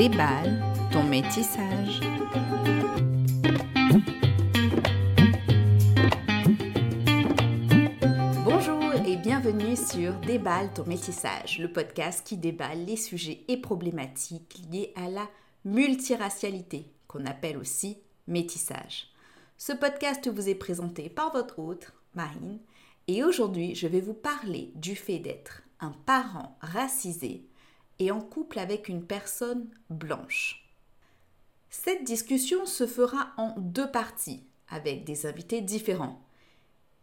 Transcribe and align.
Déballe 0.00 0.58
ton 0.90 1.04
métissage. 1.04 2.00
Bonjour 8.42 8.94
et 9.06 9.16
bienvenue 9.16 9.76
sur 9.76 10.14
Déballe 10.20 10.72
ton 10.72 10.86
métissage, 10.86 11.58
le 11.58 11.70
podcast 11.70 12.26
qui 12.26 12.38
déballe 12.38 12.86
les 12.86 12.96
sujets 12.96 13.44
et 13.48 13.58
problématiques 13.58 14.62
liés 14.72 14.94
à 14.96 15.10
la 15.10 15.28
multiracialité, 15.66 16.86
qu'on 17.06 17.26
appelle 17.26 17.58
aussi 17.58 17.98
métissage. 18.26 19.08
Ce 19.58 19.74
podcast 19.74 20.26
vous 20.28 20.48
est 20.48 20.54
présenté 20.54 21.10
par 21.10 21.30
votre 21.30 21.58
hôte, 21.58 21.92
Marine, 22.14 22.58
et 23.06 23.22
aujourd'hui 23.22 23.74
je 23.74 23.86
vais 23.86 24.00
vous 24.00 24.14
parler 24.14 24.72
du 24.76 24.96
fait 24.96 25.18
d'être 25.18 25.60
un 25.78 25.92
parent 26.06 26.56
racisé 26.62 27.49
et 28.00 28.10
en 28.10 28.20
couple 28.20 28.58
avec 28.58 28.88
une 28.88 29.04
personne 29.04 29.68
blanche. 29.90 30.68
Cette 31.68 32.02
discussion 32.02 32.66
se 32.66 32.86
fera 32.86 33.28
en 33.36 33.54
deux 33.58 33.88
parties, 33.88 34.42
avec 34.68 35.04
des 35.04 35.26
invités 35.26 35.60
différents. 35.60 36.20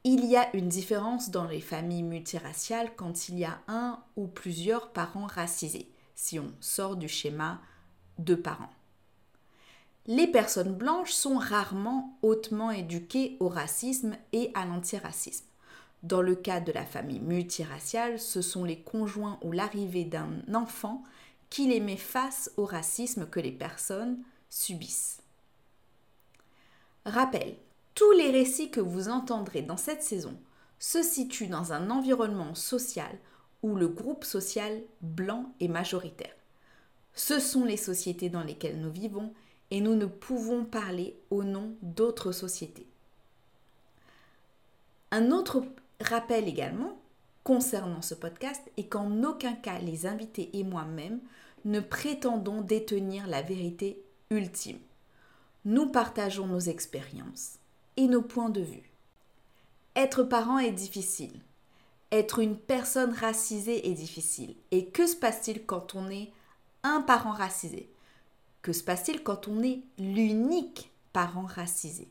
Il 0.03 0.25
y 0.25 0.35
a 0.35 0.53
une 0.55 0.67
différence 0.67 1.29
dans 1.29 1.45
les 1.45 1.61
familles 1.61 2.03
multiraciales 2.03 2.93
quand 2.95 3.29
il 3.29 3.39
y 3.39 3.45
a 3.45 3.61
un 3.67 4.03
ou 4.17 4.27
plusieurs 4.27 4.91
parents 4.91 5.27
racisés, 5.27 5.89
si 6.15 6.39
on 6.39 6.51
sort 6.59 6.97
du 6.97 7.07
schéma 7.07 7.61
de 8.17 8.35
parents. 8.35 8.71
Les 10.05 10.27
personnes 10.27 10.73
blanches 10.73 11.11
sont 11.11 11.37
rarement 11.37 12.17
hautement 12.21 12.71
éduquées 12.71 13.37
au 13.39 13.49
racisme 13.49 14.15
et 14.31 14.51
à 14.53 14.65
l'antiracisme. 14.65 15.45
Dans 16.03 16.21
le 16.21 16.35
cas 16.35 16.59
de 16.59 16.71
la 16.71 16.85
famille 16.85 17.19
multiraciale, 17.19 18.19
ce 18.19 18.41
sont 18.41 18.63
les 18.63 18.79
conjoints 18.79 19.39
ou 19.41 19.51
l'arrivée 19.51 20.05
d'un 20.05 20.41
enfant 20.53 21.03
qui 21.49 21.67
les 21.67 21.79
met 21.79 21.97
face 21.97 22.51
au 22.57 22.65
racisme 22.65 23.27
que 23.27 23.39
les 23.39 23.51
personnes 23.51 24.19
subissent. 24.49 25.21
Rappel, 27.05 27.55
tous 27.95 28.11
les 28.11 28.31
récits 28.31 28.69
que 28.69 28.79
vous 28.79 29.09
entendrez 29.09 29.61
dans 29.61 29.77
cette 29.77 30.03
saison 30.03 30.37
se 30.79 31.01
situent 31.01 31.47
dans 31.47 31.73
un 31.73 31.89
environnement 31.89 32.53
social 32.53 33.17
où 33.63 33.75
le 33.75 33.87
groupe 33.87 34.23
social 34.23 34.81
blanc 35.01 35.51
est 35.59 35.67
majoritaire. 35.67 36.35
Ce 37.13 37.39
sont 37.39 37.65
les 37.65 37.77
sociétés 37.77 38.29
dans 38.29 38.43
lesquelles 38.43 38.79
nous 38.79 38.91
vivons 38.91 39.33
et 39.71 39.81
nous 39.81 39.95
ne 39.95 40.05
pouvons 40.05 40.63
parler 40.65 41.17
au 41.31 41.43
nom 41.43 41.75
d'autres 41.81 42.31
sociétés. 42.31 42.85
Un 45.11 45.31
autre 45.31 45.63
rappel 46.01 46.47
également 46.47 46.97
concernant 47.43 48.01
ce 48.01 48.13
podcast 48.13 48.61
est 48.77 48.87
qu'en 48.87 49.23
aucun 49.23 49.53
cas 49.53 49.79
les 49.79 50.05
invités 50.05 50.49
et 50.53 50.63
moi-même 50.63 51.19
ne 51.65 51.79
prétendons 51.79 52.61
détenir 52.61 53.27
la 53.27 53.41
vérité 53.41 54.01
ultime. 54.29 54.79
Nous 55.65 55.87
partageons 55.87 56.47
nos 56.47 56.59
expériences 56.59 57.59
et 57.97 58.07
nos 58.07 58.21
points 58.21 58.49
de 58.49 58.61
vue. 58.61 58.91
Être 59.95 60.23
parent 60.23 60.59
est 60.59 60.71
difficile. 60.71 61.41
Être 62.11 62.39
une 62.39 62.57
personne 62.57 63.13
racisée 63.13 63.89
est 63.89 63.93
difficile. 63.93 64.55
Et 64.71 64.85
que 64.85 65.07
se 65.07 65.15
passe-t-il 65.15 65.65
quand 65.65 65.95
on 65.95 66.09
est 66.09 66.31
un 66.83 67.01
parent 67.01 67.31
racisé? 67.31 67.89
Que 68.61 68.73
se 68.73 68.83
passe-t-il 68.83 69.23
quand 69.23 69.47
on 69.47 69.63
est 69.63 69.81
l'unique 69.97 70.91
parent 71.13 71.45
racisé? 71.45 72.07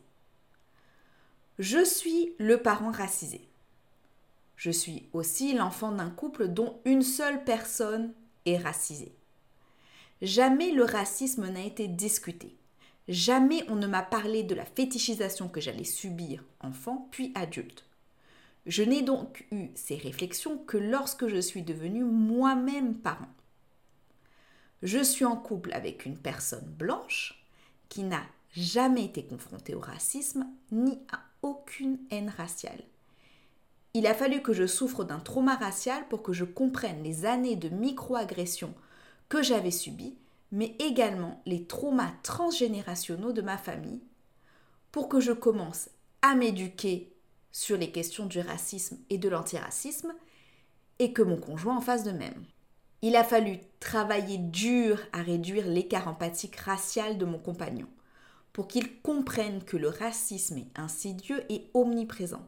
Je 1.59 1.83
suis 1.83 2.33
le 2.37 2.61
parent 2.61 2.91
racisé. 2.91 3.47
Je 4.57 4.71
suis 4.71 5.07
aussi 5.13 5.53
l'enfant 5.53 5.91
d'un 5.91 6.09
couple 6.09 6.47
dont 6.47 6.79
une 6.83 7.03
seule 7.03 7.43
personne 7.43 8.13
est 8.45 8.57
racisée. 8.57 9.13
Jamais 10.23 10.71
le 10.71 10.83
racisme 10.83 11.47
n'a 11.47 11.63
été 11.63 11.87
discuté. 11.87 12.57
Jamais 13.07 13.63
on 13.69 13.75
ne 13.75 13.87
m'a 13.87 14.01
parlé 14.01 14.43
de 14.43 14.55
la 14.55 14.65
fétichisation 14.65 15.47
que 15.47 15.61
j'allais 15.61 15.83
subir 15.83 16.43
enfant 16.59 17.07
puis 17.11 17.31
adulte. 17.35 17.85
Je 18.65 18.83
n'ai 18.83 19.03
donc 19.03 19.45
eu 19.51 19.69
ces 19.75 19.95
réflexions 19.95 20.57
que 20.57 20.77
lorsque 20.77 21.27
je 21.27 21.39
suis 21.39 21.61
devenue 21.61 22.03
moi-même 22.03 22.95
parent. 22.95 23.29
Je 24.81 25.01
suis 25.01 25.23
en 25.23 25.37
couple 25.37 25.71
avec 25.71 26.05
une 26.05 26.17
personne 26.17 26.67
blanche 26.77 27.45
qui 27.89 28.03
n'a 28.03 28.23
jamais 28.51 29.05
été 29.05 29.23
confrontée 29.23 29.75
au 29.75 29.79
racisme 29.79 30.47
ni 30.71 30.99
à 31.11 31.21
aucune 31.43 31.99
haine 32.09 32.33
raciale. 32.35 32.83
Il 33.97 34.05
a 34.05 34.13
fallu 34.13 34.43
que 34.43 34.53
je 34.53 34.67
souffre 34.67 35.03
d'un 35.03 35.17
trauma 35.17 35.55
racial 35.55 36.07
pour 36.07 36.21
que 36.21 36.31
je 36.31 36.45
comprenne 36.45 37.01
les 37.01 37.25
années 37.25 37.55
de 37.55 37.69
microagressions 37.69 38.75
que 39.27 39.41
j'avais 39.41 39.71
subies, 39.71 40.15
mais 40.51 40.75
également 40.77 41.41
les 41.47 41.65
traumas 41.65 42.13
transgénérationnels 42.21 43.33
de 43.33 43.41
ma 43.41 43.57
famille, 43.57 44.03
pour 44.91 45.09
que 45.09 45.19
je 45.19 45.31
commence 45.31 45.89
à 46.21 46.35
m'éduquer 46.35 47.11
sur 47.51 47.75
les 47.75 47.91
questions 47.91 48.27
du 48.27 48.39
racisme 48.39 48.99
et 49.09 49.17
de 49.17 49.29
l'antiracisme, 49.29 50.13
et 50.99 51.11
que 51.11 51.23
mon 51.23 51.37
conjoint 51.37 51.77
en 51.77 51.81
fasse 51.81 52.03
de 52.03 52.11
même. 52.11 52.45
Il 53.01 53.15
a 53.15 53.23
fallu 53.23 53.57
travailler 53.79 54.37
dur 54.37 54.99
à 55.11 55.23
réduire 55.23 55.65
l'écart 55.65 56.07
empathique 56.07 56.57
racial 56.57 57.17
de 57.17 57.25
mon 57.25 57.39
compagnon, 57.39 57.87
pour 58.53 58.67
qu'il 58.67 59.01
comprenne 59.01 59.63
que 59.63 59.75
le 59.75 59.89
racisme 59.89 60.59
est 60.59 60.79
insidieux 60.79 61.43
et 61.51 61.71
omniprésent, 61.73 62.47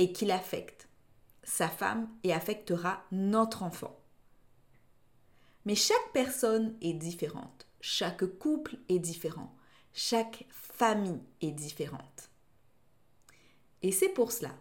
et 0.00 0.12
qu'il 0.12 0.30
affecte 0.30 0.88
sa 1.44 1.68
femme 1.68 2.08
et 2.24 2.32
affectera 2.32 3.04
notre 3.12 3.62
enfant. 3.62 3.94
Mais 5.66 5.74
chaque 5.74 6.12
personne 6.14 6.74
est 6.80 6.94
différente, 6.94 7.66
chaque 7.82 8.24
couple 8.38 8.78
est 8.88 8.98
différent, 8.98 9.54
chaque 9.92 10.46
famille 10.48 11.20
est 11.42 11.50
différente. 11.50 12.30
Et 13.82 13.92
c'est 13.92 14.08
pour 14.08 14.32
cela 14.32 14.54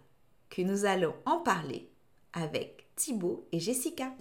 que 0.50 0.62
nous 0.62 0.84
allons 0.84 1.16
en 1.26 1.38
parler 1.38 1.90
avec 2.34 2.90
Thibaut 2.98 3.48
et 3.54 3.62
Jessica. 3.62 4.14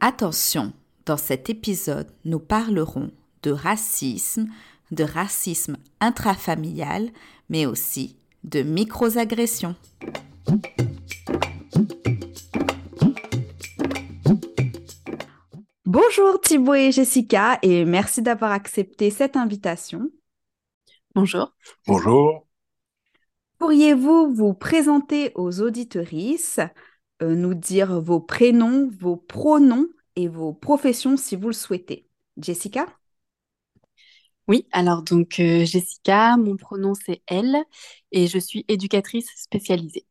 Attention, 0.00 0.72
dans 1.04 1.16
cet 1.16 1.50
épisode, 1.50 2.12
nous 2.24 2.38
parlerons 2.38 3.10
de 3.42 3.50
racisme, 3.50 4.48
de 4.90 5.04
racisme 5.04 5.76
intrafamilial, 6.00 7.10
mais 7.48 7.66
aussi 7.66 8.16
de 8.44 8.62
microagressions. 8.62 9.76
Bonjour 15.84 16.40
Thibaut 16.40 16.74
et 16.74 16.92
Jessica 16.92 17.58
et 17.62 17.84
merci 17.84 18.22
d'avoir 18.22 18.52
accepté 18.52 19.10
cette 19.10 19.36
invitation. 19.36 20.10
Bonjour. 21.14 21.54
Bonjour. 21.86 22.46
Pourriez-vous 23.58 24.34
vous 24.34 24.54
présenter 24.54 25.32
aux 25.34 25.60
auditorices, 25.62 26.60
euh, 27.22 27.34
nous 27.34 27.54
dire 27.54 28.00
vos 28.00 28.20
prénoms, 28.20 28.90
vos 29.00 29.16
pronoms 29.16 29.88
et 30.14 30.28
vos 30.28 30.52
professions 30.52 31.16
si 31.16 31.36
vous 31.36 31.48
le 31.48 31.54
souhaitez? 31.54 32.06
Jessica? 32.36 32.86
Oui, 34.48 34.66
alors 34.72 35.02
donc 35.02 35.38
euh, 35.40 35.64
Jessica, 35.64 36.36
mon 36.36 36.56
pronom 36.56 36.94
c'est 36.94 37.22
elle 37.26 37.56
et 38.12 38.26
je 38.26 38.38
suis 38.38 38.64
éducatrice 38.68 39.28
spécialisée. 39.36 40.06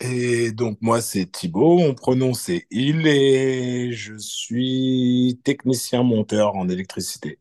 Et 0.00 0.50
donc 0.52 0.78
moi 0.80 1.00
c'est 1.00 1.30
Thibaut, 1.30 1.78
mon 1.78 1.94
pronom 1.94 2.34
c'est 2.34 2.66
il 2.70 3.06
et 3.06 3.92
je 3.92 4.16
suis 4.16 5.40
technicien 5.44 6.02
monteur 6.02 6.56
en 6.56 6.68
électricité. 6.68 7.38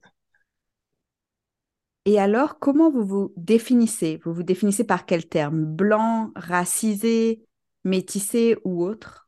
Et 2.06 2.20
alors, 2.20 2.60
comment 2.60 2.90
vous 2.92 3.06
vous 3.06 3.34
définissez? 3.38 4.20
Vous 4.24 4.34
vous 4.34 4.44
définissez 4.44 4.84
par 4.86 5.06
quel 5.06 5.28
terme? 5.28 5.66
Blanc, 5.66 6.32
racisé, 6.36 7.46
métissé 7.84 8.56
ou 8.64 8.84
autre? 8.86 9.27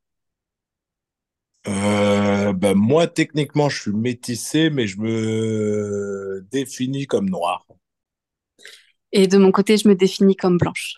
Euh, 1.68 2.54
ben 2.54 2.74
moi, 2.76 3.08
techniquement, 3.08 3.70
je 3.70 3.82
suis 3.82 3.92
métissé, 3.92 4.70
mais 4.70 4.88
je 4.88 5.00
me 5.00 6.46
définis 6.52 7.06
comme 7.08 7.30
noir. 7.30 7.66
Et 9.12 9.28
de 9.28 9.38
mon 9.38 9.52
côté, 9.52 9.78
je 9.78 9.88
me 9.88 9.94
définis 9.96 10.36
comme 10.36 10.58
blanche. 10.58 10.96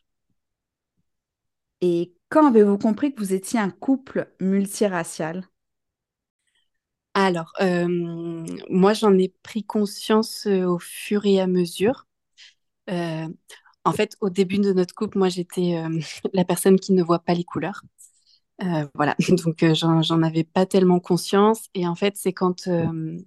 Et 1.82 2.16
quand 2.30 2.48
avez-vous 2.48 2.80
compris 2.80 3.14
que 3.14 3.20
vous 3.20 3.34
étiez 3.34 3.60
un 3.60 3.70
couple 3.70 4.34
multiracial? 4.40 5.48
Alors, 7.14 7.52
euh, 7.62 7.88
moi, 8.70 8.94
j'en 8.94 9.18
ai 9.18 9.30
pris 9.44 9.64
conscience 9.66 10.46
euh, 10.48 10.66
au 10.66 10.80
fur 10.80 11.26
et 11.26 11.40
à 11.42 11.48
mesure. 11.48 12.06
en 13.86 13.92
fait, 13.94 14.16
au 14.22 14.30
début 14.30 14.60
de 14.60 14.74
notre 14.74 14.94
couple, 14.96 15.18
moi, 15.18 15.30
j'étais 15.30 15.76
la 16.34 16.46
personne 16.46 16.80
qui 16.80 16.94
ne 16.94 17.04
voit 17.04 17.20
pas 17.20 17.34
les 17.34 17.44
couleurs. 17.44 17.82
Euh, 18.64 18.88
voilà, 18.96 19.16
donc 19.44 19.64
euh, 19.64 19.74
j'en 19.74 20.22
avais 20.22 20.44
pas 20.44 20.66
tellement 20.66 21.00
conscience. 21.00 21.68
Et 21.74 21.88
en 21.88 21.96
fait, 21.96 22.16
c'est 22.18 22.34
quand 22.34 22.68
euh, 22.68 23.18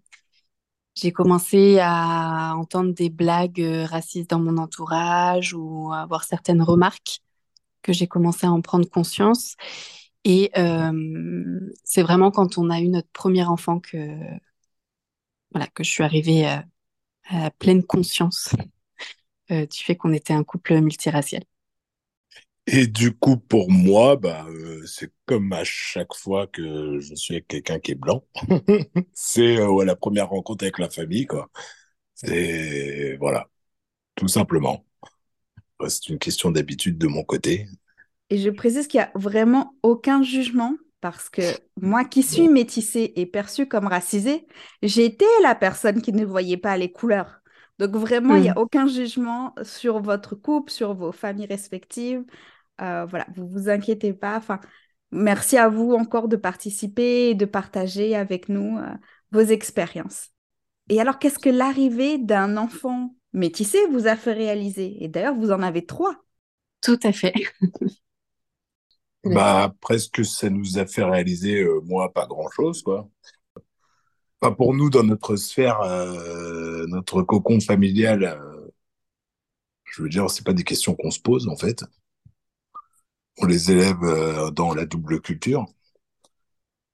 j'ai 0.95 1.13
commencé 1.13 1.79
à 1.81 2.55
entendre 2.57 2.93
des 2.95 3.11
blagues 3.11 3.65
racistes 3.89 4.31
dans 4.31 4.41
mon 4.41 4.59
entourage 4.59 5.55
ou 5.55 5.91
à 5.93 6.01
avoir 6.03 6.25
certaines 6.25 6.63
remarques 6.63 7.21
que 7.83 7.93
j'ai 7.93 8.07
commencé 8.07 8.47
à 8.47 8.53
en 8.53 8.61
prendre 8.61 8.89
conscience. 8.89 9.57
Et 10.25 10.51
c'est 11.85 12.03
vraiment 12.03 12.31
quand 12.31 12.57
on 12.59 12.71
a 12.71 12.81
eu 12.81 12.89
notre 12.89 13.11
premier 13.13 13.45
enfant 13.45 13.81
que, 13.81 13.99
voilà, 15.53 15.67
que 15.69 15.85
je 15.85 15.91
suis 15.91 16.03
arrivée 16.03 16.47
à 17.27 17.51
pleine 17.59 17.85
conscience 17.85 18.51
du 19.51 19.67
fait 19.71 19.97
qu'on 19.97 20.13
était 20.13 20.33
un 20.33 20.45
couple 20.45 20.81
multiracial. 20.81 21.45
Et 22.66 22.87
du 22.87 23.12
coup, 23.14 23.37
pour 23.37 23.70
moi, 23.70 24.16
bah, 24.16 24.46
euh, 24.49 24.84
c'est 24.87 25.12
comme 25.26 25.52
à 25.52 25.64
chaque 25.64 26.14
fois 26.14 26.46
que 26.46 26.99
je 26.99 27.14
suis 27.14 27.34
avec 27.34 27.49
quelqu'un 27.49 27.78
qui 27.78 27.93
est 27.93 27.94
blanc. 27.94 28.25
c'est 29.12 29.58
euh, 29.58 29.84
la 29.84 29.96
première 29.96 30.31
rencontre 30.31 30.64
avec 30.64 30.78
la 30.78 30.88
famille, 30.88 31.26
quoi. 31.26 31.50
C'est 32.14 33.16
voilà, 33.19 33.49
tout 34.14 34.28
simplement. 34.28 34.84
C'est 35.88 36.08
une 36.08 36.19
question 36.19 36.50
d'habitude 36.50 36.96
de 36.96 37.06
mon 37.06 37.22
côté. 37.22 37.66
Et 38.31 38.38
je 38.38 38.49
précise 38.49 38.87
qu'il 38.87 38.99
n'y 38.99 39.05
a 39.05 39.12
vraiment 39.14 39.75
aucun 39.82 40.22
jugement 40.22 40.75
parce 41.00 41.28
que 41.28 41.43
moi 41.78 42.05
qui 42.06 42.22
suis 42.22 42.49
métissée 42.49 43.12
et 43.16 43.26
perçue 43.26 43.69
comme 43.69 43.87
racisée, 43.87 44.46
j'étais 44.82 45.26
la 45.43 45.55
personne 45.55 46.00
qui 46.00 46.14
ne 46.14 46.25
voyait 46.25 46.56
pas 46.56 46.78
les 46.78 46.90
couleurs. 46.90 47.43
Donc 47.78 47.96
vraiment, 47.96 48.37
il 48.37 48.43
n'y 48.43 48.49
a 48.49 48.55
mmh. 48.55 48.58
aucun 48.58 48.87
jugement 48.87 49.55
sur 49.62 50.00
votre 50.00 50.34
couple, 50.34 50.72
sur 50.72 50.94
vos 50.94 51.12
familles 51.12 51.46
respectives. 51.46 52.25
Euh, 52.81 53.06
voilà, 53.06 53.26
vous 53.35 53.49
vous 53.49 53.69
inquiétez 53.69 54.12
pas. 54.12 54.37
Enfin, 54.37 54.61
merci 55.11 55.56
à 55.56 55.69
vous 55.69 55.93
encore 55.93 56.29
de 56.29 56.37
participer 56.37 57.31
et 57.31 57.35
de 57.35 57.44
partager 57.44 58.17
avec 58.17 58.49
nous 58.49 58.79
euh, 58.79 58.93
vos 59.32 59.41
expériences. 59.41 60.31
Et 60.88 61.00
alors, 61.00 61.19
qu'est-ce 61.19 61.38
que 61.38 61.50
l'arrivée 61.50 62.19
d'un 62.19 62.56
enfant 62.56 63.15
métissé 63.32 63.79
vous 63.91 64.06
a 64.06 64.17
fait 64.17 64.32
réaliser? 64.32 65.03
Et 65.03 65.09
d'ailleurs, 65.09 65.35
vous 65.35 65.53
en 65.53 65.62
avez 65.62 65.87
trois. 65.87 66.17
Tout 66.82 66.99
à 67.03 67.12
fait. 67.12 67.32
bah, 69.25 69.73
presque 69.81 70.25
ça 70.25 70.50
nous 70.50 70.79
a 70.79 70.87
fait 70.87 71.05
réaliser, 71.05 71.62
euh, 71.62 71.81
moi, 71.85 72.12
pas 72.12 72.26
grand-chose, 72.26 72.82
quoi. 72.82 73.09
Pas 74.41 74.50
pour 74.50 74.75
nous, 74.75 74.91
dans 74.91 75.05
notre 75.05 75.37
sphère, 75.37 75.81
notre 76.88 77.23
cocon 77.23 77.61
familial, 77.61 78.38
je 79.85 80.03
veux 80.03 80.11
dire, 80.11 80.29
c'est 80.29 80.44
pas 80.44 80.53
des 80.53 80.65
questions 80.65 80.94
qu'on 80.94 81.11
se 81.11 81.19
pose, 81.21 81.49
en 81.49 81.56
fait 81.56 81.82
on 83.39 83.47
les 83.47 83.71
élève 83.71 84.03
euh, 84.03 84.51
dans 84.51 84.75
la 84.75 84.87
double 84.87 85.21
culture. 85.21 85.67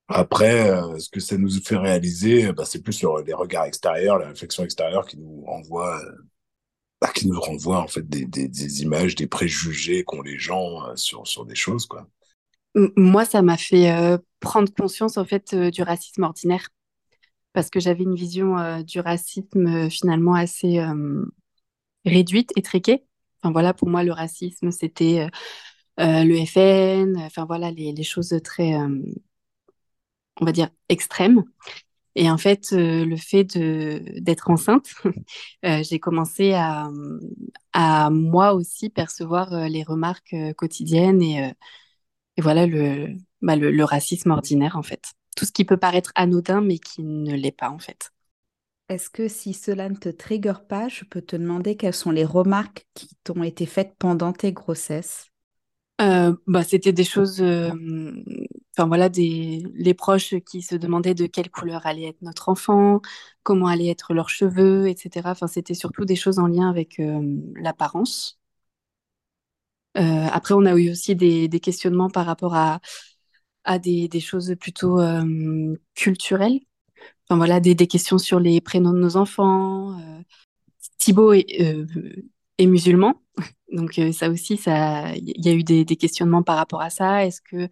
Après, 0.09 0.71
euh, 0.71 0.99
ce 0.99 1.09
que 1.09 1.21
ça 1.21 1.37
nous 1.37 1.51
fait 1.51 1.77
réaliser, 1.77 2.53
bah, 2.53 2.65
c'est 2.65 2.83
plus 2.83 2.93
sur 2.93 3.19
les 3.19 3.33
regards 3.33 3.67
extérieurs, 3.67 4.19
la 4.19 4.29
réflexion 4.29 4.65
extérieure 4.65 5.07
qui 5.07 5.19
nous 5.19 5.45
renvoie, 5.45 6.01
euh, 6.03 6.13
bah, 7.01 7.11
qui 7.15 7.29
nous 7.29 7.41
renvoie 7.41 7.79
en 7.79 7.89
fait 7.89 8.09
des, 8.09 8.83
images, 8.83 9.15
des 9.15 9.27
préjugés 9.27 10.03
qu'ont 10.05 10.23
les 10.23 10.39
gens 10.39 10.97
sur, 10.97 11.27
sur 11.27 11.45
des 11.47 11.55
choses, 11.55 11.87
quoi. 11.87 12.07
Moi, 12.97 13.25
ça 13.25 13.43
m'a 13.43 13.57
fait 13.57 13.93
prendre 14.39 14.73
conscience 14.73 15.19
en 15.19 15.25
fait 15.25 15.57
du 15.57 15.83
racisme 15.83 16.23
ordinaire 16.23 16.69
parce 17.53 17.69
que 17.69 17.81
j'avais 17.81 18.05
une 18.05 18.15
vision 18.15 18.81
du 18.83 19.01
racisme 19.01 19.91
finalement 19.91 20.35
assez 20.35 20.81
réduite, 22.05 22.53
et 22.57 22.63
triquée. 22.63 23.05
Enfin 23.43 23.53
voilà, 23.53 23.75
pour 23.75 23.89
moi, 23.89 24.05
le 24.05 24.13
racisme, 24.13 24.71
c'était 24.71 25.29
le 25.99 26.45
FN, 26.45 27.17
enfin 27.19 27.45
voilà, 27.45 27.71
les, 27.71 28.03
choses 28.03 28.35
très, 28.43 28.75
euh, 28.75 28.89
on 30.41 30.45
va 30.45 30.53
dire, 30.53 30.71
extrêmes. 30.89 31.45
Et 32.17 32.31
en 32.31 32.39
fait, 32.39 32.73
euh, 32.73 33.05
le 33.05 33.17
fait 33.17 33.57
d'être 33.57 34.51
enceinte, 34.51 34.89
j'ai 35.63 36.01
commencé 36.01 36.53
à, 36.55 36.91
à, 37.73 38.11
moi 38.11 38.55
aussi 38.55 38.91
percevoir 38.91 39.69
les 39.69 39.83
remarques 39.83 40.35
quotidiennes 40.57 41.23
et, 41.23 41.55
voilà 42.39 42.67
bah, 43.43 43.57
le, 43.57 43.71
le, 43.71 43.85
racisme 43.85 44.31
ordinaire 44.31 44.77
en 44.77 44.83
fait. 44.83 45.13
Tout 45.37 45.45
ce 45.45 45.53
qui 45.53 45.65
peut 45.65 45.77
paraître 45.77 46.13
anodin 46.15 46.61
mais 46.61 46.79
qui 46.79 47.03
ne 47.03 47.35
l'est 47.35 47.53
pas 47.53 47.71
en 47.71 47.79
fait. 47.79 48.11
Est-ce 48.91 49.09
que 49.09 49.29
si 49.29 49.55
cela 49.55 49.89
ne 49.89 49.95
te 49.95 50.09
trigger 50.09 50.55
pas, 50.69 50.89
je 50.89 51.05
peux 51.05 51.23
te 51.23 51.37
demander 51.37 51.77
quelles 51.77 51.95
sont 51.95 52.11
les 52.11 52.25
remarques 52.25 52.89
qui 52.95 53.09
t'ont 53.23 53.45
été 53.45 53.65
faites 53.65 53.95
pendant 54.01 54.33
tes 54.33 54.53
grossesses? 54.53 55.31
Euh, 56.00 56.35
bah, 56.47 56.62
c'était 56.64 56.93
des 56.93 57.05
choses, 57.05 57.43
euh, 57.43 57.70
voilà, 58.79 59.08
des, 59.11 59.62
les 59.75 59.94
proches 59.94 60.35
qui 60.47 60.62
se 60.62 60.75
demandaient 60.75 61.14
de 61.14 61.26
quelle 61.26 61.50
couleur 61.50 61.87
allait 61.87 62.08
être 62.08 62.23
notre 62.23 62.49
enfant, 62.49 63.02
comment 63.43 63.67
allaient 63.67 63.88
être 63.88 64.14
leurs 64.14 64.31
cheveux, 64.31 64.88
etc. 64.88 65.31
Enfin, 65.31 65.47
c'était 65.47 65.75
surtout 65.75 66.05
des 66.06 66.17
choses 66.17 66.38
en 66.38 66.47
lien 66.47 66.70
avec 66.70 66.99
euh, 67.00 67.20
l'apparence. 67.56 68.38
après, 69.94 70.55
on 70.55 70.64
a 70.67 70.75
eu 70.76 70.91
aussi 70.91 71.14
des, 71.17 71.49
questionnements 71.61 72.11
par 72.11 72.26
rapport 72.26 72.55
à, 72.55 72.81
à 73.64 73.79
des, 73.79 74.08
des 74.08 74.20
choses 74.20 74.55
plutôt 74.61 74.99
culturelles. 75.94 76.61
Enfin 77.29 77.37
voilà, 77.37 77.61
des, 77.61 77.75
des, 77.75 77.87
questions 77.87 78.19
sur 78.19 78.41
les 78.41 78.61
prénoms 78.61 78.93
de 78.93 78.99
nos 79.00 79.17
enfants. 79.17 79.99
Thibaut 80.99 81.32
est, 81.32 81.44
est 82.61 82.67
musulman. 82.67 83.21
Donc 83.73 83.99
euh, 83.99 84.12
ça 84.12 84.31
aussi, 84.31 84.57
ça, 84.57 85.12
il 85.17 85.45
y 85.45 85.49
a 85.49 85.53
eu 85.53 85.62
des, 85.65 85.85
questionnements 85.97 86.43
par 86.43 86.57
rapport 86.57 86.83
à 86.83 86.91
ça. 86.91 87.25
Est-ce 87.27 87.41
que 87.41 87.69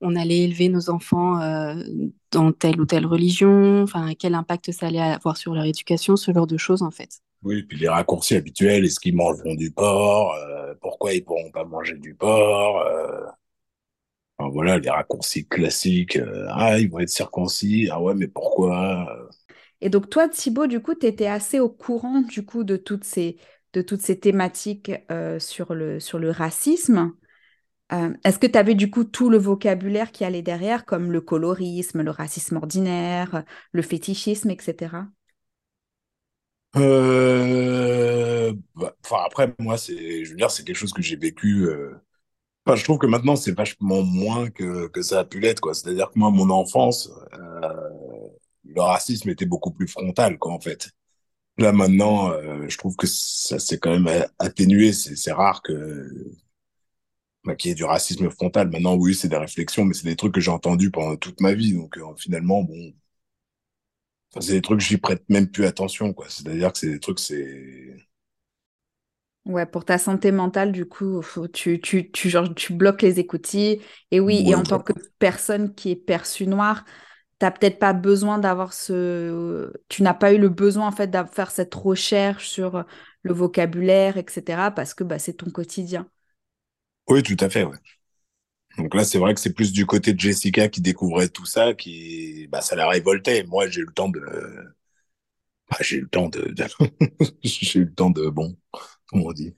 on 0.00 0.16
allait 0.16 0.40
élever 0.40 0.68
nos 0.68 0.90
enfants 0.90 1.40
euh, 1.40 1.82
dans 2.30 2.52
telle 2.52 2.80
ou 2.80 2.86
telle 2.86 3.06
religion? 3.06 3.82
Enfin, 3.82 4.12
quel 4.18 4.34
impact 4.34 4.72
ça 4.72 4.86
allait 4.86 5.00
avoir 5.00 5.36
sur 5.36 5.54
leur 5.54 5.64
éducation, 5.64 6.16
ce 6.16 6.32
genre 6.32 6.46
de 6.46 6.56
choses 6.56 6.82
en 6.82 6.90
fait? 6.90 7.20
Oui, 7.42 7.62
puis 7.62 7.78
les 7.78 7.88
raccourcis 7.88 8.36
habituels, 8.36 8.84
est-ce 8.84 8.98
qu'ils 9.00 9.14
mangeront 9.16 9.54
du 9.54 9.70
porc? 9.70 10.34
Euh, 10.34 10.74
Pourquoi 10.80 11.12
ils 11.14 11.24
pourront 11.24 11.50
pas 11.50 11.64
manger 11.64 11.96
du 11.96 12.14
porc? 12.14 12.82
Enfin, 14.38 14.50
Voilà, 14.50 14.78
les 14.78 14.90
raccourcis 14.90 15.46
classiques. 15.46 16.18
ah, 16.50 16.78
ils 16.78 16.90
vont 16.90 16.98
être 17.00 17.08
circoncis. 17.08 17.88
Ah 17.90 18.00
ouais, 18.02 18.14
mais 18.14 18.28
pourquoi? 18.28 19.06
Et 19.80 19.90
donc 19.90 20.08
toi, 20.10 20.28
Thibaut, 20.28 20.66
du 20.66 20.80
coup, 20.80 20.94
tu 20.94 21.06
étais 21.06 21.26
assez 21.26 21.60
au 21.60 21.68
courant 21.68 22.20
du 22.22 22.44
coup 22.44 22.64
de 22.64 22.76
toutes 22.76 23.04
ces 23.04 23.36
de 23.74 23.82
toutes 23.82 24.00
ces 24.02 24.18
thématiques 24.20 24.92
euh, 25.10 25.38
sur, 25.38 25.74
le, 25.74 26.00
sur 26.00 26.18
le 26.18 26.30
racisme. 26.30 27.12
Euh, 27.92 28.14
est-ce 28.24 28.38
que 28.38 28.46
tu 28.46 28.58
avais 28.58 28.74
du 28.74 28.90
coup 28.90 29.04
tout 29.04 29.30
le 29.30 29.38
vocabulaire 29.38 30.12
qui 30.12 30.24
allait 30.24 30.42
derrière, 30.42 30.86
comme 30.86 31.12
le 31.12 31.20
colorisme, 31.20 32.02
le 32.02 32.10
racisme 32.10 32.56
ordinaire, 32.56 33.44
le 33.72 33.82
fétichisme, 33.82 34.50
etc. 34.50 35.06
Euh, 36.76 38.52
bah, 38.74 38.96
après 39.24 39.54
moi 39.60 39.78
c'est 39.78 40.24
je 40.24 40.30
veux 40.30 40.36
dire 40.36 40.50
c'est 40.50 40.64
quelque 40.64 40.74
chose 40.76 40.92
que 40.92 41.02
j'ai 41.02 41.14
vécu 41.14 41.68
enfin, 42.66 42.76
je 42.76 42.84
trouve 42.84 42.98
que 42.98 43.06
maintenant 43.06 43.36
c'est 43.36 43.52
vachement 43.52 44.02
moins 44.02 44.50
que, 44.50 44.88
que 44.88 45.02
ça 45.02 45.20
a 45.20 45.24
pu 45.24 45.40
l'être 45.40 45.60
quoi 45.60 45.74
c'est 45.74 45.88
à 45.90 45.94
dire 45.94 46.10
que 46.10 46.18
moi 46.18 46.30
mon 46.30 46.50
enfance 46.50 47.10
le 48.64 48.80
racisme 48.82 49.30
était 49.30 49.46
beaucoup 49.46 49.70
plus 49.72 49.88
frontal 49.88 50.38
quoi 50.38 50.52
en 50.52 50.60
fait 50.60 50.90
Là 51.58 51.72
maintenant, 51.72 52.30
euh, 52.32 52.68
je 52.68 52.78
trouve 52.78 52.96
que 52.96 53.06
ça 53.06 53.58
s'est 53.58 53.78
quand 53.78 53.98
même 53.98 54.26
atténué. 54.38 54.92
C'est 54.92 55.32
rare 55.32 55.62
que 55.62 56.34
bah, 57.44 57.54
qu'il 57.56 57.68
y 57.70 57.72
ait 57.72 57.74
du 57.74 57.84
racisme 57.84 58.30
frontal. 58.30 58.70
Maintenant, 58.70 58.94
oui, 58.96 59.14
c'est 59.14 59.28
des 59.28 59.36
réflexions, 59.36 59.84
mais 59.84 59.94
c'est 59.94 60.04
des 60.08 60.16
trucs 60.16 60.34
que 60.34 60.40
j'ai 60.40 60.50
entendus 60.50 60.90
pendant 60.90 61.16
toute 61.16 61.40
ma 61.40 61.52
vie. 61.54 61.74
Donc 61.74 61.96
euh, 61.98 62.04
finalement, 62.18 62.62
bon, 62.62 62.94
c'est 64.40 64.52
des 64.52 64.62
trucs 64.62 64.80
que 64.80 64.84
j'y 64.84 64.96
prête 64.98 65.24
même 65.28 65.48
plus 65.50 65.64
attention, 65.66 66.12
quoi. 66.12 66.26
C'est-à-dire 66.28 66.72
que 66.72 66.78
c'est 66.78 66.90
des 66.90 67.00
trucs, 67.00 67.20
c'est 67.20 67.96
Ouais, 69.44 69.66
pour 69.66 69.84
ta 69.84 69.98
santé 69.98 70.32
mentale, 70.32 70.72
du 70.72 70.86
coup, 70.86 71.20
tu, 71.52 71.78
tu, 71.80 72.10
tu, 72.10 72.30
genre, 72.30 72.54
tu 72.54 72.72
bloques 72.72 73.02
les 73.02 73.20
écoutilles. 73.20 73.82
Et 74.10 74.18
oui, 74.18 74.42
et 74.46 74.54
en 74.54 74.64
tant 74.64 74.80
que 74.80 74.94
personne 75.18 75.74
qui 75.74 75.90
est 75.90 75.96
perçue 75.96 76.46
noire, 76.46 76.84
tu 77.44 77.46
n'as 77.46 77.50
peut-être 77.50 77.78
pas 77.78 77.92
besoin 77.92 78.38
d'avoir 78.38 78.72
ce... 78.72 79.70
Tu 79.88 80.02
n'as 80.02 80.14
pas 80.14 80.32
eu 80.32 80.38
le 80.38 80.48
besoin, 80.48 80.86
en 80.86 80.92
fait, 80.92 81.08
de 81.08 81.18
faire 81.30 81.50
cette 81.50 81.74
recherche 81.74 82.48
sur 82.48 82.84
le 83.22 83.34
vocabulaire, 83.34 84.16
etc., 84.16 84.70
parce 84.74 84.94
que 84.94 85.04
bah, 85.04 85.18
c'est 85.18 85.34
ton 85.34 85.50
quotidien. 85.50 86.08
Oui, 87.06 87.22
tout 87.22 87.36
à 87.40 87.50
fait. 87.50 87.66
Donc 88.78 88.94
là, 88.94 89.04
c'est 89.04 89.18
vrai 89.18 89.34
que 89.34 89.40
c'est 89.40 89.52
plus 89.52 89.72
du 89.72 89.84
côté 89.84 90.14
de 90.14 90.20
Jessica 90.20 90.68
qui 90.68 90.80
découvrait 90.80 91.28
tout 91.28 91.44
ça, 91.44 91.74
qui, 91.74 92.46
bah, 92.48 92.62
ça 92.62 92.76
la 92.76 92.88
révoltait. 92.88 93.44
Moi, 93.44 93.68
j'ai 93.68 93.82
eu 93.82 93.86
le 93.86 93.92
temps 93.92 94.08
de, 94.08 94.20
bah, 95.70 95.76
j'ai 95.80 95.96
eu 95.96 96.00
le 96.02 96.08
temps 96.08 96.28
de, 96.28 96.54
j'ai 97.42 97.80
eu 97.80 97.84
le 97.84 97.94
temps 97.94 98.10
de, 98.10 98.28
bon, 98.30 98.56
comment 99.06 99.26
on 99.26 99.32
dit. 99.32 99.54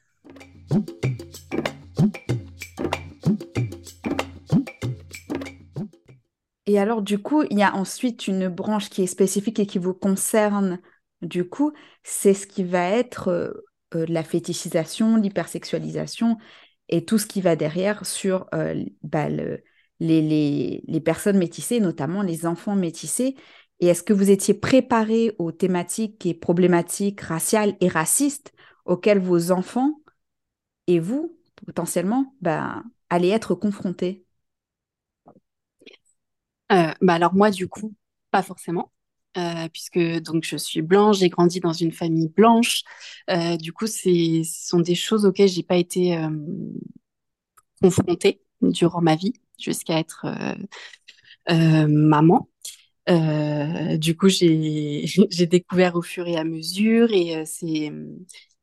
Et 6.67 6.79
alors, 6.79 7.03
du 7.03 7.19
coup, 7.19 7.45
il 7.51 7.59
y 7.59 7.63
a 7.63 7.75
ensuite 7.75 8.27
une 8.27 8.49
branche 8.49 8.91
qui 8.91 9.03
est 9.03 9.07
spécifique 9.07 9.61
et 9.61 9.67
qui 9.67 9.79
vous 9.79 9.95
concerne, 9.95 10.81
du 11.23 11.49
coup, 11.49 11.73
c'est 12.03 12.35
ce 12.35 12.47
qui 12.47 12.65
va 12.65 12.89
être 12.91 13.29
euh, 13.29 13.53
euh, 13.95 14.07
la 14.09 14.25
fétichisation, 14.25 15.17
l'hypersexualisation 15.17 16.39
et 16.89 17.05
tout 17.05 17.19
ce 17.19 17.27
qui 17.27 17.41
va 17.41 17.57
derrière 17.57 18.05
sur 18.07 18.47
euh, 18.55 18.85
bah, 19.03 19.29
les, 20.01 21.03
personnes 21.05 21.39
métissées, 21.39 21.81
notamment 21.81 22.23
les 22.23 22.47
enfants 22.47 22.77
métissés. 22.77 23.37
Et 23.81 23.89
est-ce 23.89 24.03
que 24.03 24.13
vous 24.13 24.31
étiez 24.31 24.55
préparé 24.55 25.37
aux 25.39 25.53
thématiques 25.53 26.27
et 26.27 26.35
problématiques 26.35 27.21
raciales 27.21 27.77
et 27.81 27.89
racistes 27.89 28.53
auxquelles 28.87 29.21
vos 29.21 29.53
enfants 29.53 30.01
et 30.89 31.01
vous, 31.01 31.37
potentiellement, 31.67 32.35
bah, 32.41 32.83
allez 33.11 33.29
être 33.29 33.55
confronté 33.55 34.26
euh, 36.73 36.93
bah 37.01 37.15
alors 37.15 37.35
moi, 37.35 37.51
du 37.51 37.69
coup, 37.69 37.95
pas 38.31 38.43
forcément. 38.43 38.93
Euh, 39.39 39.69
puisque 39.71 39.99
donc 40.23 40.45
je 40.45 40.57
suis 40.57 40.81
blanche, 40.81 41.19
j'ai 41.19 41.29
grandi 41.29 41.61
dans 41.61 41.73
une 41.75 41.93
famille 41.93 42.29
blanche. 42.29 42.83
Euh, 43.31 43.57
du 43.59 43.73
coup, 43.73 43.87
ce 43.87 44.43
sont 44.45 44.81
des 44.81 44.95
choses 44.95 45.27
auxquelles 45.27 45.49
j'ai 45.49 45.63
pas 45.63 45.77
été 45.77 46.17
confrontée 47.81 48.41
durant 48.61 49.01
ma 49.03 49.17
vie 49.17 49.33
jusqu'à 49.59 49.99
être 49.99 50.27
maman. 51.49 52.49
du 53.09 54.17
coup, 54.17 54.29
j'ai 54.31 55.47
découvert 55.47 55.97
au 55.97 56.03
fur 56.03 56.27
et 56.27 56.37
à 56.37 56.45
mesure 56.45 57.13
et 57.13 57.45
c'est 57.47 57.93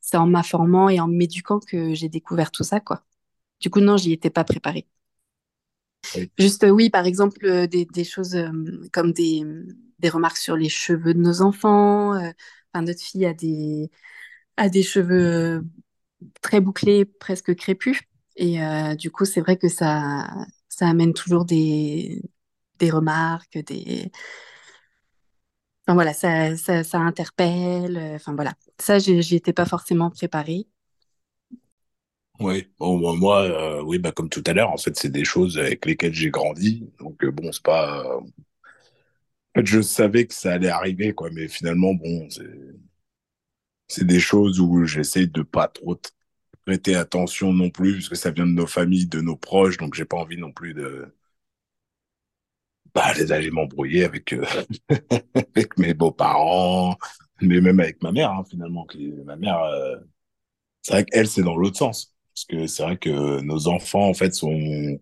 c'est 0.01 0.17
en 0.17 0.27
m'informant 0.27 0.89
et 0.89 0.99
en 0.99 1.07
m'éduquant 1.07 1.59
que 1.59 1.93
j'ai 1.93 2.09
découvert 2.09 2.51
tout 2.51 2.63
ça, 2.63 2.79
quoi. 2.81 3.03
Du 3.61 3.69
coup, 3.69 3.81
non, 3.81 3.97
j'y 3.97 4.13
étais 4.13 4.29
pas 4.31 4.43
préparée. 4.45 4.87
Juste, 6.37 6.65
oui, 6.69 6.89
par 6.89 7.05
exemple, 7.05 7.45
euh, 7.45 7.67
des, 7.67 7.85
des 7.85 8.03
choses 8.03 8.35
euh, 8.35 8.49
comme 8.91 9.11
des, 9.13 9.43
des, 9.99 10.09
remarques 10.09 10.37
sur 10.37 10.55
les 10.55 10.69
cheveux 10.69 11.13
de 11.13 11.19
nos 11.19 11.41
enfants. 11.41 12.13
Euh, 12.15 12.31
enfin, 12.73 12.83
notre 12.83 13.01
fille 13.01 13.25
a 13.25 13.33
des, 13.33 13.89
a 14.57 14.69
des 14.69 14.83
cheveux 14.83 15.63
très 16.41 16.61
bouclés, 16.61 17.05
presque 17.05 17.55
crépus. 17.55 18.01
Et 18.35 18.57
du 18.97 19.11
coup, 19.11 19.25
c'est 19.25 19.41
vrai 19.41 19.57
que 19.57 19.69
ça, 19.69 20.27
ça 20.69 20.87
amène 20.87 21.13
toujours 21.13 21.45
des, 21.45 22.21
des 22.79 22.89
remarques, 22.89 23.59
des... 23.59 24.11
Enfin 25.85 25.95
voilà, 25.95 26.13
ça, 26.13 26.55
ça, 26.57 26.83
ça 26.83 26.99
interpelle. 26.99 27.97
Enfin 28.15 28.33
voilà, 28.35 28.53
ça, 28.79 28.99
j'y 28.99 29.35
étais 29.35 29.53
pas 29.53 29.65
forcément 29.65 30.09
préparée. 30.09 30.67
Oui, 32.39 32.67
bon, 32.79 33.15
moi, 33.17 33.41
euh, 33.43 33.81
oui, 33.83 33.99
bah, 33.99 34.11
comme 34.11 34.29
tout 34.29 34.43
à 34.47 34.53
l'heure, 34.53 34.71
en 34.71 34.77
fait, 34.77 34.95
c'est 34.97 35.09
des 35.11 35.23
choses 35.23 35.57
avec 35.57 35.85
lesquelles 35.85 36.13
j'ai 36.13 36.29
grandi. 36.31 36.89
Donc, 36.99 37.23
euh, 37.23 37.31
bon, 37.31 37.51
c'est 37.51 37.61
pas. 37.63 37.99
Euh, 38.05 38.19
en 38.19 38.25
fait, 39.55 39.65
je 39.65 39.81
savais 39.81 40.25
que 40.27 40.33
ça 40.35 40.53
allait 40.53 40.69
arriver, 40.69 41.13
quoi, 41.13 41.29
mais 41.31 41.47
finalement, 41.47 41.93
bon, 41.95 42.27
c'est 43.87 44.05
des 44.05 44.19
choses 44.19 44.59
où 44.59 44.83
j'essaie 44.85 45.25
de 45.27 45.41
pas 45.41 45.67
trop 45.69 45.97
prêter 46.65 46.95
attention 46.95 47.53
non 47.53 47.69
plus, 47.69 47.95
parce 47.95 48.09
que 48.09 48.15
ça 48.15 48.31
vient 48.31 48.45
de 48.45 48.51
nos 48.51 48.67
familles, 48.67 49.07
de 49.07 49.21
nos 49.21 49.35
proches, 49.37 49.77
donc 49.77 49.95
j'ai 49.95 50.05
pas 50.05 50.17
envie 50.17 50.37
non 50.37 50.51
plus 50.51 50.73
de. 50.73 51.13
Bah, 52.93 53.11
d'aller 53.25 53.49
m'embrouiller 53.49 54.03
avec, 54.05 54.35
avec 55.55 55.77
mes 55.79 55.93
beaux-parents, 55.95 56.95
mais 57.41 57.59
même 57.59 57.79
avec 57.79 58.01
ma 58.03 58.11
mère, 58.11 58.31
hein, 58.31 58.43
finalement. 58.49 58.85
Ma 59.25 59.35
mère, 59.35 59.59
c'est 60.81 60.93
vrai 60.93 61.05
qu'elle, 61.05 61.27
c'est 61.27 61.41
dans 61.43 61.55
l'autre 61.57 61.77
sens. 61.77 62.12
Parce 62.33 62.45
que 62.45 62.67
c'est 62.67 62.83
vrai 62.83 62.97
que 62.97 63.41
nos 63.41 63.67
enfants, 63.67 64.07
en 64.09 64.13
fait, 64.13 64.33
sont. 64.33 64.99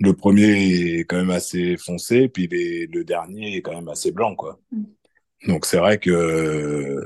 Le 0.00 0.12
premier 0.14 1.00
est 1.00 1.04
quand 1.04 1.16
même 1.16 1.30
assez 1.30 1.76
foncé, 1.76 2.28
puis 2.28 2.46
le 2.48 3.02
dernier 3.02 3.56
est 3.56 3.62
quand 3.62 3.74
même 3.74 3.88
assez 3.88 4.12
blanc, 4.12 4.36
quoi. 4.36 4.60
Mm. 4.70 4.84
Donc 5.48 5.66
c'est 5.66 5.78
vrai 5.78 5.98
que. 5.98 7.00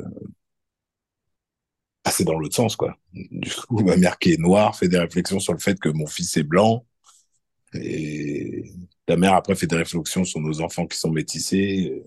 Ah, 2.04 2.11
c'est 2.11 2.25
dans 2.25 2.38
l'autre 2.38 2.56
sens, 2.56 2.76
quoi. 2.76 2.96
Du 3.12 3.50
coup, 3.68 3.82
ma 3.84 3.96
mère 3.96 4.18
qui 4.18 4.32
est 4.32 4.38
noire 4.38 4.76
fait 4.76 4.88
des 4.88 4.99
réflexions 4.99 5.38
sur 5.40 5.52
le 5.52 5.58
fait 5.58 5.78
que 5.78 5.88
mon 5.88 6.06
fils 6.06 6.37
est 6.37 6.42
blanc. 6.42 6.84
Et 7.75 8.64
ta 9.06 9.16
mère, 9.16 9.34
après, 9.34 9.54
fait 9.54 9.66
des 9.66 9.76
réflexions 9.76 10.25
sur 10.25 10.40
nos 10.40 10.61
enfants 10.61 10.87
qui 10.87 10.99
sont 10.99 11.11
métissés. 11.11 12.02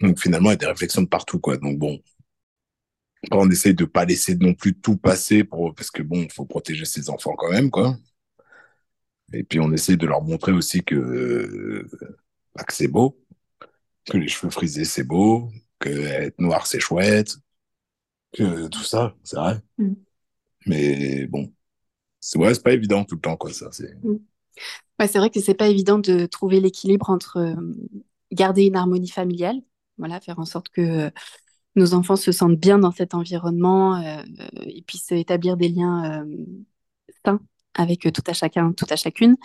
Donc 0.00 0.18
finalement, 0.20 0.50
il 0.50 0.52
y 0.52 0.54
a 0.54 0.56
des 0.56 0.66
réflexions 0.66 1.02
de 1.02 1.08
partout, 1.08 1.40
quoi. 1.40 1.56
Donc 1.56 1.78
bon, 1.78 2.00
on 3.30 3.50
essaye 3.50 3.74
de 3.74 3.84
pas 3.84 4.04
laisser 4.04 4.34
non 4.36 4.54
plus 4.54 4.74
tout 4.74 4.96
passer 4.96 5.44
pour, 5.44 5.74
parce 5.74 5.90
que 5.90 6.02
bon, 6.02 6.22
il 6.22 6.32
faut 6.32 6.44
protéger 6.44 6.84
ses 6.84 7.08
enfants 7.10 7.34
quand 7.36 7.50
même, 7.50 7.70
quoi. 7.70 7.96
Et 9.32 9.44
puis 9.44 9.60
on 9.60 9.72
essaie 9.72 9.96
de 9.96 10.06
leur 10.06 10.22
montrer 10.22 10.52
aussi 10.52 10.82
que, 10.82 11.88
bah, 12.54 12.64
que 12.64 12.72
c'est 12.74 12.88
beau, 12.88 13.18
que 14.06 14.18
les 14.18 14.28
cheveux 14.28 14.50
frisés 14.50 14.84
c'est 14.84 15.04
beau, 15.04 15.50
que 15.78 15.88
être 15.88 16.38
noir 16.38 16.66
c'est 16.66 16.80
chouette, 16.80 17.36
que 18.32 18.68
tout 18.68 18.82
ça, 18.82 19.14
c'est 19.22 19.36
vrai. 19.36 19.60
Mm. 19.78 19.92
Mais 20.66 21.26
bon, 21.26 21.52
c'est 22.20 22.38
ouais, 22.38 22.54
pas 22.60 22.72
évident 22.72 23.04
tout 23.04 23.16
le 23.16 23.20
temps, 23.20 23.36
quoi, 23.36 23.52
ça. 23.52 23.68
C'est 23.72 23.94
mm. 24.02 24.18
ouais, 25.00 25.06
vrai 25.06 25.30
que 25.30 25.40
c'est 25.40 25.54
pas 25.54 25.68
évident 25.68 25.98
de 25.98 26.26
trouver 26.26 26.60
l'équilibre 26.60 27.10
entre 27.10 27.38
euh, 27.38 27.54
garder 28.32 28.64
une 28.64 28.76
harmonie 28.76 29.08
familiale, 29.08 29.60
voilà, 29.98 30.20
faire 30.20 30.38
en 30.38 30.44
sorte 30.44 30.68
que 30.70 31.10
nos 31.74 31.94
enfants 31.94 32.16
se 32.16 32.32
sentent 32.32 32.58
bien 32.58 32.78
dans 32.78 32.90
cet 32.90 33.14
environnement 33.14 33.96
euh, 33.96 34.22
et 34.62 34.82
puissent 34.82 35.12
établir 35.12 35.56
des 35.56 35.68
liens 35.68 36.22
euh, 36.22 36.36
sains 37.24 37.40
avec 37.74 38.00
tout 38.12 38.22
à 38.26 38.32
chacun, 38.32 38.72
tout 38.72 38.86
à 38.90 38.96
chacune. 38.96 39.36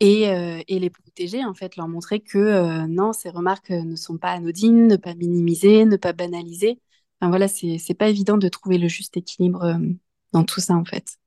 Et, 0.00 0.30
euh, 0.30 0.62
et, 0.66 0.78
les 0.78 0.88
protéger, 0.88 1.44
en 1.44 1.52
fait, 1.52 1.76
leur 1.76 1.86
montrer 1.86 2.20
que 2.20 2.86
non, 2.86 3.12
ces 3.12 3.28
remarques 3.28 3.68
ne 3.70 3.96
sont 3.96 4.16
pas 4.16 4.30
anodines, 4.30 4.86
ne 4.86 4.96
pas 4.96 5.14
minimiser, 5.14 5.84
ne 5.84 5.96
pas 5.96 6.14
banaliser. 6.14 6.80
Enfin, 7.20 7.28
voilà, 7.28 7.48
c'est 7.48 7.94
pas 7.98 8.08
évident 8.08 8.38
de 8.38 8.48
trouver 8.48 8.78
le 8.78 8.88
juste 8.88 9.18
équilibre 9.18 9.78
dans 10.32 10.44
tout 10.44 10.60
ça, 10.60 10.72
en 10.74 10.86
fait. 10.86 11.18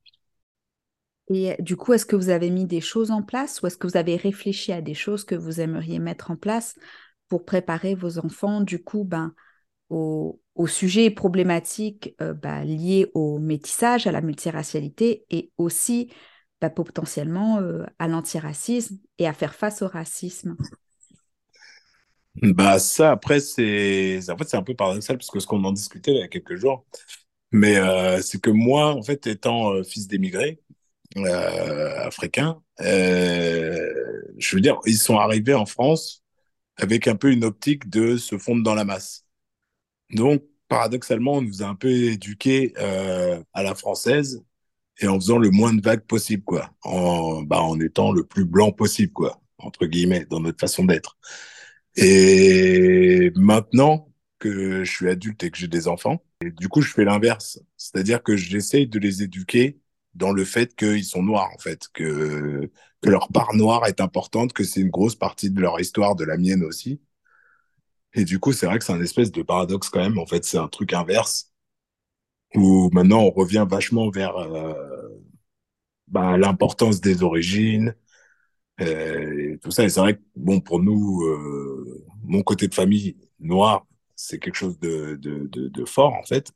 Et 1.28 1.54
du 1.60 1.76
coup, 1.76 1.92
est-ce 1.92 2.04
que 2.04 2.16
vous 2.16 2.30
avez 2.30 2.50
mis 2.50 2.66
des 2.66 2.80
choses 2.80 3.12
en 3.12 3.22
place 3.22 3.62
ou 3.62 3.68
est-ce 3.68 3.78
que 3.78 3.86
vous 3.86 3.96
avez 3.96 4.16
réfléchi 4.16 4.72
à 4.72 4.82
des 4.82 4.94
choses 4.94 5.24
que 5.24 5.36
vous 5.36 5.60
aimeriez 5.60 6.00
mettre 6.00 6.32
en 6.32 6.36
place 6.36 6.74
pour 7.28 7.44
préparer 7.44 7.94
vos 7.94 8.18
enfants, 8.18 8.60
du 8.60 8.82
coup, 8.82 9.04
ben, 9.04 9.34
au, 9.90 10.40
sujets 10.66 11.10
problématiques 11.10 12.14
euh, 12.20 12.32
bah, 12.32 12.64
liés 12.64 13.10
au 13.14 13.38
métissage, 13.38 14.06
à 14.06 14.12
la 14.12 14.20
multiracialité 14.20 15.24
et 15.30 15.50
aussi 15.58 16.10
bah, 16.60 16.70
potentiellement 16.70 17.58
euh, 17.58 17.84
à 17.98 18.08
l'antiracisme 18.08 18.98
et 19.18 19.26
à 19.26 19.32
faire 19.32 19.54
face 19.54 19.82
au 19.82 19.88
racisme. 19.88 20.56
Bah 22.42 22.80
ça 22.80 23.12
après 23.12 23.38
c'est 23.38 24.18
en 24.28 24.36
fait 24.36 24.48
c'est 24.48 24.56
un 24.56 24.64
peu 24.64 24.74
paradoxal 24.74 25.16
parce 25.16 25.30
que 25.30 25.38
ce 25.38 25.46
qu'on 25.46 25.62
en 25.62 25.70
discutait 25.70 26.10
il 26.10 26.18
y 26.18 26.22
a 26.22 26.28
quelques 26.28 26.56
jours. 26.56 26.84
Mais 27.52 27.76
euh, 27.76 28.20
c'est 28.22 28.40
que 28.40 28.50
moi 28.50 28.92
en 28.92 29.02
fait 29.02 29.28
étant 29.28 29.84
fils 29.84 30.08
d'émigrés 30.08 30.60
africains 31.16 32.60
je 32.80 34.56
veux 34.56 34.60
dire 34.60 34.80
ils 34.84 34.98
sont 34.98 35.16
arrivés 35.16 35.54
en 35.54 35.64
France 35.64 36.24
avec 36.76 37.06
un 37.06 37.14
peu 37.14 37.30
une 37.30 37.44
optique 37.44 37.88
de 37.88 38.16
se 38.16 38.36
fondre 38.36 38.64
dans 38.64 38.74
la 38.74 38.84
masse 38.84 39.23
donc, 40.10 40.42
paradoxalement, 40.68 41.34
on 41.34 41.42
nous 41.42 41.62
a 41.62 41.66
un 41.66 41.74
peu 41.74 41.90
éduqués 41.90 42.72
euh, 42.78 43.42
à 43.52 43.62
la 43.62 43.74
française 43.74 44.42
et 45.00 45.08
en 45.08 45.16
faisant 45.20 45.38
le 45.38 45.50
moins 45.50 45.74
de 45.74 45.82
vagues 45.82 46.06
possible, 46.06 46.44
quoi. 46.44 46.70
En, 46.82 47.42
bah, 47.42 47.60
en 47.60 47.80
étant 47.80 48.12
le 48.12 48.24
plus 48.24 48.44
blanc 48.44 48.72
possible, 48.72 49.12
quoi, 49.12 49.40
entre 49.58 49.86
guillemets, 49.86 50.26
dans 50.26 50.40
notre 50.40 50.60
façon 50.60 50.84
d'être. 50.84 51.18
Et 51.96 53.30
maintenant 53.36 54.12
que 54.38 54.84
je 54.84 54.90
suis 54.90 55.08
adulte 55.08 55.42
et 55.44 55.50
que 55.50 55.58
j'ai 55.58 55.68
des 55.68 55.88
enfants, 55.88 56.22
du 56.42 56.68
coup, 56.68 56.82
je 56.82 56.92
fais 56.92 57.04
l'inverse. 57.04 57.60
C'est-à-dire 57.76 58.22
que 58.22 58.36
j'essaye 58.36 58.86
de 58.86 58.98
les 58.98 59.22
éduquer 59.22 59.78
dans 60.14 60.32
le 60.32 60.44
fait 60.44 60.74
qu'ils 60.76 61.04
sont 61.04 61.22
noirs, 61.22 61.50
en 61.54 61.58
fait, 61.58 61.88
que, 61.92 62.70
que 63.00 63.10
leur 63.10 63.28
part 63.28 63.54
noire 63.54 63.86
est 63.86 64.00
importante, 64.00 64.52
que 64.52 64.64
c'est 64.64 64.80
une 64.80 64.90
grosse 64.90 65.16
partie 65.16 65.50
de 65.50 65.60
leur 65.60 65.80
histoire, 65.80 66.14
de 66.16 66.24
la 66.24 66.36
mienne 66.36 66.62
aussi, 66.62 67.00
et 68.14 68.24
du 68.24 68.38
coup, 68.38 68.52
c'est 68.52 68.66
vrai 68.66 68.78
que 68.78 68.84
c'est 68.84 68.92
un 68.92 69.02
espèce 69.02 69.32
de 69.32 69.42
paradoxe 69.42 69.88
quand 69.88 70.00
même. 70.00 70.18
En 70.18 70.26
fait, 70.26 70.44
c'est 70.44 70.58
un 70.58 70.68
truc 70.68 70.92
inverse 70.92 71.52
où 72.54 72.90
maintenant 72.92 73.20
on 73.22 73.30
revient 73.30 73.66
vachement 73.68 74.10
vers 74.10 74.36
euh, 74.36 75.08
bah, 76.08 76.36
l'importance 76.36 77.00
des 77.00 77.22
origines 77.22 77.94
euh, 78.80 79.54
et 79.54 79.58
tout 79.58 79.70
ça. 79.70 79.84
Et 79.84 79.88
c'est 79.88 80.00
vrai 80.00 80.16
que 80.16 80.22
bon, 80.36 80.60
pour 80.60 80.80
nous, 80.80 81.22
euh, 81.24 82.06
mon 82.24 82.42
côté 82.42 82.68
de 82.68 82.74
famille 82.74 83.16
noir, 83.40 83.86
c'est 84.16 84.38
quelque 84.38 84.56
chose 84.56 84.78
de, 84.80 85.16
de, 85.16 85.48
de, 85.48 85.68
de, 85.68 85.84
fort 85.84 86.14
en 86.14 86.24
fait. 86.24 86.52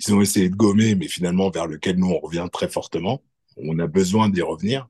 Ils 0.00 0.14
ont 0.14 0.20
essayé 0.20 0.48
de 0.48 0.56
gommer, 0.56 0.94
mais 0.94 1.08
finalement 1.08 1.50
vers 1.50 1.66
lequel 1.66 1.96
nous 1.98 2.08
on 2.08 2.18
revient 2.20 2.48
très 2.52 2.68
fortement. 2.68 3.22
On 3.56 3.78
a 3.78 3.86
besoin 3.86 4.28
d'y 4.28 4.42
revenir. 4.42 4.88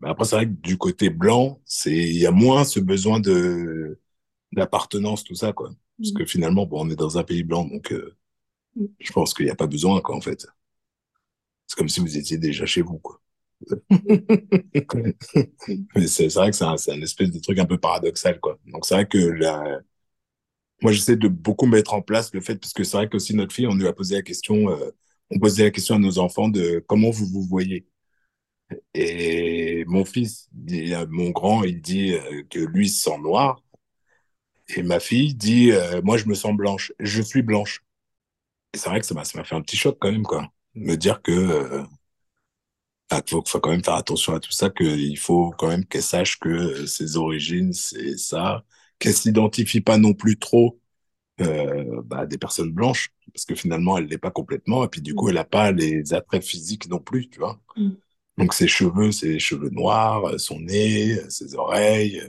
Mais 0.00 0.08
après, 0.10 0.24
c'est 0.24 0.36
vrai 0.36 0.46
que 0.46 0.52
du 0.52 0.78
côté 0.78 1.10
blanc, 1.10 1.60
c'est 1.66 1.92
il 1.96 2.18
y 2.18 2.26
a 2.26 2.30
moins 2.32 2.64
ce 2.64 2.80
besoin 2.80 3.20
de 3.20 4.00
d'appartenance, 4.54 5.24
tout 5.24 5.34
ça, 5.34 5.52
quoi. 5.52 5.70
Parce 5.98 6.12
mm. 6.12 6.14
que 6.14 6.24
finalement, 6.26 6.66
bon, 6.66 6.86
on 6.86 6.90
est 6.90 6.96
dans 6.96 7.18
un 7.18 7.24
pays 7.24 7.42
blanc, 7.42 7.64
donc 7.66 7.92
euh, 7.92 8.16
mm. 8.76 8.86
je 9.00 9.12
pense 9.12 9.34
qu'il 9.34 9.46
n'y 9.46 9.52
a 9.52 9.56
pas 9.56 9.66
besoin, 9.66 10.00
quoi, 10.00 10.16
en 10.16 10.20
fait. 10.20 10.46
C'est 11.66 11.76
comme 11.76 11.88
si 11.88 12.00
vous 12.00 12.16
étiez 12.18 12.38
déjà 12.38 12.66
chez 12.66 12.82
vous, 12.82 12.98
quoi. 12.98 13.20
Mais 15.94 16.06
c'est 16.06 16.28
vrai 16.34 16.50
que 16.50 16.56
c'est 16.56 16.64
un, 16.64 16.74
un, 16.74 17.02
espèce 17.02 17.30
de 17.30 17.38
truc 17.38 17.58
un 17.58 17.66
peu 17.66 17.78
paradoxal, 17.78 18.40
quoi. 18.40 18.58
Donc 18.66 18.84
c'est 18.86 18.94
vrai 18.94 19.06
que 19.06 19.18
la... 19.18 19.80
moi, 20.82 20.92
j'essaie 20.92 21.16
de 21.16 21.28
beaucoup 21.28 21.66
mettre 21.66 21.94
en 21.94 22.02
place 22.02 22.32
le 22.34 22.40
fait, 22.40 22.56
parce 22.56 22.72
que 22.72 22.84
c'est 22.84 22.96
vrai 22.96 23.08
qu'aussi 23.08 23.34
notre 23.34 23.54
fille, 23.54 23.66
on 23.66 23.74
lui 23.74 23.86
a 23.86 23.92
posé 23.92 24.16
la 24.16 24.22
question, 24.22 24.70
euh, 24.70 24.90
on 25.30 25.38
posait 25.38 25.64
la 25.64 25.70
question 25.70 25.96
à 25.96 25.98
nos 25.98 26.18
enfants 26.18 26.48
de 26.48 26.84
comment 26.86 27.10
vous 27.10 27.26
vous 27.26 27.42
voyez. 27.42 27.86
Et 28.94 29.84
mon 29.86 30.04
fils, 30.04 30.48
mon 31.08 31.30
grand, 31.30 31.64
il 31.64 31.80
dit 31.80 32.14
euh, 32.14 32.42
que 32.50 32.60
lui 32.60 32.88
se 32.88 33.02
sent 33.02 33.18
noir 33.18 33.63
et 34.68 34.82
ma 34.82 35.00
fille 35.00 35.34
dit 35.34 35.72
euh, 35.72 36.00
Moi, 36.02 36.16
je 36.16 36.26
me 36.26 36.34
sens 36.34 36.54
blanche. 36.54 36.92
Je 36.98 37.22
suis 37.22 37.42
blanche. 37.42 37.84
Et 38.72 38.78
c'est 38.78 38.88
vrai 38.88 39.00
que 39.00 39.06
ça 39.06 39.14
m'a 39.14 39.24
fait 39.24 39.54
un 39.54 39.62
petit 39.62 39.76
choc 39.76 39.98
quand 40.00 40.10
même, 40.10 40.24
quoi. 40.24 40.52
Me 40.74 40.96
dire 40.96 41.22
que. 41.22 41.32
Euh, 41.32 41.84
il 43.12 43.22
faut, 43.30 43.44
faut, 43.46 43.60
quand 43.60 43.70
même 43.70 43.84
faire 43.84 43.94
attention 43.94 44.34
à 44.34 44.40
tout 44.40 44.50
ça, 44.50 44.70
qu'il 44.70 45.18
faut 45.18 45.54
quand 45.58 45.68
même 45.68 45.84
qu'elle 45.84 46.02
sache 46.02 46.38
que 46.38 46.86
ses 46.86 47.16
origines, 47.16 47.72
c'est 47.72 48.16
ça, 48.16 48.64
qu'elle 48.98 49.14
s'identifie 49.14 49.80
pas 49.80 49.98
non 49.98 50.14
plus 50.14 50.38
trop 50.38 50.80
euh, 51.40 52.02
bah, 52.04 52.26
des 52.26 52.38
personnes 52.38 52.72
blanches, 52.72 53.12
parce 53.32 53.44
que 53.44 53.54
finalement, 53.54 53.98
elle 53.98 54.06
l'est 54.06 54.18
pas 54.18 54.30
complètement, 54.30 54.84
et 54.84 54.88
puis 54.88 55.00
du 55.00 55.14
coup, 55.14 55.28
elle 55.28 55.34
n'a 55.36 55.44
pas 55.44 55.70
les 55.70 56.14
attraits 56.14 56.44
physiques 56.44 56.88
non 56.88 56.98
plus, 56.98 57.28
tu 57.28 57.38
vois. 57.38 57.60
Mm. 57.76 57.90
Donc 58.38 58.54
ses 58.54 58.66
cheveux, 58.66 59.12
ses 59.12 59.38
cheveux 59.38 59.70
noirs, 59.70 60.40
son 60.40 60.58
nez, 60.60 61.18
ses 61.28 61.54
oreilles, 61.54 62.20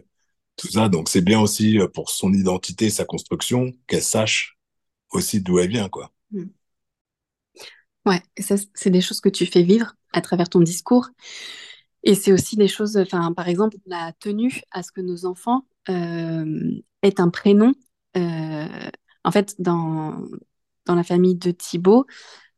tout 0.55 0.67
ça. 0.67 0.89
Donc 0.89 1.09
c'est 1.09 1.21
bien 1.21 1.39
aussi 1.39 1.79
euh, 1.79 1.87
pour 1.87 2.09
son 2.09 2.33
identité, 2.33 2.89
sa 2.89 3.05
construction, 3.05 3.71
qu'elle 3.87 4.03
sache 4.03 4.57
aussi 5.11 5.41
d'où 5.41 5.59
elle 5.59 5.69
vient, 5.69 5.89
quoi. 5.89 6.11
Mm. 6.31 6.45
Ouais, 8.05 8.21
ça, 8.37 8.55
c'est 8.75 8.91
des 8.91 9.01
choses 9.01 9.19
que 9.19 9.29
tu 9.29 9.45
fais 9.47 9.63
vivre 9.63 9.95
à 10.13 10.21
travers 10.21 10.47
ton 10.49 10.59
discours. 10.61 11.09
Et 12.03 12.13
c'est 12.13 12.31
aussi 12.31 12.55
des 12.55 12.67
choses, 12.67 12.97
enfin, 12.97 13.33
par 13.33 13.47
exemple, 13.47 13.77
la 13.87 14.13
tenue 14.19 14.61
à 14.71 14.83
ce 14.83 14.91
que 14.91 15.01
nos 15.01 15.25
enfants 15.25 15.65
euh, 15.89 16.71
aient 17.01 17.19
un 17.19 17.29
prénom. 17.29 17.73
Euh, 18.15 18.89
en 19.23 19.31
fait, 19.31 19.55
dans, 19.59 20.23
dans 20.85 20.93
la 20.93 21.03
famille 21.03 21.35
de 21.35 21.49
Thibaut, 21.49 22.05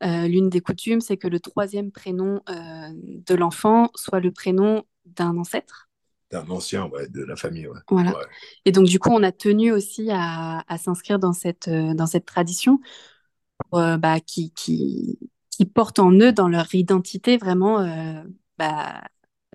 euh, 0.03 0.27
l'une 0.27 0.49
des 0.49 0.59
coutumes, 0.59 0.99
c'est 0.99 1.15
que 1.15 1.29
le 1.29 1.39
troisième 1.39 1.91
prénom 1.91 2.41
de 2.47 3.35
l'enfant 3.35 3.89
soit 3.95 4.19
le 4.19 4.31
prénom 4.31 4.83
d'un 5.05 5.37
ancêtre. 5.37 5.86
D'un 6.31 6.49
ancien, 6.49 6.87
ouais, 6.87 7.07
de 7.07 7.23
la 7.23 7.35
famille, 7.35 7.67
ouais. 7.67 7.79
Voilà. 7.89 8.13
Et 8.65 8.71
donc, 8.71 8.85
du 8.87 8.99
coup, 8.99 9.11
on 9.11 9.23
a 9.23 9.31
tenu 9.31 9.71
aussi 9.71 10.09
à, 10.11 10.63
à 10.67 10.77
s'inscrire 10.77 11.19
dans 11.19 11.33
cette, 11.33 11.69
dans 11.69 12.05
cette 12.05 12.25
tradition 12.25 12.79
bah, 13.71 14.19
qui, 14.19 14.51
qui, 14.51 15.19
qui 15.49 15.65
portent 15.65 15.99
en 15.99 16.11
eux, 16.11 16.31
dans 16.31 16.47
leur 16.47 16.73
identité, 16.75 17.37
vraiment 17.37 17.79
euh, 17.79 18.21
bah, 18.57 19.01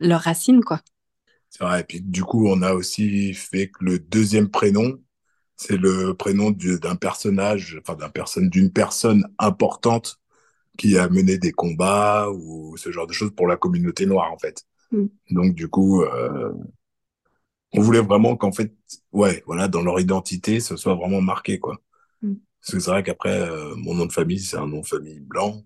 leurs 0.00 0.21
racines, 0.21 0.62
quoi. 0.64 0.81
C'est 1.50 1.62
vrai. 1.64 1.81
Et 1.81 1.85
puis, 1.85 2.00
du 2.00 2.25
coup, 2.25 2.49
on 2.49 2.62
a 2.62 2.73
aussi 2.73 3.35
fait 3.35 3.69
que 3.69 3.85
le 3.85 3.99
deuxième 3.99 4.49
prénom, 4.50 4.99
c'est 5.57 5.76
le 5.76 6.14
prénom 6.14 6.50
d'un 6.50 6.97
personnage, 6.97 7.79
enfin, 7.81 7.97
d'un 7.97 8.09
personne, 8.11 8.49
d'une 8.50 8.73
personne 8.73 9.26
importante 9.38 10.21
qui 10.79 10.99
a 10.99 11.09
mené 11.09 11.38
des 11.38 11.52
combats 11.52 12.31
ou 12.31 12.76
ce 12.76 12.93
genre 12.93 13.07
de 13.07 13.12
choses 13.12 13.33
pour 13.37 13.47
la 13.49 13.57
communauté 13.57 14.07
noire, 14.07 14.33
en 14.33 14.38
fait. 14.38 14.64
Mm. 14.92 15.06
Donc, 15.30 15.54
du 15.54 15.68
coup, 15.68 16.02
euh, 16.02 16.52
on 17.72 17.80
voulait 17.80 18.00
vraiment 18.00 18.37
qu'en 18.37 18.52
fait, 18.52 18.75
ouais, 19.12 19.42
voilà, 19.46 19.68
dans 19.68 19.82
leur 19.82 20.00
identité, 20.00 20.61
ce 20.61 20.76
soit 20.76 20.94
vraiment 20.94 21.20
marqué, 21.20 21.58
quoi. 21.58 21.80
Mm. 22.22 22.34
Parce 22.61 22.72
que 22.72 22.80
c'est 22.80 22.90
vrai 22.90 23.02
qu'après, 23.02 23.40
euh, 23.40 23.75
mon 23.76 23.94
nom 23.94 24.06
de 24.06 24.12
famille, 24.12 24.40
c'est 24.40 24.56
un 24.56 24.66
nom 24.66 24.80
de 24.80 24.87
famille 24.87 25.20
blanc. 25.20 25.64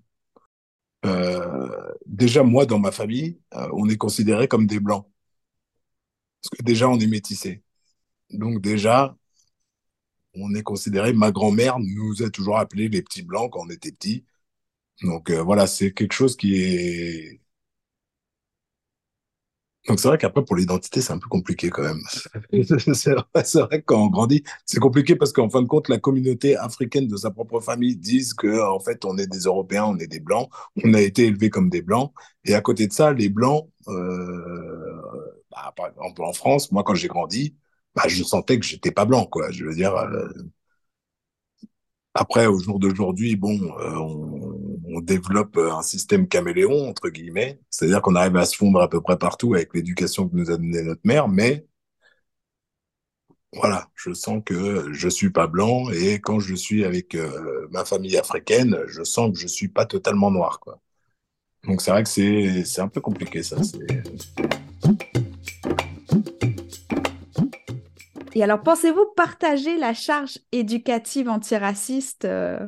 Euh, 1.04 1.92
déjà, 2.06 2.42
moi, 2.42 2.66
dans 2.66 2.78
ma 2.78 2.90
famille, 2.92 3.38
euh, 3.54 3.68
on 3.72 3.88
est 3.88 3.96
considéré 3.96 4.48
comme 4.48 4.66
des 4.66 4.80
blancs. 4.80 5.06
Parce 6.42 6.58
que 6.58 6.64
déjà, 6.64 6.88
on 6.88 6.98
est 7.00 7.06
métissés. 7.06 7.62
Donc 8.30 8.60
déjà, 8.62 9.16
on 10.34 10.54
est 10.54 10.62
considéré, 10.62 11.12
ma 11.12 11.32
grand-mère 11.32 11.78
nous 11.78 12.22
a 12.22 12.30
toujours 12.30 12.58
appelés 12.58 12.88
les 12.88 13.02
petits 13.02 13.22
blancs 13.22 13.52
quand 13.52 13.60
on 13.66 13.70
était 13.70 13.92
petits. 13.92 14.24
Donc 15.02 15.30
euh, 15.30 15.42
voilà, 15.42 15.66
c'est 15.66 15.92
quelque 15.92 16.12
chose 16.14 16.36
qui 16.36 16.56
est 16.56 17.40
donc 19.88 20.00
c'est 20.00 20.08
vrai 20.08 20.18
qu'après 20.18 20.44
pour 20.44 20.56
l'identité 20.56 21.00
c'est 21.00 21.12
un 21.12 21.18
peu 21.18 21.28
compliqué 21.28 21.70
quand 21.70 21.82
même. 21.82 22.00
c'est 22.94 23.12
vrai, 23.12 23.80
que 23.80 23.84
quand 23.84 24.02
on 24.02 24.08
grandit 24.08 24.42
c'est 24.64 24.80
compliqué 24.80 25.16
parce 25.16 25.32
qu'en 25.32 25.48
fin 25.48 25.62
de 25.62 25.66
compte 25.68 25.88
la 25.88 25.98
communauté 25.98 26.56
africaine 26.56 27.06
de 27.08 27.16
sa 27.16 27.30
propre 27.30 27.60
famille 27.60 27.96
disent 27.96 28.34
que 28.34 28.60
en 28.68 28.80
fait 28.80 29.04
on 29.04 29.16
est 29.18 29.26
des 29.26 29.40
Européens, 29.40 29.84
on 29.86 29.98
est 29.98 30.06
des 30.06 30.20
blancs, 30.20 30.48
on 30.84 30.94
a 30.94 31.00
été 31.00 31.26
élevés 31.26 31.50
comme 31.50 31.70
des 31.70 31.82
blancs 31.82 32.12
et 32.44 32.54
à 32.54 32.60
côté 32.60 32.86
de 32.86 32.92
ça 32.92 33.12
les 33.12 33.28
blancs, 33.28 33.68
euh, 33.88 35.00
bah, 35.50 35.72
par 35.76 35.88
exemple 35.88 36.22
en 36.22 36.32
France, 36.32 36.72
moi 36.72 36.82
quand 36.84 36.94
j'ai 36.94 37.08
grandi, 37.08 37.56
bah, 37.94 38.04
je 38.08 38.22
sentais 38.24 38.58
que 38.58 38.66
j'étais 38.66 38.90
pas 38.92 39.04
blanc 39.04 39.26
quoi. 39.26 39.50
Je 39.50 39.64
veux 39.64 39.74
dire. 39.74 39.94
Euh, 39.96 40.28
après, 42.14 42.46
au 42.46 42.58
jour 42.58 42.78
d'aujourd'hui, 42.78 43.36
bon, 43.36 43.58
euh, 43.78 43.94
on, 43.96 44.65
on, 44.96 45.00
développe 45.00 45.56
un 45.58 45.82
système 45.82 46.28
caméléon, 46.28 46.88
entre 46.88 47.08
guillemets, 47.08 47.60
c'est-à-dire 47.70 48.02
qu'on 48.02 48.14
arrive 48.14 48.36
à 48.36 48.46
se 48.46 48.56
fondre 48.56 48.80
à 48.80 48.88
peu 48.88 49.00
près 49.00 49.18
partout 49.18 49.54
avec 49.54 49.74
l'éducation 49.74 50.28
que 50.28 50.36
nous 50.36 50.50
a 50.50 50.56
donnée 50.56 50.82
notre 50.82 51.02
mère, 51.04 51.28
mais 51.28 51.66
voilà, 53.52 53.88
je 53.94 54.12
sens 54.12 54.42
que 54.44 54.92
je 54.92 55.08
suis 55.08 55.30
pas 55.30 55.46
blanc 55.46 55.90
et 55.90 56.20
quand 56.20 56.40
je 56.40 56.54
suis 56.54 56.84
avec 56.84 57.14
euh, 57.14 57.66
ma 57.70 57.84
famille 57.84 58.18
africaine, 58.18 58.78
je 58.86 59.02
sens 59.02 59.32
que 59.32 59.38
je 59.38 59.46
suis 59.46 59.68
pas 59.68 59.86
totalement 59.86 60.30
noir. 60.30 60.60
Donc 61.64 61.80
c'est 61.80 61.90
vrai 61.90 62.02
que 62.02 62.08
c'est 62.64 62.80
un 62.80 62.88
peu 62.88 63.00
compliqué 63.00 63.42
ça. 63.42 63.56
Et 68.36 68.42
alors, 68.42 68.60
pensez-vous 68.60 69.06
partager 69.16 69.78
la 69.78 69.94
charge 69.94 70.38
éducative 70.52 71.30
antiraciste 71.30 72.26
euh, 72.26 72.58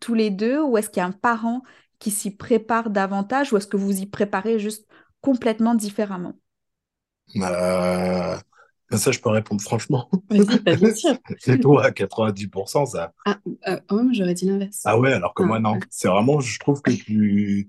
tous 0.00 0.14
les 0.14 0.30
deux 0.30 0.60
ou 0.60 0.78
est-ce 0.78 0.90
qu'il 0.90 1.00
y 1.00 1.04
a 1.04 1.06
un 1.06 1.12
parent 1.12 1.62
qui 1.98 2.10
s'y 2.10 2.30
prépare 2.30 2.90
davantage 2.90 3.52
ou 3.52 3.56
est-ce 3.56 3.66
que 3.66 3.76
vous 3.76 4.00
y 4.00 4.06
préparez 4.06 4.58
juste 4.58 4.86
complètement 5.20 5.74
différemment? 5.74 6.34
Euh, 7.36 8.36
Ça, 8.92 9.10
je 9.10 9.18
peux 9.18 9.30
répondre 9.30 9.60
franchement. 9.60 10.08
Sûr. 10.94 11.18
C'est 11.38 11.58
toi 11.60 11.86
à 11.86 11.90
90%, 11.90 12.86
ça. 12.86 13.12
Ah, 13.24 13.38
euh, 13.68 13.80
oh, 13.90 14.02
j'aurais 14.12 14.34
dit 14.34 14.46
l'inverse. 14.46 14.82
Ah 14.84 14.98
ouais, 14.98 15.12
alors 15.12 15.34
que 15.34 15.42
moi, 15.42 15.58
non. 15.58 15.78
C'est 15.90 16.08
vraiment, 16.08 16.40
je 16.40 16.58
trouve 16.58 16.82
que 16.82 16.92
tu... 16.92 17.68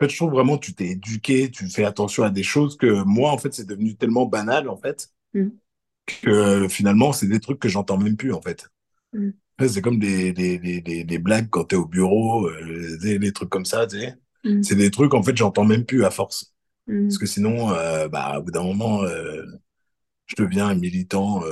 En 0.00 0.04
fait, 0.04 0.10
je 0.10 0.16
trouve 0.16 0.32
vraiment 0.32 0.58
tu 0.58 0.74
t'es 0.74 0.88
éduqué, 0.88 1.50
tu 1.50 1.68
fais 1.68 1.84
attention 1.84 2.24
à 2.24 2.30
des 2.30 2.42
choses 2.42 2.76
que 2.76 3.02
moi, 3.04 3.30
en 3.30 3.38
fait, 3.38 3.54
c'est 3.54 3.66
devenu 3.66 3.96
tellement 3.96 4.26
banal, 4.26 4.68
en 4.68 4.76
fait. 4.76 5.08
Mmh 5.34 5.48
que 6.04 6.68
finalement, 6.68 7.12
c'est 7.12 7.28
des 7.28 7.40
trucs 7.40 7.60
que 7.60 7.68
j'entends 7.68 7.98
même 7.98 8.16
plus, 8.16 8.32
en 8.32 8.42
fait. 8.42 8.68
Mm. 9.12 9.30
C'est 9.60 9.82
comme 9.82 9.98
des, 9.98 10.32
des, 10.32 10.58
des, 10.58 11.04
des, 11.04 11.18
blagues 11.18 11.48
quand 11.50 11.66
tu 11.66 11.74
es 11.74 11.78
au 11.78 11.86
bureau, 11.86 12.48
euh, 12.48 12.98
des, 13.00 13.32
trucs 13.32 13.50
comme 13.50 13.64
ça, 13.64 13.86
tu 13.86 14.00
sais. 14.00 14.14
Mm. 14.44 14.62
C'est 14.62 14.74
des 14.74 14.90
trucs, 14.90 15.14
en 15.14 15.22
fait, 15.22 15.36
j'entends 15.36 15.64
même 15.64 15.84
plus 15.84 16.04
à 16.04 16.10
force. 16.10 16.54
Mm. 16.86 17.04
Parce 17.04 17.18
que 17.18 17.26
sinon, 17.26 17.72
euh, 17.72 18.08
bah, 18.08 18.38
au 18.38 18.42
bout 18.42 18.50
d'un 18.50 18.64
moment, 18.64 19.04
euh, 19.04 19.44
je 20.26 20.42
deviens 20.42 20.68
un 20.68 20.74
militant 20.74 21.42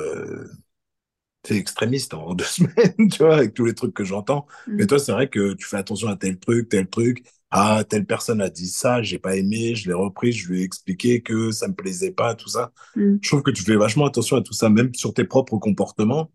extrémiste 1.48 2.14
en 2.14 2.34
deux 2.34 2.44
semaines, 2.44 3.08
tu 3.10 3.18
vois, 3.18 3.36
avec 3.36 3.54
tous 3.54 3.64
les 3.64 3.74
trucs 3.74 3.94
que 3.94 4.04
j'entends. 4.04 4.46
Mais 4.66 4.86
toi, 4.86 4.98
c'est 4.98 5.12
vrai 5.12 5.28
que 5.28 5.54
tu 5.54 5.66
fais 5.66 5.76
attention 5.76 6.08
à 6.08 6.16
tel 6.16 6.38
truc, 6.38 6.68
tel 6.68 6.88
truc 6.88 7.24
ah, 7.50 7.82
telle 7.88 8.06
personne 8.06 8.40
a 8.40 8.48
dit 8.48 8.68
ça, 8.68 9.02
j'ai 9.02 9.18
pas 9.18 9.36
aimé, 9.36 9.74
je 9.74 9.88
l'ai 9.88 9.94
repris, 9.94 10.32
je 10.32 10.48
lui 10.48 10.60
ai 10.60 10.64
expliqué 10.64 11.20
que 11.20 11.50
ça 11.50 11.66
me 11.66 11.74
plaisait 11.74 12.12
pas, 12.12 12.36
tout 12.36 12.48
ça. 12.48 12.72
Mm. 12.94 13.16
Je 13.20 13.28
trouve 13.28 13.42
que 13.42 13.50
tu 13.50 13.64
fais 13.64 13.76
vachement 13.76 14.06
attention 14.06 14.36
à 14.36 14.42
tout 14.42 14.52
ça, 14.52 14.68
même 14.68 14.94
sur 14.94 15.12
tes 15.12 15.24
propres 15.24 15.58
comportements. 15.58 16.30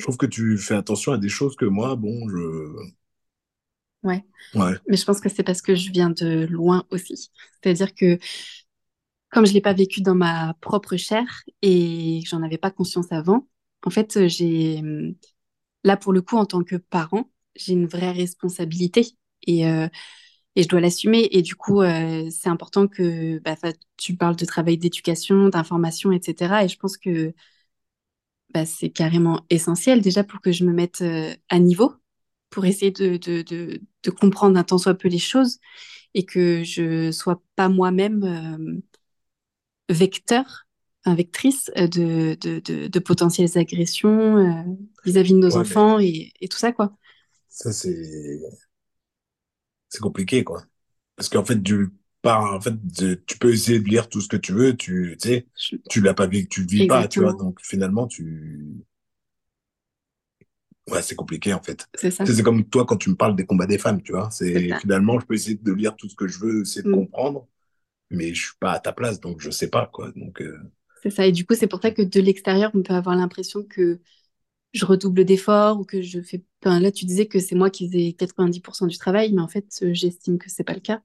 Je 0.00 0.04
trouve 0.04 0.16
que 0.16 0.26
tu 0.26 0.56
fais 0.56 0.74
attention 0.74 1.12
à 1.12 1.18
des 1.18 1.28
choses 1.28 1.56
que 1.56 1.66
moi, 1.66 1.94
bon, 1.94 2.26
je. 2.30 2.90
Ouais. 4.02 4.24
ouais. 4.54 4.72
Mais 4.88 4.96
je 4.96 5.04
pense 5.04 5.20
que 5.20 5.28
c'est 5.28 5.42
parce 5.42 5.60
que 5.60 5.74
je 5.74 5.90
viens 5.92 6.08
de 6.08 6.46
loin 6.46 6.84
aussi. 6.90 7.30
C'est-à-dire 7.62 7.94
que 7.94 8.18
comme 9.30 9.44
je 9.44 9.52
l'ai 9.52 9.60
pas 9.60 9.74
vécu 9.74 10.00
dans 10.00 10.14
ma 10.14 10.54
propre 10.62 10.96
chair 10.96 11.24
et 11.60 12.20
que 12.24 12.28
j'en 12.30 12.42
avais 12.42 12.56
pas 12.56 12.70
conscience 12.70 13.12
avant, 13.12 13.46
en 13.84 13.90
fait, 13.90 14.26
j'ai 14.26 14.82
là 15.84 15.98
pour 15.98 16.14
le 16.14 16.22
coup 16.22 16.38
en 16.38 16.46
tant 16.46 16.64
que 16.64 16.76
parent, 16.76 17.30
j'ai 17.54 17.74
une 17.74 17.86
vraie 17.86 18.12
responsabilité 18.12 19.06
et 19.46 19.68
euh, 19.68 19.86
et 20.56 20.62
je 20.62 20.68
dois 20.68 20.80
l'assumer. 20.80 21.28
Et 21.32 21.42
du 21.42 21.54
coup, 21.54 21.82
euh, 21.82 22.28
c'est 22.30 22.48
important 22.48 22.88
que 22.88 23.38
bah, 23.40 23.56
tu 23.96 24.16
parles 24.16 24.36
de 24.36 24.44
travail 24.44 24.78
d'éducation, 24.78 25.48
d'information, 25.48 26.12
etc. 26.12 26.64
Et 26.64 26.68
je 26.68 26.78
pense 26.78 26.96
que 26.96 27.34
bah, 28.52 28.66
c'est 28.66 28.90
carrément 28.90 29.44
essentiel 29.50 30.00
déjà 30.00 30.24
pour 30.24 30.40
que 30.40 30.52
je 30.52 30.64
me 30.64 30.72
mette 30.72 31.02
euh, 31.02 31.34
à 31.48 31.58
niveau, 31.58 31.94
pour 32.50 32.64
essayer 32.64 32.90
de, 32.90 33.16
de, 33.16 33.42
de, 33.42 33.80
de, 34.02 34.10
comprendre 34.10 34.58
un 34.58 34.64
tant 34.64 34.78
soit 34.78 34.94
peu 34.94 35.08
les 35.08 35.18
choses 35.18 35.58
et 36.14 36.24
que 36.24 36.62
je 36.64 37.12
sois 37.12 37.42
pas 37.56 37.68
moi-même 37.68 38.24
euh, 38.24 38.80
vecteur, 39.88 40.66
un 41.04 41.14
vectrice 41.14 41.70
de, 41.76 42.36
de, 42.40 42.88
de, 42.88 42.98
potentielles 42.98 43.56
agressions 43.56 44.66
vis-à-vis 45.04 45.32
de 45.32 45.38
nos 45.38 45.56
enfants 45.56 45.98
et, 45.98 46.32
et 46.40 46.48
tout 46.48 46.58
ça, 46.58 46.72
quoi. 46.72 46.92
Ça, 47.48 47.72
c'est 47.72 48.40
c'est 49.90 50.00
compliqué, 50.00 50.44
quoi. 50.44 50.64
Parce 51.16 51.28
qu'en 51.28 51.44
fait, 51.44 51.60
du, 51.60 51.90
par, 52.22 52.54
en 52.54 52.60
fait, 52.60 52.74
tu 53.26 53.38
peux 53.38 53.52
essayer 53.52 53.80
de 53.80 53.88
lire 53.88 54.08
tout 54.08 54.20
ce 54.20 54.28
que 54.28 54.36
tu 54.36 54.52
veux, 54.52 54.76
tu, 54.76 55.16
sais, 55.18 55.46
tu 55.88 56.00
l'as 56.00 56.14
pas 56.14 56.26
vécu, 56.26 56.48
tu 56.48 56.60
le 56.62 56.66
vis 56.66 56.86
pas, 56.86 57.08
tu 57.08 57.20
vois. 57.20 57.32
Donc, 57.32 57.58
finalement, 57.62 58.06
tu, 58.06 58.84
ouais, 60.90 61.02
c'est 61.02 61.14
compliqué, 61.14 61.54
en 61.54 61.62
fait. 61.62 61.88
C'est 61.94 62.42
comme 62.42 62.64
toi 62.64 62.84
quand 62.84 62.96
tu 62.96 63.10
me 63.10 63.16
parles 63.16 63.36
des 63.36 63.46
combats 63.46 63.66
des 63.66 63.78
femmes, 63.78 64.02
tu 64.02 64.12
vois. 64.12 64.30
C'est, 64.30 64.78
finalement, 64.80 65.18
je 65.18 65.26
peux 65.26 65.34
essayer 65.34 65.56
de 65.56 65.72
lire 65.72 65.96
tout 65.96 66.08
ce 66.08 66.16
que 66.16 66.28
je 66.28 66.38
veux, 66.38 66.62
essayer 66.62 66.82
de 66.82 66.88
mm. 66.88 66.94
comprendre, 66.94 67.46
mais 68.10 68.34
je 68.34 68.46
suis 68.46 68.56
pas 68.60 68.72
à 68.72 68.80
ta 68.80 68.92
place, 68.92 69.20
donc 69.20 69.40
je 69.40 69.50
sais 69.50 69.68
pas, 69.68 69.88
quoi. 69.92 70.12
Donc, 70.14 70.42
euh, 70.42 70.58
C'est 71.02 71.10
ça. 71.10 71.26
Et 71.26 71.32
du 71.32 71.46
coup, 71.46 71.54
c'est 71.54 71.68
pour 71.68 71.80
ça 71.80 71.90
que 71.90 72.02
de 72.02 72.20
l'extérieur, 72.20 72.70
on 72.74 72.82
peut 72.82 72.94
avoir 72.94 73.16
l'impression 73.16 73.62
que 73.62 74.00
je 74.72 74.84
redouble 74.84 75.24
d'efforts 75.24 75.80
ou 75.80 75.84
que 75.84 76.02
je 76.02 76.20
fais. 76.20 76.44
là, 76.64 76.92
tu 76.92 77.04
disais 77.06 77.26
que 77.26 77.40
c'est 77.40 77.56
moi 77.56 77.70
qui 77.70 77.88
faisais 77.88 78.12
90% 78.12 78.86
du 78.86 78.98
travail, 78.98 79.32
mais 79.32 79.42
en 79.42 79.48
fait, 79.48 79.84
j'estime 79.92 80.38
que 80.38 80.50
c'est 80.50 80.64
pas 80.64 80.74
le 80.74 80.80
cas. 80.80 81.02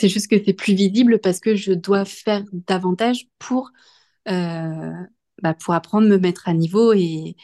C'est 0.00 0.08
juste 0.08 0.28
que 0.28 0.42
c'est 0.42 0.54
plus 0.54 0.72
visible 0.72 1.18
parce 1.18 1.40
que 1.40 1.54
je 1.54 1.72
dois 1.72 2.06
faire 2.06 2.42
davantage 2.52 3.28
pour, 3.38 3.70
euh, 4.28 4.92
bah, 5.42 5.52
pour 5.52 5.74
apprendre, 5.74 6.08
me 6.08 6.16
mettre 6.16 6.48
à 6.48 6.54
niveau 6.54 6.94
et, 6.94 7.36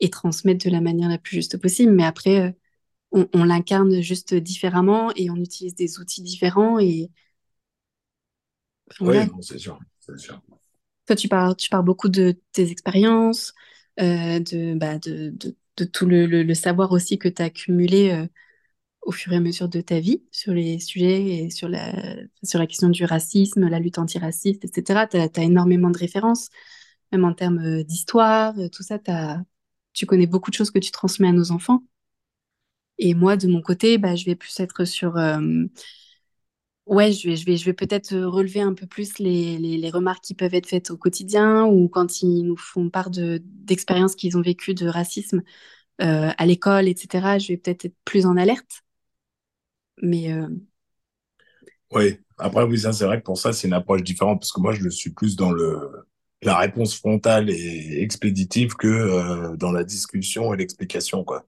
et 0.00 0.10
transmettre 0.10 0.64
de 0.64 0.72
la 0.72 0.80
manière 0.80 1.08
la 1.08 1.18
plus 1.18 1.36
juste 1.36 1.56
possible. 1.56 1.92
Mais 1.92 2.04
après, 2.04 2.40
euh, 2.40 2.50
on, 3.12 3.28
on 3.32 3.44
l'incarne 3.44 4.00
juste 4.00 4.34
différemment 4.34 5.12
et 5.14 5.30
on 5.30 5.36
utilise 5.36 5.76
des 5.76 6.00
outils 6.00 6.22
différents. 6.22 6.80
Et... 6.80 7.12
oui, 8.98 9.18
c'est 9.40 9.58
sûr, 9.58 9.78
sûr. 10.16 10.42
Toi, 11.06 11.14
tu 11.14 11.28
parles, 11.28 11.54
tu 11.54 11.70
parles 11.70 11.84
beaucoup 11.84 12.08
de 12.08 12.40
tes 12.50 12.72
expériences, 12.72 13.54
euh, 14.00 14.40
de, 14.40 14.74
bah, 14.74 14.98
de, 14.98 15.30
de, 15.30 15.56
de, 15.76 15.84
tout 15.84 16.06
le, 16.06 16.26
le, 16.26 16.42
le, 16.42 16.54
savoir 16.54 16.90
aussi 16.90 17.20
que 17.20 17.28
tu 17.28 17.40
as 17.40 17.44
accumulé 17.44 18.10
euh, 18.10 18.26
au 19.08 19.10
fur 19.10 19.32
et 19.32 19.36
à 19.36 19.40
mesure 19.40 19.70
de 19.70 19.80
ta 19.80 20.00
vie 20.00 20.22
sur 20.30 20.52
les 20.52 20.78
sujets 20.80 21.44
et 21.46 21.50
sur 21.50 21.66
la, 21.66 21.94
sur 22.42 22.58
la 22.58 22.66
question 22.66 22.90
du 22.90 23.06
racisme, 23.06 23.66
la 23.66 23.78
lutte 23.80 23.98
antiraciste, 23.98 24.66
etc. 24.66 25.06
Tu 25.10 25.16
as, 25.16 25.42
énormément 25.42 25.90
de 25.90 25.96
références, 25.96 26.50
même 27.10 27.24
en 27.24 27.32
termes 27.32 27.58
euh, 27.60 27.82
d'histoire, 27.84 28.54
tout 28.70 28.82
ça, 28.82 28.98
as, 29.08 29.42
tu 29.94 30.04
connais 30.04 30.26
beaucoup 30.26 30.50
de 30.50 30.56
choses 30.56 30.70
que 30.70 30.78
tu 30.78 30.90
transmets 30.90 31.28
à 31.28 31.32
nos 31.32 31.52
enfants. 31.52 31.84
Et 32.98 33.14
moi, 33.14 33.38
de 33.38 33.48
mon 33.48 33.62
côté, 33.62 33.96
bah, 33.96 34.14
je 34.14 34.26
vais 34.26 34.36
plus 34.36 34.60
être 34.60 34.84
sur... 34.84 35.16
Euh... 35.16 35.40
Ouais, 36.84 37.12
je 37.12 37.28
vais, 37.28 37.36
je 37.36 37.46
vais, 37.46 37.56
je 37.56 37.64
vais 37.64 37.74
peut-être 37.74 38.14
relever 38.14 38.60
un 38.60 38.74
peu 38.74 38.86
plus 38.86 39.18
les, 39.18 39.56
les, 39.58 39.78
les, 39.78 39.90
remarques 39.90 40.24
qui 40.24 40.34
peuvent 40.34 40.54
être 40.54 40.66
faites 40.66 40.90
au 40.90 40.96
quotidien 40.96 41.64
ou 41.64 41.88
quand 41.88 42.22
ils 42.22 42.42
nous 42.42 42.56
font 42.56 42.90
part 42.90 43.10
d'expériences 43.10 44.16
qu'ils 44.16 44.36
ont 44.38 44.42
vécues 44.42 44.74
de 44.74 44.86
racisme 44.88 45.42
euh, 46.02 46.30
à 46.36 46.46
l'école, 46.46 46.88
etc. 46.88 47.38
Je 47.38 47.48
vais 47.48 47.56
peut-être 47.58 47.86
être 47.86 47.96
plus 48.04 48.26
en 48.26 48.36
alerte. 48.36 48.82
Mais. 50.02 50.32
Euh... 50.32 50.48
Oui, 51.90 52.18
après, 52.36 52.64
oui, 52.64 52.78
ça, 52.78 52.92
c'est 52.92 53.04
vrai 53.06 53.18
que 53.18 53.24
pour 53.24 53.38
ça, 53.38 53.52
c'est 53.52 53.66
une 53.66 53.74
approche 53.74 54.02
différente 54.02 54.40
parce 54.40 54.52
que 54.52 54.60
moi, 54.60 54.72
je 54.72 54.82
le 54.82 54.90
suis 54.90 55.10
plus 55.10 55.36
dans 55.36 55.50
le 55.50 56.06
la 56.42 56.56
réponse 56.56 56.96
frontale 56.96 57.50
et 57.50 58.00
expéditive 58.02 58.74
que 58.76 58.86
euh, 58.86 59.56
dans 59.56 59.72
la 59.72 59.82
discussion 59.84 60.54
et 60.54 60.56
l'explication, 60.56 61.24
quoi. 61.24 61.46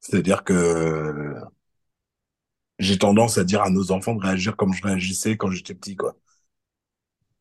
C'est-à-dire 0.00 0.44
que 0.44 1.34
j'ai 2.78 2.98
tendance 2.98 3.36
à 3.38 3.44
dire 3.44 3.62
à 3.62 3.70
nos 3.70 3.90
enfants 3.92 4.14
de 4.14 4.20
réagir 4.22 4.56
comme 4.56 4.72
je 4.72 4.82
réagissais 4.82 5.36
quand 5.36 5.50
j'étais 5.50 5.74
petit, 5.74 5.96
quoi. 5.96 6.16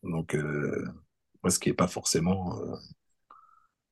Donc, 0.03 0.35
euh, 0.35 0.85
moi, 1.43 1.51
ce 1.51 1.59
qui 1.59 1.69
n'est 1.69 1.75
pas 1.75 1.87
forcément 1.87 2.59
euh, 2.59 2.75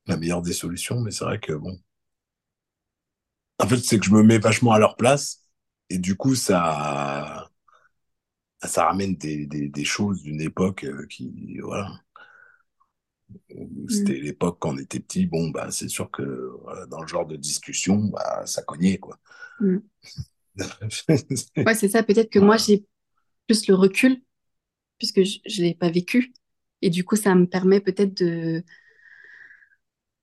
la 0.06 0.16
meilleure 0.16 0.44
des 0.44 0.54
solutions, 0.54 1.00
mais 1.02 1.10
c'est 1.10 1.24
vrai 1.26 1.40
que 1.40 1.54
bon. 1.54 1.80
En 3.60 3.68
fait, 3.68 3.78
c'est 3.78 3.98
que 4.00 4.06
je 4.06 4.12
me 4.12 4.24
mets 4.24 4.40
vachement 4.40 4.74
à 4.74 4.80
leur 4.80 4.96
place 4.98 5.41
et 5.92 5.98
du 5.98 6.16
coup, 6.16 6.36
ça, 6.36 7.52
ça 8.64 8.86
ramène 8.86 9.16
des, 9.16 9.46
des, 9.46 9.68
des 9.68 9.84
choses 9.84 10.22
d'une 10.22 10.40
époque 10.40 10.86
euh, 10.86 11.06
qui, 11.08 11.60
voilà. 11.62 11.92
C'était 13.90 14.20
mmh. 14.20 14.24
l'époque 14.24 14.58
quand 14.60 14.74
on 14.74 14.78
était 14.78 15.00
petit, 15.00 15.26
bon, 15.26 15.50
bah, 15.50 15.70
c'est 15.72 15.90
sûr 15.90 16.10
que 16.12 16.52
voilà, 16.62 16.86
dans 16.86 17.02
le 17.02 17.08
genre 17.08 17.26
de 17.26 17.36
discussion, 17.36 17.98
bah, 18.06 18.46
ça 18.46 18.62
cognait, 18.62 18.98
quoi. 19.00 19.20
Mmh. 19.60 19.78
ouais, 21.66 21.76
c'est 21.76 21.90
ça. 21.90 22.04
Peut-être 22.04 22.30
que 22.30 22.40
voilà. 22.40 22.48
moi, 22.48 22.58
j'ai 22.58 22.86
plus 23.48 23.68
le 23.68 23.76
recul, 23.76 24.22
puisque 24.98 25.24
je 25.24 25.62
ne 25.62 25.68
l'ai 25.68 25.76
pas 25.76 25.90
vécu. 25.90 26.34
Et 26.82 26.90
du 26.90 27.04
coup, 27.04 27.18
ça 27.18 27.36
me 27.36 27.48
permet 27.48 27.82
peut-être 27.82 28.14
de 28.16 28.64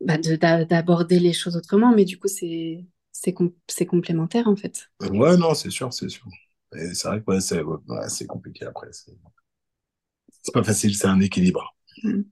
bah, 0.01 0.17
d'aborder 0.65 1.19
les 1.19 1.33
choses 1.35 1.57
autrement, 1.57 1.95
mais 1.95 2.05
du 2.07 2.19
coup, 2.19 2.29
c'est 2.29 2.85
com 3.35 3.53
complémentaire, 3.89 4.49
en 4.49 4.57
fait. 4.57 4.89
Ouais, 5.01 5.37
non, 5.37 5.55
c'est 5.55 5.71
sûr, 5.71 5.93
c'est 5.93 6.09
sûr. 6.09 6.27
C'est 6.73 7.09
vrai 7.09 7.23
que 7.23 7.31
ouais, 7.31 7.41
c'est 7.41 7.63
ouais, 7.63 8.27
compliqué 8.27 8.67
après. 8.67 8.89
C'est 8.93 10.53
pas 10.53 10.65
facile, 10.65 10.95
c'est 10.95 11.07
un 11.07 11.21
équilibre. 11.21 11.77
Mmh. 12.03 12.23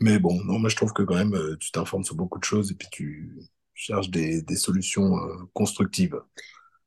Mais 0.00 0.18
bon, 0.18 0.42
non, 0.44 0.58
moi 0.58 0.68
je 0.68 0.76
trouve 0.76 0.92
que 0.92 1.02
quand 1.02 1.14
même, 1.14 1.34
euh, 1.34 1.56
tu 1.58 1.70
t'informes 1.70 2.04
sur 2.04 2.14
beaucoup 2.14 2.38
de 2.38 2.44
choses 2.44 2.70
et 2.70 2.74
puis 2.74 2.88
tu 2.90 3.38
cherches 3.74 4.10
des, 4.10 4.42
des 4.42 4.56
solutions 4.56 5.16
euh, 5.18 5.36
constructives. 5.52 6.20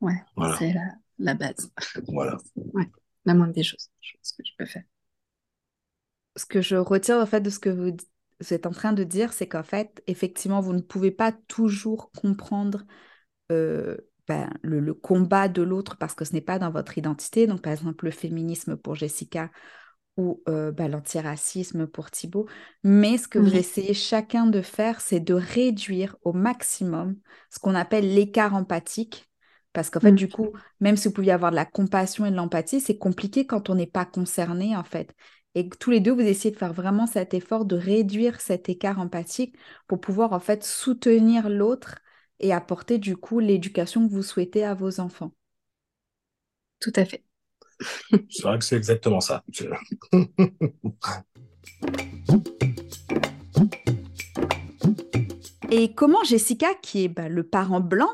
Ouais, 0.02 0.22
voilà. 0.36 0.58
c'est 0.58 0.74
la, 0.74 0.82
la, 1.18 1.34
base. 1.34 1.72
Voilà. 2.08 2.38
Ouais, 2.56 2.90
la 3.26 3.34
moindre 3.34 3.54
des 3.54 3.63
choses, 3.63 3.90
je 4.02 4.13
pense 4.18 4.32
que 4.34 4.44
je 4.46 4.52
peux 4.58 4.66
faire. 4.66 4.84
Ce 6.36 6.46
que 6.46 6.62
je 6.62 6.76
retiens 6.76 7.22
en 7.22 7.26
fait 7.26 7.42
de 7.42 7.50
ce 7.50 7.60
que 7.60 7.70
vous, 7.70 7.96
vous 8.40 8.54
êtes 8.54 8.66
en 8.68 8.72
train 8.72 8.94
de 8.94 9.04
dire, 9.04 9.34
c'est 9.34 9.48
qu'en 9.48 9.63
fait, 9.63 10.04
effectivement, 10.06 10.62
vous 10.62 10.74
ne 10.74 10.82
pouvez 10.82 11.12
pas 11.12 11.32
toujours 11.32 12.12
comprendre 12.12 12.86
euh, 13.52 13.98
ben, 14.28 14.50
le, 14.62 14.80
le, 14.80 14.94
combat 14.94 15.48
de 15.48 15.62
l'autre 15.62 15.98
parce 15.98 16.14
que 16.14 16.26
ce 16.26 16.34
n'est 16.34 16.42
pas 16.42 16.60
dans 16.60 16.72
votre 16.72 16.98
identité. 16.98 17.48
Donc, 17.48 17.62
par 17.62 17.74
exemple, 17.74 18.06
le 18.06 18.12
féminisme 18.12 18.76
pour 18.76 18.96
Jessica 18.96 19.50
ou 20.18 20.42
euh, 20.50 20.72
bah, 20.72 20.88
l'antiracisme 20.88 21.88
pour 21.88 22.12
Thibaut. 22.12 22.48
Mais 22.84 23.18
ce 23.18 23.28
que 23.28 23.40
vous 23.40 23.56
essayez 23.56 23.94
chacun 23.94 24.48
de 24.48 24.62
faire, 24.62 25.00
c'est 25.00 25.20
de 25.20 25.36
réduire 25.36 26.18
au 26.24 26.34
maximum 26.34 27.16
ce 27.52 27.60
qu'on 27.60 27.76
appelle 27.76 28.14
l'écart 28.14 28.56
empathique. 28.56 29.30
Parce 29.74 29.92
qu'en 29.92 30.00
fait, 30.00 30.12
du 30.12 30.28
coup, 30.28 30.54
même 30.80 30.98
si 30.98 31.08
vous 31.08 31.14
pouviez 31.14 31.32
avoir 31.32 31.52
de 31.52 31.56
la 31.56 31.66
compassion 31.66 32.26
et 32.26 32.32
de 32.32 32.36
l'empathie, 32.36 32.82
c'est 32.82 32.98
compliqué 32.98 33.46
quand 33.46 33.70
on 33.70 33.76
n'est 33.76 33.86
pas 33.86 34.06
concerné, 34.06 34.76
en 34.76 34.84
fait. 34.84 35.14
Et 35.54 35.70
tous 35.70 35.92
les 35.92 36.00
deux, 36.00 36.14
vous 36.14 36.22
essayez 36.22 36.52
de 36.52 36.58
faire 36.58 36.74
vraiment 36.74 37.06
cet 37.06 37.36
effort 37.36 37.64
de 37.66 37.76
réduire 37.76 38.42
cet 38.42 38.70
écart 38.70 39.00
empathique 39.00 39.56
pour 39.88 40.00
pouvoir, 40.02 40.34
en 40.34 40.40
fait, 40.40 40.64
soutenir 40.64 41.48
l'autre 41.48 42.00
et 42.39 42.54
apporter, 42.54 42.97
du 42.97 43.17
coup, 43.17 43.39
l'éducation 43.39 44.08
que 44.08 44.13
vous 44.13 44.23
souhaitez 44.23 44.63
à 44.63 44.73
vos 44.73 45.00
enfants. 45.00 45.32
Tout 46.80 46.93
à 46.95 47.06
fait. 47.06 47.23
C'est 48.30 48.43
vrai 48.43 48.58
que 48.58 48.65
c'est 48.65 48.76
exactement 48.76 49.21
ça. 49.21 49.43
Et 55.69 55.93
comment 55.93 56.23
Jessica, 56.23 56.73
qui 56.76 57.04
est 57.04 57.10
bah, 57.10 57.28
le 57.28 57.43
parent 57.43 57.82
blanc, 57.82 58.10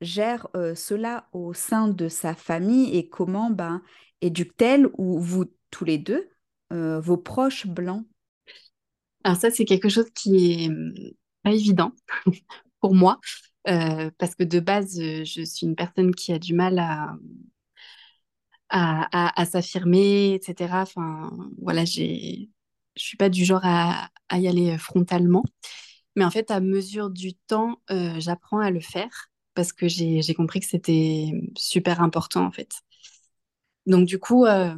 gère 0.00 0.48
euh, 0.54 0.74
cela 0.74 1.28
au 1.32 1.54
sein 1.54 1.88
de 1.88 2.08
sa 2.08 2.34
famille 2.34 2.96
et 2.96 3.08
comment 3.08 3.50
bah, 3.50 3.80
éduque-t-elle 4.20 4.88
ou 4.98 5.18
vous 5.18 5.46
tous 5.70 5.84
les 5.84 5.98
deux 5.98 6.28
euh, 6.72 7.00
vos 7.00 7.16
proches 7.16 7.66
blancs? 7.66 8.06
Alors 9.24 9.38
ça, 9.38 9.50
c'est 9.50 9.64
quelque 9.64 9.88
chose 9.88 10.10
qui 10.14 10.52
est 10.52 10.68
hum, 10.68 10.92
pas 11.42 11.52
évident 11.52 11.92
pour 12.80 12.94
moi 12.94 13.18
euh, 13.68 14.10
parce 14.18 14.34
que 14.34 14.44
de 14.44 14.60
base, 14.60 14.98
je 14.98 15.42
suis 15.44 15.66
une 15.66 15.76
personne 15.76 16.14
qui 16.14 16.32
a 16.32 16.38
du 16.38 16.54
mal 16.54 16.78
à 16.78 17.16
à, 18.70 19.44
s'affirmer, 19.46 20.34
etc. 20.34 20.82
Enfin, 20.82 21.30
voilà, 21.60 21.84
je 21.84 22.46
suis 22.96 23.16
pas 23.18 23.28
du 23.28 23.44
genre 23.44 23.60
à, 23.64 24.10
y 24.32 24.48
aller 24.48 24.78
frontalement. 24.78 25.44
Mais 26.16 26.24
en 26.24 26.30
fait, 26.30 26.50
à 26.50 26.60
mesure 26.60 27.10
du 27.10 27.34
temps, 27.34 27.80
euh, 27.90 28.18
j'apprends 28.18 28.58
à 28.60 28.70
le 28.70 28.80
faire 28.80 29.30
parce 29.54 29.72
que 29.72 29.88
j'ai 29.88 30.34
compris 30.34 30.60
que 30.60 30.66
c'était 30.66 31.32
super 31.56 32.00
important, 32.02 32.44
en 32.46 32.52
fait. 32.52 32.70
Donc, 33.86 34.06
du 34.06 34.18
coup, 34.18 34.46
euh... 34.46 34.76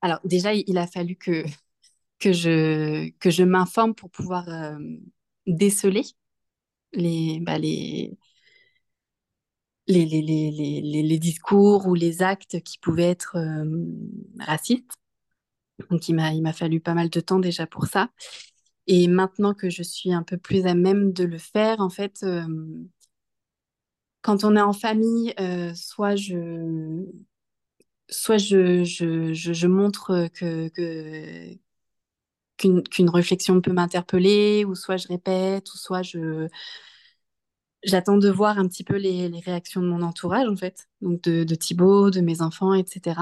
alors 0.00 0.20
déjà, 0.24 0.54
il 0.54 0.78
a 0.78 0.86
fallu 0.86 1.16
que, 1.16 1.44
que 2.18 2.32
je, 2.32 3.10
que 3.18 3.30
je 3.30 3.42
m'informe 3.44 3.94
pour 3.94 4.10
pouvoir 4.10 4.48
euh, 4.48 4.78
déceler 5.46 6.04
les, 6.92 7.40
bah, 7.40 7.58
les, 7.58 8.16
les, 9.86 10.06
les, 10.06 10.22
les, 10.22 11.02
les, 11.02 11.18
discours 11.18 11.86
ou 11.86 11.94
les 11.94 12.22
actes 12.22 12.60
qui 12.62 12.78
pouvaient 12.78 13.10
être 13.10 13.36
euh, 13.36 13.64
racistes. 14.38 14.92
Donc 15.90 16.08
il 16.08 16.14
m'a 16.14 16.52
fallu 16.52 16.80
pas 16.80 16.94
mal 16.94 17.10
de 17.10 17.20
temps 17.20 17.40
déjà 17.40 17.66
pour 17.66 17.86
ça. 17.86 18.10
Et 18.86 19.08
maintenant 19.08 19.54
que 19.54 19.70
je 19.70 19.82
suis 19.82 20.12
un 20.12 20.22
peu 20.22 20.36
plus 20.36 20.66
à 20.66 20.74
même 20.74 21.12
de 21.12 21.24
le 21.24 21.38
faire, 21.38 21.80
en 21.80 21.90
fait, 21.90 22.20
euh, 22.24 22.46
quand 24.22 24.44
on 24.44 24.56
est 24.56 24.60
en 24.60 24.72
famille, 24.72 25.34
euh, 25.40 25.74
soit 25.74 26.16
je, 26.16 27.04
soit 28.08 28.38
je, 28.38 28.84
je, 28.84 29.32
je, 29.32 29.52
je 29.52 29.66
montre 29.66 30.28
que, 30.34 30.68
que 30.68 31.58
qu'une 32.68 32.82
qu 32.82 33.08
réflexion 33.08 33.60
peut 33.60 33.72
m'interpeller, 33.72 34.64
ou 34.64 34.74
soit 34.74 34.96
je 34.96 35.08
répète, 35.08 35.72
ou 35.72 35.76
soit 35.76 36.02
je, 36.02 36.48
j'attends 37.82 38.18
de 38.18 38.30
voir 38.30 38.58
un 38.58 38.68
petit 38.68 38.84
peu 38.84 38.96
les, 38.96 39.28
les, 39.28 39.40
réactions 39.40 39.82
de 39.82 39.86
mon 39.86 40.02
entourage, 40.02 40.48
en 40.48 40.56
fait, 40.56 40.88
donc 41.00 41.22
de, 41.22 41.44
de 41.44 41.54
Thibaut, 41.54 42.10
de 42.10 42.20
mes 42.20 42.42
enfants, 42.42 42.74
etc. 42.74 43.20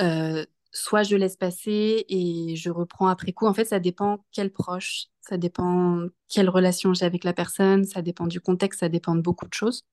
Euh, 0.00 0.44
soit 0.72 1.04
je 1.04 1.16
laisse 1.16 1.36
passer 1.36 2.04
et 2.08 2.56
je 2.56 2.70
reprends 2.70 3.08
après 3.08 3.32
coup. 3.32 3.46
En 3.46 3.54
fait, 3.54 3.64
ça 3.64 3.78
dépend 3.80 4.24
quel 4.32 4.52
proche, 4.52 5.06
ça 5.20 5.36
dépend 5.38 6.06
quelle 6.28 6.50
relation 6.50 6.94
j'ai 6.94 7.06
avec 7.06 7.24
la 7.24 7.32
personne, 7.32 7.84
ça 7.84 8.02
dépend 8.02 8.26
du 8.26 8.40
contexte, 8.40 8.80
ça 8.80 8.88
dépend 8.88 9.14
de 9.14 9.20
beaucoup 9.20 9.46
de 9.46 9.54
choses. 9.54 9.84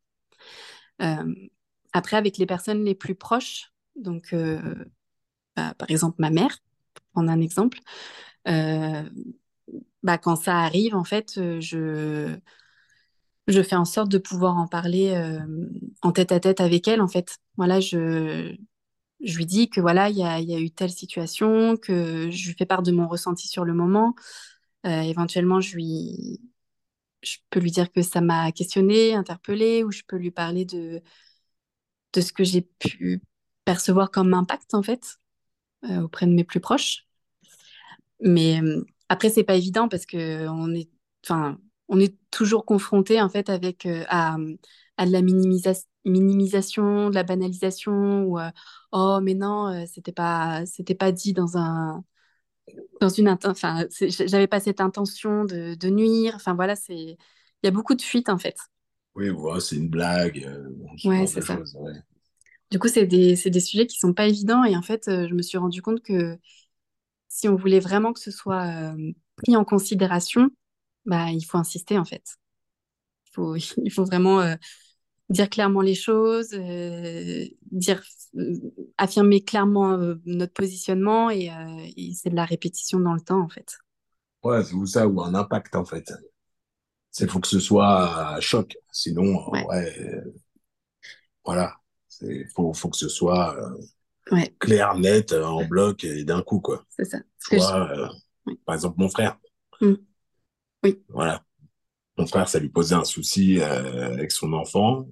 Euh, 1.01 1.35
après, 1.93 2.17
avec 2.17 2.37
les 2.37 2.45
personnes 2.45 2.83
les 2.83 2.95
plus 2.95 3.15
proches, 3.15 3.71
donc 3.95 4.33
euh, 4.33 4.85
bah, 5.55 5.73
par 5.77 5.89
exemple 5.91 6.15
ma 6.19 6.29
mère, 6.29 6.57
prendre 7.13 7.31
un 7.31 7.41
exemple, 7.41 7.79
euh, 8.47 9.03
bah, 10.03 10.17
quand 10.17 10.35
ça 10.35 10.59
arrive, 10.59 10.95
en 10.95 11.03
fait, 11.03 11.39
je 11.59 12.37
je 13.47 13.61
fais 13.63 13.75
en 13.75 13.85
sorte 13.85 14.09
de 14.09 14.17
pouvoir 14.17 14.57
en 14.57 14.67
parler 14.67 15.11
euh, 15.11 15.39
en 16.01 16.11
tête 16.11 16.31
à 16.31 16.39
tête 16.39 16.61
avec 16.61 16.87
elle. 16.87 17.01
En 17.01 17.07
fait, 17.07 17.37
voilà, 17.57 17.79
je 17.79 18.55
je 19.23 19.37
lui 19.37 19.45
dis 19.45 19.69
que 19.69 19.81
voilà, 19.81 20.09
il 20.09 20.17
y 20.17 20.23
a, 20.23 20.39
y 20.39 20.55
a, 20.55 20.59
eu 20.59 20.71
telle 20.71 20.91
situation, 20.91 21.77
que 21.77 22.31
je 22.31 22.47
lui 22.47 22.55
fais 22.57 22.65
part 22.65 22.83
de 22.83 22.91
mon 22.91 23.07
ressenti 23.07 23.47
sur 23.47 23.65
le 23.65 23.73
moment. 23.73 24.15
Euh, 24.87 25.01
éventuellement, 25.01 25.61
je 25.61 25.75
lui, 25.75 26.41
je 27.23 27.37
peux 27.51 27.59
lui 27.59 27.71
dire 27.71 27.91
que 27.91 28.01
ça 28.01 28.21
m'a 28.21 28.51
questionné, 28.51 29.15
interpellé, 29.15 29.83
ou 29.83 29.91
je 29.91 30.03
peux 30.07 30.17
lui 30.17 30.31
parler 30.31 30.65
de 30.65 31.01
de 32.13 32.21
ce 32.21 32.33
que 32.33 32.43
j'ai 32.43 32.61
pu 32.61 33.21
percevoir 33.65 34.11
comme 34.11 34.33
impact 34.33 34.73
en 34.73 34.83
fait 34.83 35.01
euh, 35.01 35.20
auprès 35.83 36.25
de 36.27 36.31
mes 36.33 36.43
plus 36.43 36.59
proches. 36.59 37.05
Mais 38.19 38.61
euh, 38.61 38.83
après, 39.09 39.29
c'est 39.29 39.43
pas 39.43 39.55
évident 39.55 39.87
parce 39.87 40.05
que 40.05 40.47
on 40.47 40.73
est, 40.73 40.89
enfin, 41.25 41.57
on 41.87 41.99
est 41.99 42.15
toujours 42.29 42.65
confronté 42.65 43.21
en 43.21 43.29
fait 43.29 43.49
avec 43.49 43.85
euh, 43.85 44.03
à, 44.07 44.37
à, 44.97 45.05
de 45.05 45.11
la 45.11 45.21
minimisation 45.21 45.87
minimisation, 46.03 47.11
de 47.11 47.15
la 47.15 47.21
banalisation 47.21 48.23
ou 48.23 48.39
oh 48.91 49.19
mais 49.21 49.35
non 49.35 49.85
c'était 49.85 50.11
pas 50.11 50.65
c'était 50.65 50.95
pas 50.95 51.11
dit 51.11 51.31
dans 51.31 51.57
un 51.57 52.03
dans 52.99 53.09
une 53.09 53.29
enfin 53.45 53.85
j'avais 53.99 54.47
pas 54.47 54.59
cette 54.59 54.81
intention 54.81 55.45
de, 55.45 55.75
de 55.75 55.89
nuire 55.89 56.33
enfin 56.35 56.53
voilà 56.55 56.75
c'est 56.75 56.95
il 56.95 57.17
y 57.63 57.67
a 57.67 57.71
beaucoup 57.71 57.95
de 57.95 58.01
fuites 58.01 58.29
en 58.29 58.37
fait 58.37 58.55
oui 59.15 59.29
ouais, 59.29 59.59
c'est 59.59 59.75
une 59.75 59.89
blague 59.89 60.47
ouais 61.03 61.27
c'est 61.27 61.41
ça 61.41 61.61
ouais. 61.75 61.93
Du 62.71 62.79
coup 62.79 62.87
c'est 62.87 63.05
des, 63.05 63.35
des 63.35 63.59
sujets 63.59 63.87
qui 63.87 63.99
sont 63.99 64.13
pas 64.13 64.27
évidents 64.27 64.63
et 64.63 64.75
en 64.75 64.81
fait 64.81 65.03
je 65.07 65.33
me 65.33 65.41
suis 65.41 65.57
rendu 65.57 65.81
compte 65.81 66.01
que 66.01 66.37
si 67.31 67.47
on 67.47 67.55
voulait 67.55 67.79
vraiment 67.79 68.11
que 68.11 68.19
ce 68.19 68.29
soit 68.29 68.65
euh, 68.93 69.13
pris 69.37 69.55
en 69.55 69.63
considération, 69.63 70.49
bah, 71.05 71.31
il 71.31 71.43
faut 71.43 71.57
insister 71.57 71.97
en 71.97 72.03
fait. 72.03 72.23
Il 73.27 73.31
faut, 73.33 73.55
il 73.83 73.91
faut 73.91 74.03
vraiment 74.03 74.41
euh, 74.41 74.55
dire 75.29 75.49
clairement 75.49 75.81
les 75.81 75.95
choses, 75.95 76.49
euh, 76.53 77.45
dire, 77.71 78.03
affirmer 78.97 79.43
clairement 79.43 79.97
notre 80.25 80.53
positionnement 80.53 81.29
et, 81.29 81.49
et 81.97 82.13
c'est 82.13 82.29
de 82.29 82.35
la 82.35 82.45
répétition 82.45 82.99
dans 82.99 83.13
le 83.13 83.21
temps 83.21 83.41
en 83.41 83.49
fait. 83.49 83.77
Ouais, 84.43 84.63
c'est 84.63 84.85
ça, 84.87 85.07
ou 85.07 85.21
un 85.21 85.33
impact 85.35 85.75
en 85.75 85.85
fait. 85.85 86.11
Il 87.19 87.29
faut 87.29 87.39
que 87.39 87.47
ce 87.47 87.59
soit 87.59 88.35
un 88.35 88.39
choc, 88.39 88.77
sinon, 88.91 89.49
ouais, 89.51 89.65
ouais 89.67 90.23
voilà, 91.45 91.80
il 92.21 92.47
faut, 92.53 92.73
faut 92.73 92.89
que 92.89 92.97
ce 92.97 93.09
soit 93.09 93.55
ouais. 94.31 94.55
clair, 94.59 94.95
net, 94.95 95.33
euh, 95.33 95.43
en 95.43 95.65
bloc 95.65 96.03
et 96.03 96.23
d'un 96.23 96.41
coup, 96.41 96.59
quoi. 96.59 96.85
C'est 96.89 97.05
ça. 97.05 97.21
Euh, 97.53 98.07
oui. 98.45 98.59
Par 98.65 98.75
exemple, 98.75 98.95
mon 98.99 99.09
frère. 99.09 99.39
Mmh. 99.79 99.93
Oui. 100.83 101.03
Voilà. 101.09 101.43
Mon 102.17 102.27
frère, 102.27 102.47
ça 102.47 102.59
lui 102.59 102.69
posait 102.69 102.95
un 102.95 103.03
souci 103.03 103.59
euh, 103.59 104.13
avec 104.13 104.31
son 104.31 104.53
enfant. 104.53 105.07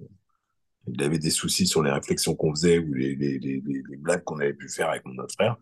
Il 0.86 1.02
avait 1.02 1.18
des 1.18 1.30
soucis 1.30 1.66
sur 1.66 1.82
les 1.82 1.90
réflexions 1.90 2.34
qu'on 2.34 2.50
faisait 2.54 2.78
ou 2.78 2.92
les, 2.94 3.14
les, 3.14 3.38
les, 3.38 3.62
les 3.64 3.96
blagues 3.96 4.24
qu'on 4.24 4.40
avait 4.40 4.54
pu 4.54 4.68
faire 4.68 4.90
avec 4.90 5.04
mon 5.04 5.16
autre 5.22 5.34
frère. 5.34 5.56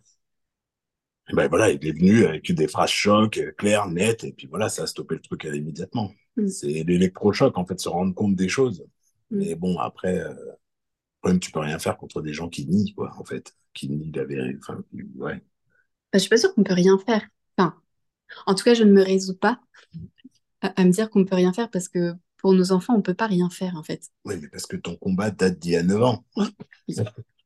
Et 1.31 1.35
ben 1.35 1.47
voilà, 1.49 1.71
il 1.71 1.87
est 1.87 1.93
venu 1.93 2.25
avec 2.25 2.51
des 2.51 2.69
phrases 2.69 2.89
chocs, 2.89 3.37
euh, 3.37 3.53
claires, 3.53 3.87
nettes, 3.87 4.25
et 4.25 4.33
puis 4.33 4.47
voilà, 4.47 4.71
ça 4.71 4.85
a 4.85 4.87
stoppé 4.87 5.15
le 5.15 5.21
truc 5.21 5.45
immédiatement. 5.45 6.11
Mmh. 6.37 6.49
C'est 6.49 6.85
l'électrochoc, 6.85 7.59
en 7.59 7.67
fait, 7.67 7.79
se 7.79 7.89
rendre 7.91 8.15
compte 8.15 8.35
des 8.35 8.49
choses. 8.49 8.83
Mmh. 9.31 9.37
Mais 9.39 9.55
bon, 9.55 9.79
après, 9.79 10.21
euh, 10.21 10.33
même 11.29 11.41
tu 11.41 11.51
peux 11.51 11.61
rien 11.61 11.79
faire 11.79 11.97
contre 11.97 12.21
des 12.23 12.33
gens 12.33 12.49
qui 12.49 12.67
nient, 12.67 12.93
quoi, 12.95 13.15
en 13.19 13.25
fait, 13.25 13.55
qui 13.75 13.89
nient 13.89 14.13
la 14.15 14.25
vérité. 14.25 14.59
Enfin, 14.61 14.83
ouais. 15.17 15.37
Bah, 15.37 16.15
je 16.15 16.19
suis 16.19 16.29
pas 16.29 16.37
sûre 16.37 16.55
qu'on 16.55 16.65
peut 16.65 16.75
rien 16.75 16.99
faire. 16.99 17.27
Enfin, 17.57 17.75
en 18.47 18.55
tout 18.55 18.65
cas, 18.65 18.75
je 18.75 18.85
ne 18.85 18.93
me 18.93 19.03
résous 19.03 19.37
pas 19.37 19.61
à, 20.61 20.69
à 20.81 20.85
me 20.85 20.91
dire 20.91 21.11
qu'on 21.11 21.25
peut 21.25 21.37
rien 21.37 21.53
faire 21.53 21.71
parce 21.71 21.89
que 21.89 22.15
pour 22.39 22.55
nos 22.55 22.73
enfants, 22.73 22.95
on 22.97 23.03
peut 23.03 23.15
pas 23.15 23.27
rien 23.27 23.51
faire, 23.51 23.77
en 23.77 23.83
fait. 23.83 24.09
Oui, 24.25 24.37
mais 24.41 24.49
parce 24.49 24.67
que 24.67 24.77
ton 24.77 24.97
combat 24.97 25.31
date 25.31 25.59
d'il 25.59 25.73
y 25.73 25.77
a 25.77 25.83
9 25.83 26.03
ans. 26.03 26.25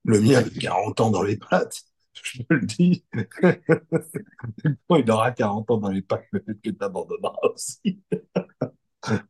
le 0.04 0.20
mien 0.20 0.38
a 0.38 0.42
40 0.42 1.00
ans 1.00 1.10
dans 1.10 1.22
les 1.22 1.36
pattes. 1.36 1.82
Je 2.22 2.42
te 2.42 2.54
le 2.54 2.66
dis. 2.66 3.04
il 4.90 5.10
aura 5.10 5.32
40 5.32 5.70
ans 5.70 5.78
dans 5.78 5.88
les 5.88 6.02
pattes, 6.02 6.26
peut-être 6.30 6.60
que 6.60 6.70
tu 6.70 6.76
abandonneras 6.78 7.38
aussi. 7.54 8.02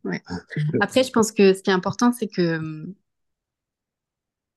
ouais. 0.04 0.22
Après, 0.80 1.04
je 1.04 1.10
pense 1.12 1.30
que 1.30 1.54
ce 1.54 1.62
qui 1.62 1.70
est 1.70 1.74
important, 1.74 2.12
c'est 2.12 2.26
que 2.26 2.60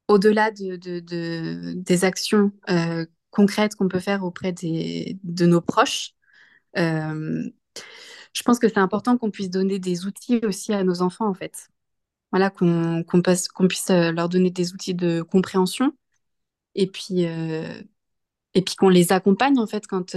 au-delà 0.07 0.51
de, 0.51 0.75
de, 0.75 0.99
de, 0.99 1.73
des 1.75 2.05
actions 2.05 2.51
euh, 2.69 3.05
concrètes 3.31 3.75
qu'on 3.75 3.87
peut 3.87 3.99
faire 3.99 4.23
auprès 4.23 4.53
de 4.53 5.45
nos 5.45 5.61
proches, 5.61 6.11
euh, 6.77 7.43
je 8.33 8.43
pense 8.43 8.59
que 8.59 8.67
c'est 8.67 8.77
important 8.79 9.17
qu'on 9.17 9.31
puisse 9.31 9.49
donner 9.49 9.79
des 9.79 10.05
outils 10.05 10.41
aussi 10.45 10.73
à 10.73 10.83
nos 10.83 11.01
enfants, 11.01 11.27
en 11.27 11.33
fait. 11.33 11.69
Voilà, 12.31 12.49
qu'on 12.49 13.03
puisse 13.69 13.89
euh, 13.89 14.11
leur 14.11 14.29
donner 14.29 14.51
des 14.51 14.73
outils 14.73 14.93
de 14.95 15.21
compréhension 15.21 15.93
et 16.75 16.87
puis, 16.87 17.25
qu'on 18.77 18.89
les 18.89 19.11
accompagne, 19.11 19.57
en 19.59 19.67
fait, 19.67 19.87
quand, 19.87 20.13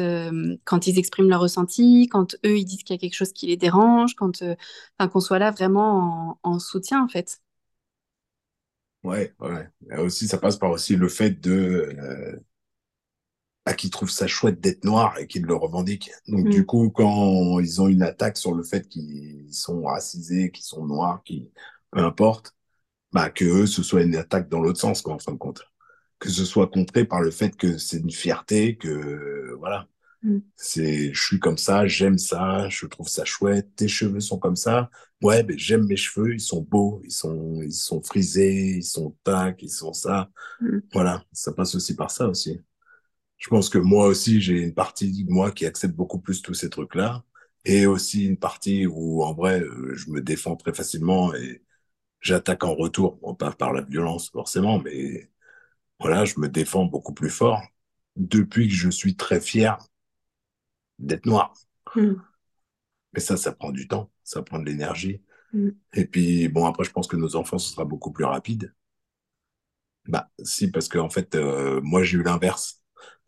ils 0.87 0.99
expriment 0.99 1.29
leur 1.29 1.41
ressenti, 1.41 2.09
quand 2.11 2.35
eux, 2.45 2.59
ils 2.59 2.65
disent 2.65 2.83
qu'il 2.83 2.95
y 2.95 2.99
a 2.99 3.01
quelque 3.01 3.15
chose 3.15 3.33
qui 3.33 3.47
les 3.47 3.57
dérange, 3.57 4.15
qu'on 4.15 5.21
soit 5.21 5.39
là 5.39 5.51
vraiment 5.51 6.39
en, 6.43 6.51
en 6.55 6.59
soutien, 6.59 7.03
en 7.03 7.09
fait. 7.09 7.39
Ouais, 9.05 9.33
ouais. 9.41 9.69
Et 9.91 9.97
aussi, 9.97 10.27
ça 10.29 10.39
passe 10.39 10.57
par 10.57 10.71
aussi 10.71 10.97
le 10.97 11.09
fait 11.09 11.31
de 11.41 11.51
euh, 11.99 12.41
à 13.65 13.75
qui 13.75 13.91
trouve 13.91 14.11
ça 14.11 14.27
chouette 14.27 14.61
d'être 14.61 14.85
noir 14.85 15.19
et 15.19 15.27
qui 15.27 15.41
le 15.41 15.55
revendique. 15.55 16.11
Donc 16.29 16.45
Mm. 16.45 16.51
du 16.51 16.65
coup, 16.67 16.91
quand 16.91 17.59
ils 17.61 17.81
ont 17.83 17.89
une 17.89 18.03
attaque 18.03 18.37
sur 18.39 18.55
le 18.55 18.63
fait 18.65 18.89
qu'ils 18.89 19.53
sont 19.55 19.83
racisés, 19.83 20.51
qu'ils 20.51 20.65
sont 20.65 20.87
noirs, 20.87 21.23
qui 21.25 21.51
peu 21.91 22.01
importe, 22.01 22.57
bah 23.13 23.31
que 23.31 23.45
eux, 23.47 23.67
ce 23.67 23.83
soit 23.83 24.03
une 24.03 24.17
attaque 24.17 24.49
dans 24.51 24.61
l'autre 24.61 24.81
sens, 24.81 25.03
quoi, 25.03 25.15
en 25.15 25.21
fin 25.21 25.33
de 25.33 25.39
compte. 25.39 25.63
Que 26.21 26.31
ce 26.31 26.45
soit 26.47 26.69
contré 26.69 27.05
par 27.07 27.21
le 27.23 27.31
fait 27.33 27.57
que 27.57 27.79
c'est 27.79 27.99
une 27.99 28.13
fierté, 28.13 28.77
que 28.79 29.55
voilà, 29.59 29.89
Mm. 30.23 30.39
c'est 30.57 31.13
je 31.15 31.23
suis 31.23 31.39
comme 31.39 31.59
ça, 31.59 31.87
j'aime 31.87 32.19
ça, 32.19 32.69
je 32.69 32.87
trouve 32.87 33.09
ça 33.09 33.25
chouette. 33.25 33.69
Tes 33.77 33.89
cheveux 33.89 34.21
sont 34.21 34.39
comme 34.39 34.57
ça. 34.57 34.91
Ouais, 35.23 35.43
mais 35.45 35.57
j'aime 35.59 35.87
mes 35.87 35.97
cheveux, 35.97 36.35
ils 36.35 36.41
sont 36.41 36.63
beaux, 36.63 37.01
ils 37.05 37.13
sont 37.13 37.61
ils 37.63 37.73
sont 37.73 38.03
frisés, 38.03 38.77
ils 38.79 38.85
sont 38.85 39.17
tac, 39.25 39.63
ils 39.63 39.71
sont 39.71 39.93
ça. 39.93 40.31
Mm. 40.61 40.79
Voilà, 40.93 41.25
ça 41.33 41.53
passe 41.53 41.75
aussi 41.75 41.95
par 41.97 42.11
ça 42.11 42.29
aussi. 42.29 42.61
Je 43.39 43.49
pense 43.49 43.69
que 43.69 43.79
moi 43.79 44.07
aussi, 44.07 44.41
j'ai 44.41 44.55
une 44.63 44.75
partie 44.75 45.25
de 45.25 45.31
moi 45.31 45.53
qui 45.53 45.67
accepte 45.67 45.95
beaucoup 45.95 46.19
plus 46.21 46.43
tous 46.43 46.55
ces 46.55 46.71
trucs-là. 46.71 47.25
Et 47.65 47.87
aussi 47.87 48.27
une 48.27 48.39
partie 48.39 48.87
où, 48.87 49.23
en 49.23 49.35
vrai, 49.35 49.61
euh, 49.61 49.95
je 49.95 50.11
me 50.11 50.21
défends 50.23 50.57
très 50.57 50.73
facilement 50.75 51.35
et 51.35 51.63
j'attaque 52.21 52.65
en 52.65 52.75
retour. 52.75 53.17
Bon, 53.23 53.35
pas 53.35 53.53
par 53.53 53.73
la 53.73 53.83
violence, 53.83 54.31
forcément, 54.31 54.81
mais 54.81 55.31
voilà, 56.01 56.25
je 56.25 56.39
me 56.41 56.49
défends 56.49 56.85
beaucoup 56.87 57.15
plus 57.15 57.31
fort 57.31 57.63
depuis 58.17 58.69
que 58.69 58.75
je 58.75 58.91
suis 58.91 59.17
très 59.17 59.41
fier 59.41 59.79
d'être 60.99 61.27
noir. 61.27 61.53
Mm. 61.95 62.15
Mais 63.13 63.21
ça, 63.21 63.37
ça 63.37 63.53
prend 63.53 63.71
du 63.71 63.89
temps, 63.89 64.11
ça 64.25 64.43
prend 64.43 64.59
de 64.59 64.65
l'énergie. 64.65 65.23
Mm. 65.53 65.71
Et 65.95 66.05
puis, 66.07 66.49
bon, 66.49 66.67
après, 66.67 66.85
je 66.85 66.91
pense 66.91 67.07
que 67.07 67.17
nos 67.17 67.37
enfants, 67.37 67.59
ce 67.59 67.73
sera 67.73 67.85
beaucoup 67.85 68.13
plus 68.13 68.25
rapide. 68.25 68.75
Bah, 70.07 70.31
si, 70.43 70.71
parce 70.71 70.89
que, 70.89 70.99
en 70.99 71.11
fait, 71.11 71.35
euh, 71.35 71.81
moi, 71.83 72.03
j'ai 72.03 72.19
eu 72.19 72.23
l'inverse. 72.23 72.83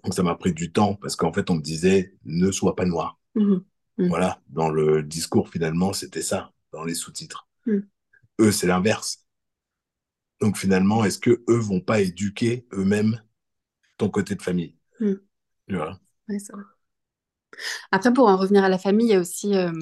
Donc, 0.04 0.14
ça 0.14 0.22
m'a 0.22 0.34
pris 0.34 0.52
du 0.52 0.72
temps, 0.72 0.94
parce 0.94 1.16
qu'en 1.16 1.32
fait, 1.32 1.50
on 1.50 1.56
me 1.56 1.62
disait, 1.62 2.14
ne 2.24 2.50
sois 2.50 2.74
pas 2.74 2.86
noir. 2.86 3.18
Mm. 3.34 3.56
Mm. 3.98 4.08
Voilà, 4.08 4.40
dans 4.48 4.70
le 4.70 5.02
discours, 5.02 5.48
finalement, 5.50 5.92
c'était 5.92 6.22
ça, 6.22 6.52
dans 6.72 6.84
les 6.84 6.94
sous-titres. 6.94 7.48
Eux, 8.40 8.52
c'est 8.52 8.66
l'inverse. 8.66 9.26
Donc, 10.40 10.56
finalement, 10.56 11.04
est-ce 11.04 11.18
que 11.18 11.44
eux 11.48 11.58
vont 11.58 11.80
pas 11.80 12.00
éduquer 12.00 12.66
eux-mêmes 12.72 13.22
ton 13.98 14.08
côté 14.08 14.34
de 14.34 14.42
famille? 14.42 14.76
Mm. 15.00 15.14
Voilà. 15.68 16.00
Ouais, 16.28 16.38
vrai. 16.50 16.62
Après, 17.92 18.12
pour 18.12 18.28
en 18.28 18.36
revenir 18.36 18.64
à 18.64 18.68
la 18.68 18.78
famille, 18.78 19.08
il 19.08 19.10
y 19.12 19.14
a 19.14 19.20
aussi, 19.20 19.54
euh, 19.56 19.72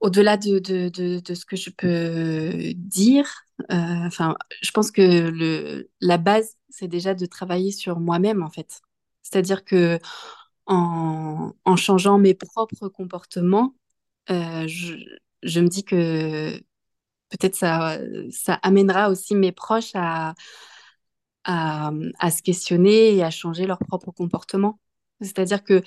au-delà 0.00 0.36
de, 0.36 0.58
de, 0.58 0.88
de, 1.20 1.34
ce 1.34 1.44
que 1.44 1.56
je 1.56 1.70
peux 1.70 2.72
dire, 2.74 3.26
euh, 3.70 3.74
enfin, 4.06 4.36
je 4.62 4.70
pense 4.70 4.90
que 4.90 5.02
le, 5.02 5.90
la 6.00 6.16
base, 6.18 6.56
c'est 6.70 6.88
déjà 6.88 7.14
de 7.14 7.26
travailler 7.26 7.70
sur 7.72 8.00
moi-même, 8.00 8.42
en 8.42 8.50
fait. 8.50 8.80
C'est-à-dire 9.22 9.64
que 9.64 9.98
en, 10.66 11.52
en 11.64 11.76
changeant 11.76 12.18
mes 12.18 12.34
propres 12.34 12.88
comportements, 12.88 13.74
euh, 14.30 14.66
je, 14.68 14.94
je 15.44 15.60
me 15.60 15.68
dis 15.68 15.84
que 15.84 16.58
peut-être 17.30 17.56
ça, 17.56 17.98
ça 18.32 18.54
amènera 18.56 19.10
aussi 19.10 19.34
mes 19.36 19.52
proches 19.52 19.92
à, 19.94 20.34
à, 21.44 21.90
à 22.18 22.30
se 22.30 22.42
questionner 22.42 23.14
et 23.16 23.22
à 23.22 23.30
changer 23.30 23.66
leur 23.66 23.78
propre 23.78 24.10
comportement. 24.12 24.78
C'est-à-dire 25.20 25.64
que 25.64 25.82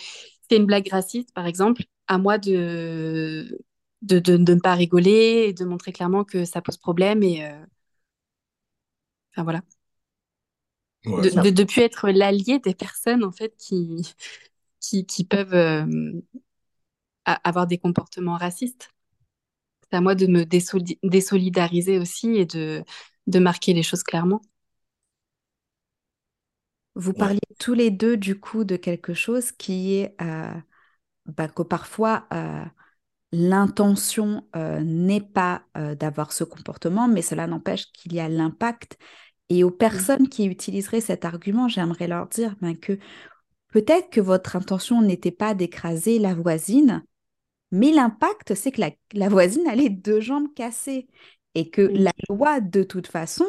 c'est 0.50 0.58
une 0.58 0.66
blague 0.66 0.90
raciste, 0.90 1.32
par 1.34 1.46
exemple, 1.48 1.84
à 2.08 2.18
moi 2.18 2.38
de, 2.38 3.60
de, 4.02 4.20
de, 4.20 4.38
de 4.38 4.54
ne 4.54 4.60
pas 4.60 4.76
rigoler 4.76 5.46
et 5.50 5.54
de 5.54 5.66
montrer 5.66 5.92
clairement 5.92 6.24
que 6.24 6.46
ça 6.46 6.62
pose 6.62 6.78
problème 6.78 7.24
et 7.24 7.46
euh... 7.46 7.66
enfin 9.32 9.44
voilà. 9.44 9.62
Ouais, 11.06 11.22
de, 11.30 11.50
de, 11.50 11.64
plus 11.66 11.82
être 11.82 12.10
l'allié 12.10 12.60
des 12.60 12.74
personnes 12.74 13.26
en 13.26 13.32
fait 13.34 13.54
qui, 13.58 14.16
qui, 14.80 15.06
qui 15.06 15.26
peuvent 15.26 15.54
euh, 15.54 15.86
avoir 17.26 17.68
des 17.68 17.78
comportements 17.78 18.38
racistes. 18.38 18.90
C'est 19.84 19.98
à 19.98 20.02
moi 20.02 20.16
de 20.16 20.28
me 20.28 20.46
désoli 20.46 21.00
désolidariser 21.04 22.00
aussi 22.00 22.30
et 22.36 22.46
de, 22.46 22.84
de 23.28 23.40
marquer 23.40 23.74
les 23.74 23.84
choses 23.84 24.04
clairement. 24.04 24.42
Vous 26.96 27.14
Ouais. 27.16 27.34
parliez 27.34 27.40
tous 27.60 27.74
les 27.74 27.92
deux 27.92 28.18
du 28.18 28.40
coup 28.40 28.64
de 28.64 28.76
quelque 28.76 29.14
chose 29.14 29.52
qui 29.52 29.96
est 29.96 30.16
euh, 30.22 30.54
bah, 31.28 31.48
que 31.50 31.64
parfois 31.64 32.28
euh, 32.34 32.64
l'intention 33.34 34.48
euh, 34.56 34.82
n'est 34.82 35.22
pas 35.22 35.64
d'avoir 35.76 36.34
ce 36.34 36.44
comportement, 36.46 37.08
mais 37.08 37.22
cela 37.24 37.48
n'empêche 37.48 37.92
qu'il 37.94 38.14
y 38.14 38.20
a 38.22 38.30
l'impact. 38.30 38.98
Et 39.50 39.64
aux 39.64 39.72
Mm. 39.92 40.08
personnes 40.08 40.30
qui 40.30 40.46
utiliseraient 40.48 41.02
cet 41.02 41.26
argument, 41.26 41.68
j'aimerais 41.70 42.08
leur 42.08 42.28
dire 42.30 42.56
ben, 42.62 42.78
que 42.78 43.00
peut-être 43.70 44.10
que 44.10 44.22
votre 44.22 44.56
intention 44.56 45.02
n'était 45.02 45.32
pas 45.32 45.54
d'écraser 45.56 46.20
la 46.20 46.34
voisine, 46.34 47.04
mais 47.72 47.92
l'impact, 47.92 48.56
c'est 48.56 48.72
que 48.72 48.82
la, 48.82 48.92
la 49.14 49.30
voisine 49.30 49.68
a 49.68 49.76
les 49.76 49.90
deux 49.90 50.22
jambes 50.22 50.54
cassées 50.56 51.08
et 51.56 51.70
que 51.70 51.82
la 51.96 52.12
loi, 52.30 52.62
de 52.62 52.84
toute 52.84 53.08
façon, 53.08 53.46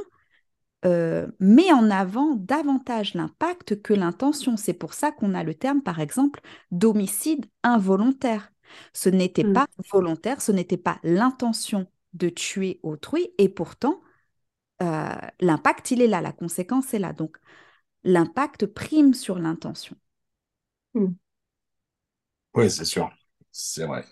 euh, 0.86 1.26
met 1.40 1.72
en 1.72 1.90
avant 1.90 2.34
davantage 2.36 3.14
l'impact 3.14 3.82
que 3.82 3.94
l'intention. 3.94 4.56
C'est 4.56 4.74
pour 4.74 4.94
ça 4.94 5.12
qu'on 5.12 5.34
a 5.34 5.42
le 5.44 5.54
terme, 5.54 5.82
par 5.82 6.00
exemple, 6.00 6.40
d'homicide 6.70 7.46
involontaire. 7.62 8.52
Ce 8.92 9.08
n'était 9.08 9.44
Mm. 9.44 9.52
pas 9.54 9.66
volontaire, 9.92 10.40
ce 10.42 10.52
n'était 10.52 10.76
pas 10.76 10.98
l'intention 11.04 11.86
de 12.14 12.28
tuer 12.28 12.80
autrui, 12.82 13.28
et 13.38 13.48
pourtant, 13.48 14.00
euh, 14.82 15.08
l'impact, 15.40 15.90
il 15.92 16.02
est 16.02 16.06
là, 16.08 16.20
la 16.22 16.32
conséquence 16.32 16.94
est 16.94 16.98
là. 16.98 17.12
Donc, 17.12 17.38
l'impact 18.04 18.66
prime 18.66 19.14
sur 19.14 19.38
l'intention. 19.38 19.96
Mm. 20.94 21.14
Ouais, 22.54 22.68
c'est 22.70 22.84
sûr. 22.86 23.10
C'est 23.52 23.84
vrai. 23.86 24.04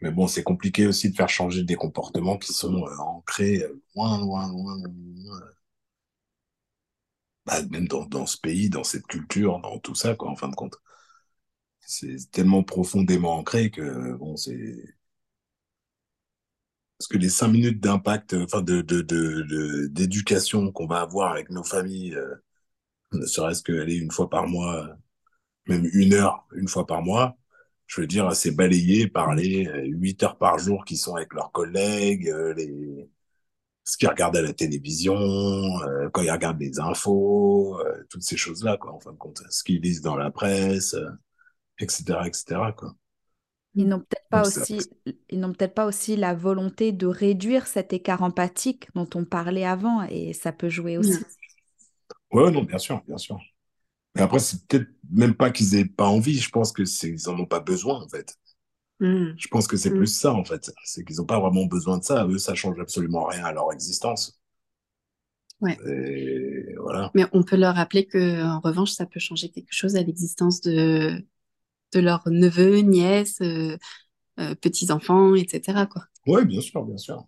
Mais 0.00 0.10
bon, 0.10 0.26
c'est 0.26 0.42
compliqué 0.42 0.86
aussi 0.86 1.10
de 1.10 1.16
faire 1.16 1.28
changer 1.28 1.62
des 1.64 1.74
comportements 1.76 2.38
qui 2.38 2.52
sont 2.52 2.74
euh, 2.86 2.96
ancrés 2.98 3.62
loin, 3.94 4.18
loin, 4.18 4.48
loin, 4.48 4.76
loin, 4.78 5.40
bah, 7.50 7.62
même 7.70 7.88
dans, 7.88 8.06
dans 8.06 8.26
ce 8.26 8.38
pays, 8.38 8.70
dans 8.70 8.84
cette 8.84 9.06
culture, 9.06 9.60
dans 9.60 9.78
tout 9.80 9.94
ça, 9.94 10.14
quoi, 10.14 10.30
en 10.30 10.36
fin 10.36 10.48
de 10.48 10.54
compte. 10.54 10.76
C'est 11.80 12.30
tellement 12.30 12.62
profondément 12.62 13.36
ancré 13.36 13.70
que, 13.70 14.14
bon, 14.14 14.34
c'est... 14.36 14.94
Parce 16.98 17.08
que 17.08 17.18
les 17.18 17.30
cinq 17.30 17.48
minutes 17.48 17.80
d'impact, 17.80 18.34
euh, 18.34 18.44
enfin, 18.44 18.62
de, 18.62 18.82
de, 18.82 19.86
d'éducation 19.88 20.70
qu'on 20.72 20.86
va 20.86 21.00
avoir 21.00 21.32
avec 21.32 21.50
nos 21.50 21.64
familles, 21.64 22.14
euh, 22.14 22.34
ne 23.12 23.26
serait-ce 23.26 23.62
qu'aller 23.64 23.96
une 23.96 24.10
fois 24.12 24.30
par 24.30 24.48
mois, 24.48 24.88
même 25.68 25.88
une 25.94 26.14
heure, 26.14 26.46
une 26.56 26.68
fois 26.68 26.86
par 26.86 27.02
mois, 27.02 27.38
je 27.88 28.00
veux 28.02 28.06
dire, 28.08 28.34
c'est 28.36 28.52
balayer 28.52 29.08
par 29.08 29.34
les 29.34 29.66
euh, 29.68 29.84
huit 29.86 30.22
heures 30.24 30.38
par 30.38 30.58
jour 30.58 30.84
qui 30.84 30.96
sont 30.96 31.16
avec 31.16 31.34
leurs 31.34 31.52
collègues, 31.52 32.32
les 32.56 33.08
ce 33.90 33.96
qu'ils 33.96 34.08
regardent 34.08 34.36
à 34.36 34.42
la 34.42 34.52
télévision, 34.52 35.16
euh, 35.16 36.08
quand 36.12 36.22
ils 36.22 36.30
regardent 36.30 36.60
les 36.60 36.78
infos, 36.78 37.76
euh, 37.80 38.04
toutes 38.08 38.22
ces 38.22 38.36
choses-là, 38.36 38.76
quoi, 38.76 38.92
en 38.94 39.00
fin 39.00 39.10
de 39.10 39.16
compte, 39.16 39.42
ce 39.50 39.64
qu'ils 39.64 39.80
lisent 39.80 40.00
dans 40.00 40.16
la 40.16 40.30
presse, 40.30 40.94
euh, 40.94 41.08
etc., 41.80 42.20
etc., 42.24 42.60
quoi. 42.76 42.94
Ils 43.74 43.88
n'ont 43.88 43.98
peut-être 43.98 44.28
pas 44.30 44.42
Donc, 44.44 44.52
ça, 44.52 44.62
aussi, 44.62 44.78
ils 45.28 45.40
n'ont 45.40 45.52
peut-être 45.52 45.74
pas 45.74 45.86
aussi 45.86 46.14
la 46.14 46.34
volonté 46.34 46.92
de 46.92 47.08
réduire 47.08 47.66
cet 47.66 47.92
écart 47.92 48.22
empathique 48.22 48.86
dont 48.94 49.10
on 49.16 49.24
parlait 49.24 49.64
avant, 49.64 50.04
et 50.04 50.34
ça 50.34 50.52
peut 50.52 50.68
jouer 50.68 50.96
aussi. 50.96 51.18
Ouais, 52.30 52.48
non, 52.52 52.62
bien 52.62 52.78
sûr, 52.78 53.02
bien 53.08 53.18
sûr. 53.18 53.40
Mais 54.14 54.22
après, 54.22 54.38
c'est 54.38 54.64
peut-être 54.68 54.88
même 55.10 55.34
pas 55.34 55.50
qu'ils 55.50 55.74
aient 55.74 55.84
pas 55.84 56.06
envie, 56.06 56.38
je 56.38 56.50
pense 56.50 56.70
que 56.70 56.84
c'est, 56.84 57.08
ils 57.08 57.28
en 57.28 57.36
ont 57.40 57.46
pas 57.46 57.58
besoin, 57.60 58.00
en 58.00 58.08
fait. 58.08 58.36
Mm. 59.00 59.34
Je 59.36 59.48
pense 59.48 59.66
que 59.66 59.76
c'est 59.76 59.90
Mm. 59.90 59.96
plus 59.96 60.06
ça, 60.06 60.32
en 60.32 60.44
fait. 60.44 60.70
C'est 60.84 61.04
qu'ils 61.04 61.20
ont 61.20 61.24
pas 61.26 61.40
vraiment 61.40 61.66
besoin 61.66 61.98
de 61.98 62.04
ça. 62.04 62.26
Eux, 62.26 62.38
ça 62.38 62.54
change 62.54 62.78
absolument 62.78 63.24
rien 63.26 63.44
à 63.44 63.52
leur 63.52 63.72
existence. 63.72 64.40
Ouais. 65.60 65.76
Et 65.86 66.74
voilà. 66.78 67.10
Mais 67.14 67.24
on 67.32 67.42
peut 67.42 67.56
leur 67.56 67.74
rappeler 67.74 68.06
que, 68.06 68.42
en 68.44 68.60
revanche, 68.60 68.92
ça 68.92 69.06
peut 69.06 69.20
changer 69.20 69.50
quelque 69.50 69.72
chose 69.72 69.96
à 69.96 70.02
l'existence 70.02 70.60
de, 70.62 71.22
de 71.94 72.00
leurs 72.00 72.28
neveux, 72.30 72.78
nièces, 72.80 73.40
euh, 73.42 73.76
euh, 74.40 74.54
petits-enfants, 74.56 75.34
etc., 75.36 75.86
quoi. 75.86 76.04
Ouais, 76.26 76.44
bien 76.46 76.60
sûr, 76.62 76.82
bien 76.84 76.96
sûr. 76.96 77.26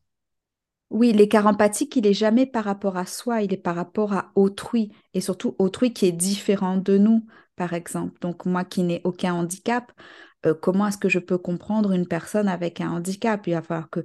Oui, 0.93 1.13
l'écart 1.15 1.47
empathique, 1.47 1.97
il 1.97 2.07
est 2.07 2.13
jamais 2.13 2.45
par 2.45 2.65
rapport 2.65 2.99
à 2.99 3.07
soi, 3.07 3.41
il 3.41 3.53
est 3.55 3.57
par 3.57 3.75
rapport 3.75 4.13
à 4.13 4.31
autrui, 4.35 4.93
et 5.15 5.23
surtout 5.23 5.57
autrui 5.59 5.95
qui 5.95 6.05
est 6.05 6.13
différent 6.13 6.77
de 6.77 6.99
nous, 6.99 7.25
par 7.57 7.73
exemple. 7.73 8.19
Donc 8.21 8.45
moi 8.45 8.65
qui 8.65 8.83
n'ai 8.83 9.01
aucun 9.05 9.33
handicap, 9.33 9.91
euh, 10.45 10.55
comment 10.55 10.87
est-ce 10.87 10.99
que 10.99 11.09
je 11.09 11.19
peux 11.19 11.39
comprendre 11.39 11.93
une 11.93 12.07
personne 12.07 12.47
avec 12.47 12.83
un 12.83 12.91
handicap? 12.91 13.47
Il 13.47 13.55
va 13.55 13.63
falloir 13.63 13.89
que 13.89 14.01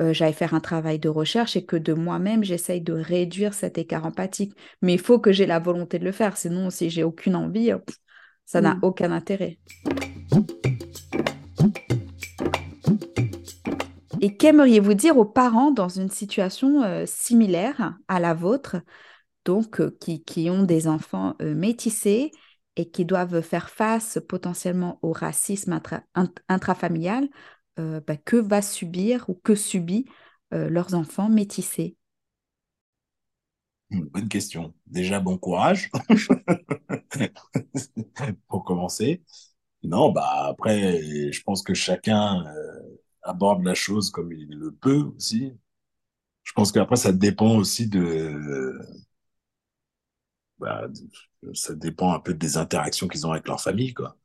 euh, 0.00 0.14
j'aille 0.14 0.32
faire 0.32 0.54
un 0.54 0.60
travail 0.60 0.98
de 0.98 1.10
recherche 1.10 1.56
et 1.56 1.66
que 1.66 1.76
de 1.76 1.92
moi-même, 1.92 2.42
j'essaye 2.42 2.80
de 2.80 2.94
réduire 2.94 3.52
cet 3.52 3.76
écart 3.76 4.06
empathique. 4.06 4.54
Mais 4.80 4.94
il 4.94 5.00
faut 5.00 5.18
que 5.18 5.32
j'ai 5.32 5.46
la 5.46 5.58
volonté 5.58 5.98
de 5.98 6.04
le 6.04 6.12
faire, 6.12 6.38
sinon 6.38 6.70
si 6.70 6.88
j'ai 6.88 7.04
aucune 7.04 7.36
envie, 7.36 7.70
euh, 7.70 7.78
ça 8.46 8.62
n'a 8.62 8.76
Mm. 8.76 8.78
aucun 8.82 9.12
intérêt. 9.12 9.58
Et 14.20 14.36
qu'aimeriez-vous 14.36 14.94
dire 14.94 15.16
aux 15.18 15.24
parents 15.24 15.70
dans 15.72 15.88
une 15.88 16.10
situation 16.10 16.82
euh, 16.82 17.06
similaire 17.06 17.98
à 18.08 18.20
la 18.20 18.34
vôtre, 18.34 18.76
donc 19.44 19.80
euh, 19.80 19.96
qui, 20.00 20.24
qui 20.24 20.50
ont 20.50 20.64
des 20.64 20.88
enfants 20.88 21.36
euh, 21.42 21.54
métissés 21.54 22.32
et 22.76 22.90
qui 22.90 23.04
doivent 23.06 23.42
faire 23.42 23.70
face 23.70 24.18
potentiellement 24.28 24.98
au 25.02 25.12
racisme 25.12 25.72
intra- 25.74 26.02
int- 26.16 26.34
intrafamilial, 26.48 27.28
bah, 27.78 28.16
que 28.18 28.36
va 28.36 28.62
subir 28.62 29.24
ou 29.30 29.34
que 29.34 29.54
subit 29.54 30.06
leurs 30.52 30.94
enfants 30.94 31.28
métissés? 31.30 31.96
Bonne 33.90 34.28
question. 34.28 34.72
Déjà, 34.86 35.20
bon 35.20 35.36
courage 35.38 35.90
pour 38.48 38.64
commencer. 38.64 39.22
Non, 39.82 40.12
bah 40.12 40.46
après, 40.48 41.32
je 41.32 41.42
pense 41.42 41.62
que 41.62 41.74
chacun 41.74 42.44
aborde 43.22 43.64
la 43.64 43.74
chose 43.74 44.10
comme 44.10 44.32
il 44.32 44.48
le 44.50 44.72
peut 44.72 45.02
aussi. 45.16 45.52
Je 46.44 46.52
pense 46.52 46.72
qu'après, 46.72 46.96
ça 46.96 47.12
dépend 47.12 47.56
aussi 47.56 47.88
de, 47.88 48.78
bah, 50.58 50.86
ça 51.54 51.74
dépend 51.74 52.12
un 52.12 52.20
peu 52.20 52.34
des 52.34 52.56
interactions 52.56 53.08
qu'ils 53.08 53.26
ont 53.26 53.32
avec 53.32 53.48
leur 53.48 53.60
famille, 53.60 53.94
quoi. 53.94 54.16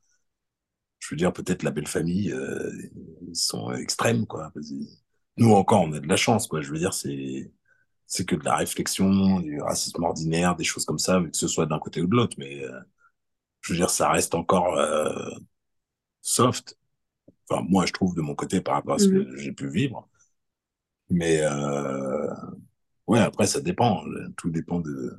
Je 0.98 1.08
veux 1.10 1.16
dire, 1.16 1.32
peut-être 1.32 1.62
la 1.62 1.70
belle 1.70 1.86
famille, 1.86 2.32
euh, 2.32 2.72
ils 3.28 3.36
sont 3.36 3.72
extrêmes, 3.72 4.26
quoi. 4.26 4.52
Nous 5.36 5.52
encore, 5.52 5.82
on 5.82 5.92
a 5.92 6.00
de 6.00 6.08
la 6.08 6.16
chance, 6.16 6.46
quoi. 6.46 6.62
Je 6.62 6.70
veux 6.70 6.78
dire, 6.78 6.94
c'est 6.94 7.52
c'est 8.08 8.24
que 8.26 8.36
de 8.36 8.44
la 8.44 8.56
réflexion, 8.56 9.40
du 9.40 9.60
racisme 9.60 10.02
ordinaire, 10.04 10.56
des 10.56 10.64
choses 10.64 10.84
comme 10.86 10.98
ça, 10.98 11.20
que 11.20 11.36
ce 11.36 11.48
soit 11.48 11.66
d'un 11.66 11.78
côté 11.80 12.00
ou 12.02 12.06
de 12.08 12.16
l'autre. 12.16 12.36
Mais 12.38 12.64
euh, 12.64 12.80
je 13.62 13.72
veux 13.72 13.78
dire, 13.78 13.90
ça 13.90 14.10
reste 14.10 14.34
encore 14.34 14.78
euh, 14.78 15.30
soft. 16.22 16.76
Enfin, 17.48 17.62
moi, 17.68 17.86
je 17.86 17.92
trouve 17.92 18.14
de 18.14 18.20
mon 18.22 18.34
côté 18.34 18.60
par 18.60 18.74
rapport 18.74 18.94
à 18.96 18.98
ce 18.98 19.08
que 19.08 19.36
j'ai 19.36 19.52
pu 19.52 19.68
vivre. 19.68 20.08
Mais 21.10 21.40
euh, 21.42 22.32
ouais, 23.06 23.20
après, 23.20 23.46
ça 23.46 23.60
dépend. 23.60 24.02
Tout 24.36 24.50
dépend 24.50 24.80
de. 24.80 25.18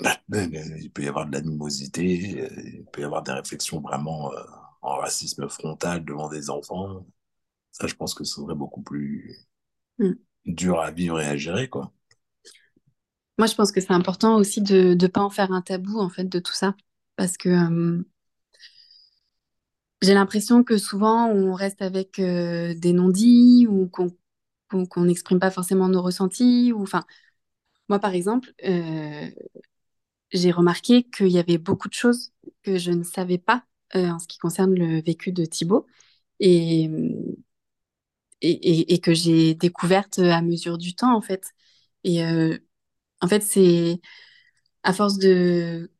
Bah, 0.00 0.18
Il 0.30 0.90
peut 0.92 1.02
y 1.04 1.08
avoir 1.08 1.26
de 1.26 1.32
l'animosité, 1.32 2.40
euh, 2.42 2.62
il 2.78 2.84
peut 2.86 3.02
y 3.02 3.04
avoir 3.04 3.22
des 3.22 3.32
réflexions 3.32 3.80
vraiment 3.80 4.32
euh, 4.32 4.42
en 4.82 4.96
racisme 4.96 5.48
frontal 5.48 6.04
devant 6.04 6.28
des 6.28 6.50
enfants. 6.50 7.06
Ça, 7.72 7.86
je 7.88 7.94
pense 7.96 8.14
que 8.14 8.24
ce 8.24 8.36
serait 8.36 8.54
beaucoup 8.56 8.82
plus 8.82 9.48
Mm. 10.00 10.14
dur 10.46 10.80
à 10.80 10.90
vivre 10.90 11.20
et 11.20 11.26
à 11.26 11.36
gérer, 11.36 11.68
quoi. 11.68 11.92
Moi, 13.38 13.46
je 13.48 13.54
pense 13.54 13.72
que 13.72 13.80
c'est 13.80 13.92
important 13.92 14.36
aussi 14.36 14.60
de 14.62 14.94
ne 14.94 15.06
pas 15.08 15.20
en 15.20 15.30
faire 15.30 15.52
un 15.52 15.62
tabou, 15.62 15.98
en 15.98 16.08
fait, 16.08 16.24
de 16.24 16.38
tout 16.38 16.52
ça. 16.52 16.76
Parce 17.16 17.36
que 17.36 17.48
euh, 17.48 18.02
j'ai 20.04 20.14
l'impression 20.14 20.64
que 20.64 20.78
souvent, 20.78 21.28
on 21.30 21.54
reste 21.54 21.82
avec 21.82 22.18
euh, 22.20 22.74
des 22.76 22.92
non-dits 22.92 23.66
ou 23.68 23.88
qu'on 23.88 24.08
qu'on 24.90 25.04
n'exprime 25.04 25.40
pas 25.40 25.52
forcément 25.52 25.88
nos 25.88 26.02
ressentis. 26.02 26.72
Moi, 27.88 27.98
par 27.98 28.14
exemple, 28.14 28.52
euh, 28.64 29.30
j'ai 30.32 30.50
remarqué 30.50 31.04
qu'il 31.04 31.28
y 31.28 31.38
avait 31.38 31.58
beaucoup 31.58 31.88
de 31.88 31.94
choses 31.94 32.32
que 32.62 32.76
je 32.78 32.90
ne 32.90 33.02
savais 33.04 33.38
pas 33.38 33.64
euh, 33.94 34.08
en 34.08 34.18
ce 34.18 34.26
qui 34.26 34.38
concerne 34.38 34.74
le 34.74 35.00
vécu 35.00 35.32
de 35.32 35.44
Thibaut 35.44 35.86
et, 36.40 36.90
et, 38.40 38.94
et- 38.94 39.00
que 39.00 39.14
j'ai 39.14 39.54
découverte 39.54 40.18
à 40.18 40.42
mesure 40.42 40.78
du 40.78 40.94
temps, 40.94 41.14
en 41.16 41.20
fait. 41.22 41.44
Et 42.04 42.22
en 43.20 43.28
fait, 43.28 43.42
c'est 43.42 44.00
à 44.82 44.92
force 44.92 45.18
de, 45.18 45.90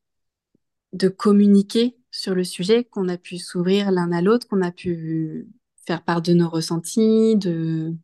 de 0.92 1.08
communiquer 1.08 1.96
sur 2.24 2.34
le 2.34 2.44
sujet 2.44 2.84
qu'on 2.84 3.08
a 3.08 3.18
pu 3.18 3.38
s'ouvrir 3.38 3.90
l'un 3.90 4.10
à 4.12 4.22
l'autre, 4.22 4.48
qu'on 4.48 4.62
a 4.62 4.72
pu 4.72 5.46
faire 5.86 6.02
part 6.02 6.22
de 6.22 6.32
nos 6.32 6.48
ressentis, 6.48 7.36
de, 7.36 7.94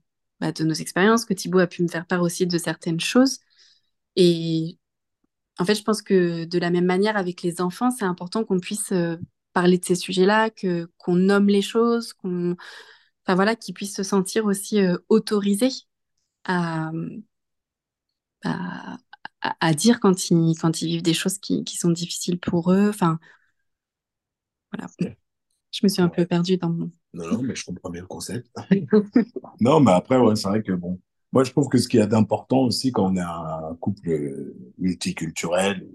bah, 0.41 0.53
de 0.53 0.63
nos 0.65 0.75
expériences, 0.75 1.25
que 1.25 1.33
Thibaut 1.35 1.59
a 1.59 1.67
pu 1.67 1.83
me 1.83 1.89
faire 1.89 2.07
part 2.07 2.21
aussi 2.23 2.47
de 2.47 2.59
certaines 2.59 3.01
choses. 3.01 3.39
Et 4.17 4.79
en 5.59 5.65
fait, 5.65 5.75
je 5.75 5.83
pense 5.83 6.03
que 6.03 6.45
de 6.45 6.59
la 6.59 6.71
même 6.71 6.85
manière, 6.85 7.17
avec 7.17 7.43
les 7.43 7.63
enfants, 7.63 7.91
c'est 7.91 8.05
important 8.05 8.45
qu'on 8.45 8.61
puisse 8.61 8.93
euh, 8.93 9.17
parler 9.55 9.79
de 9.79 9.85
ces 9.87 9.95
sujets-là, 9.95 10.51
que 10.51 10.91
qu'on 10.99 11.17
nomme 11.17 11.49
les 11.49 11.63
choses, 11.63 12.13
qu'on, 12.13 12.57
enfin 13.25 13.35
voilà, 13.37 13.57
qu'ils 13.57 13.75
puissent 13.75 13.97
se 13.97 14.03
sentir 14.03 14.45
aussi 14.45 14.81
euh, 14.83 14.99
autorisés 15.09 15.71
à, 16.45 16.91
à, 18.45 18.99
à, 19.61 19.75
dire 19.75 20.01
quand 20.01 20.31
ils, 20.31 20.55
quand 20.61 20.83
ils 20.83 20.89
vivent 20.89 21.03
des 21.03 21.15
choses 21.15 21.39
qui, 21.39 21.65
qui 21.65 21.77
sont 21.77 21.91
difficiles 21.91 22.39
pour 22.39 22.73
eux. 22.73 22.89
Enfin, 22.91 23.19
voilà. 24.73 24.89
Je 25.73 25.81
me 25.85 25.89
suis 25.89 26.03
un 26.03 26.09
peu 26.09 26.27
perdue 26.27 26.57
dans 26.57 26.71
mon... 26.71 26.91
Non, 27.15 27.27
non, 27.33 27.43
mais 27.43 27.55
je 27.55 27.65
comprends 27.65 27.91
bien 27.91 28.03
le 28.03 28.09
concept. 28.09 28.49
non, 29.61 29.81
mais 29.81 29.93
après, 29.93 30.19
ouais, 30.19 30.37
c'est 30.37 30.49
vrai 30.49 30.63
que 30.63 30.73
bon, 30.73 31.01
moi, 31.33 31.45
je 31.45 31.51
trouve 31.51 31.69
que 31.69 31.79
ce 31.79 31.89
qui 31.89 31.99
est 31.99 32.15
important 32.15 32.61
aussi 32.63 32.91
quand 32.93 33.13
on 33.13 33.17
est 33.17 33.21
un 33.21 33.77
couple 33.81 34.55
multiculturel, 34.79 35.87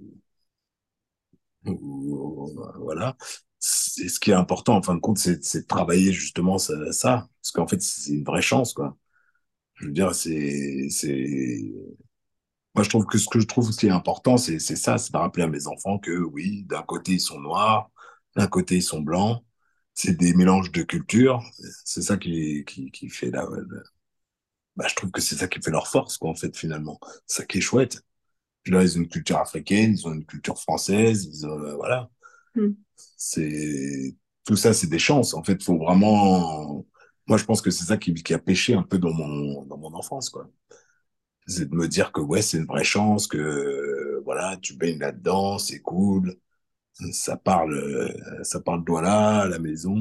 voilà, 1.64 3.18
c'est 3.60 4.08
ce 4.08 4.20
qui 4.20 4.32
est 4.32 4.36
important 4.36 4.78
en 4.78 4.82
fin 4.84 4.96
de 4.96 5.00
compte, 5.00 5.18
c'est 5.18 5.38
de 5.40 5.68
travailler 5.68 6.12
justement 6.14 6.58
ça, 6.58 6.92
ça 6.92 7.28
parce 7.42 7.52
qu'en 7.52 7.68
fait, 7.68 7.82
c'est 7.82 8.14
une 8.14 8.24
vraie 8.24 8.42
chance, 8.42 8.74
quoi. 8.74 8.98
Je 9.76 9.88
veux 9.88 9.92
dire, 9.94 10.16
c'est, 10.16 10.88
c'est, 10.90 11.62
moi, 12.76 12.84
je 12.84 12.90
trouve 12.90 13.06
que 13.06 13.18
ce 13.18 13.28
que 13.28 13.40
je 13.40 13.48
trouve 13.48 13.72
qui 13.76 13.88
est 13.88 13.90
important, 13.92 14.38
c'est 14.38 14.60
ça, 14.60 14.98
c'est 14.98 15.14
de 15.14 15.18
rappeler 15.18 15.44
à 15.44 15.48
mes 15.48 15.68
enfants 15.68 15.98
que 16.00 16.12
oui, 16.12 16.64
d'un 16.64 16.84
côté, 16.84 17.14
ils 17.14 17.20
sont 17.22 17.40
noirs, 17.40 17.90
d'un 18.36 18.48
côté, 18.48 18.76
ils 18.78 18.84
sont 18.84 19.02
blancs, 19.02 19.44
c'est 19.94 20.14
des 20.18 20.34
mélanges 20.34 20.72
de 20.72 20.84
cultures, 20.84 21.44
c'est 21.86 22.02
ça 22.02 22.18
qui, 22.18 22.64
qui, 22.66 22.92
qui 22.92 23.10
fait 23.10 23.32
la, 23.32 23.48
bah, 24.76 24.88
je 24.90 24.96
trouve 24.96 25.12
que 25.12 25.22
c'est 25.22 25.36
ça 25.36 25.48
qui 25.48 25.62
fait 25.62 25.72
leur 25.72 25.88
force, 25.88 26.18
quoi, 26.18 26.30
en 26.30 26.36
fait, 26.36 26.56
finalement. 26.58 27.00
C'est 27.28 27.42
ça 27.42 27.46
qui 27.46 27.60
est 27.60 27.62
chouette. 27.62 28.02
Là, 28.68 28.84
ils 28.84 28.98
ont 28.98 29.02
une 29.02 29.10
culture 29.10 29.38
africaine, 29.38 29.94
ils 29.94 30.08
ont 30.08 30.14
une 30.14 30.26
culture 30.26 30.60
française, 30.60 31.26
ils 31.26 31.46
ont, 31.48 31.60
euh, 31.62 31.76
voilà. 31.76 32.10
Mm. 32.56 32.72
C'est, 33.18 34.16
tout 34.46 34.56
ça, 34.56 34.74
c'est 34.74 34.88
des 34.88 35.00
chances. 35.00 35.34
En 35.34 35.44
fait, 35.44 35.64
faut 35.64 35.78
vraiment, 35.78 36.86
moi, 37.28 37.38
je 37.38 37.46
pense 37.46 37.62
que 37.62 37.72
c'est 37.72 37.86
ça 37.86 37.98
qui, 37.98 38.14
qui 38.16 38.34
a 38.34 38.40
pêché 38.40 38.74
un 38.76 38.84
peu 38.84 38.98
dans 39.00 39.14
mon, 39.14 39.66
dans 39.66 39.78
mon 39.78 39.94
enfance, 39.96 40.30
quoi. 40.30 40.50
C'est 41.48 41.70
de 41.70 41.76
me 41.76 41.88
dire 41.88 42.12
que, 42.12 42.22
ouais, 42.22 42.42
c'est 42.42 42.58
une 42.58 42.66
vraie 42.66 42.84
chance, 42.84 43.28
que, 43.28 44.22
voilà, 44.26 44.58
tu 44.62 44.76
baignes 44.76 45.00
là-dedans, 45.00 45.60
c'est 45.60 45.80
cool. 45.82 46.36
Ça 47.12 47.36
parle, 47.36 47.74
euh, 47.74 48.44
ça 48.44 48.62
parle 48.62 48.86
de 48.86 48.90
voilà, 48.90 49.42
à 49.42 49.48
la 49.50 49.60
maison, 49.60 49.96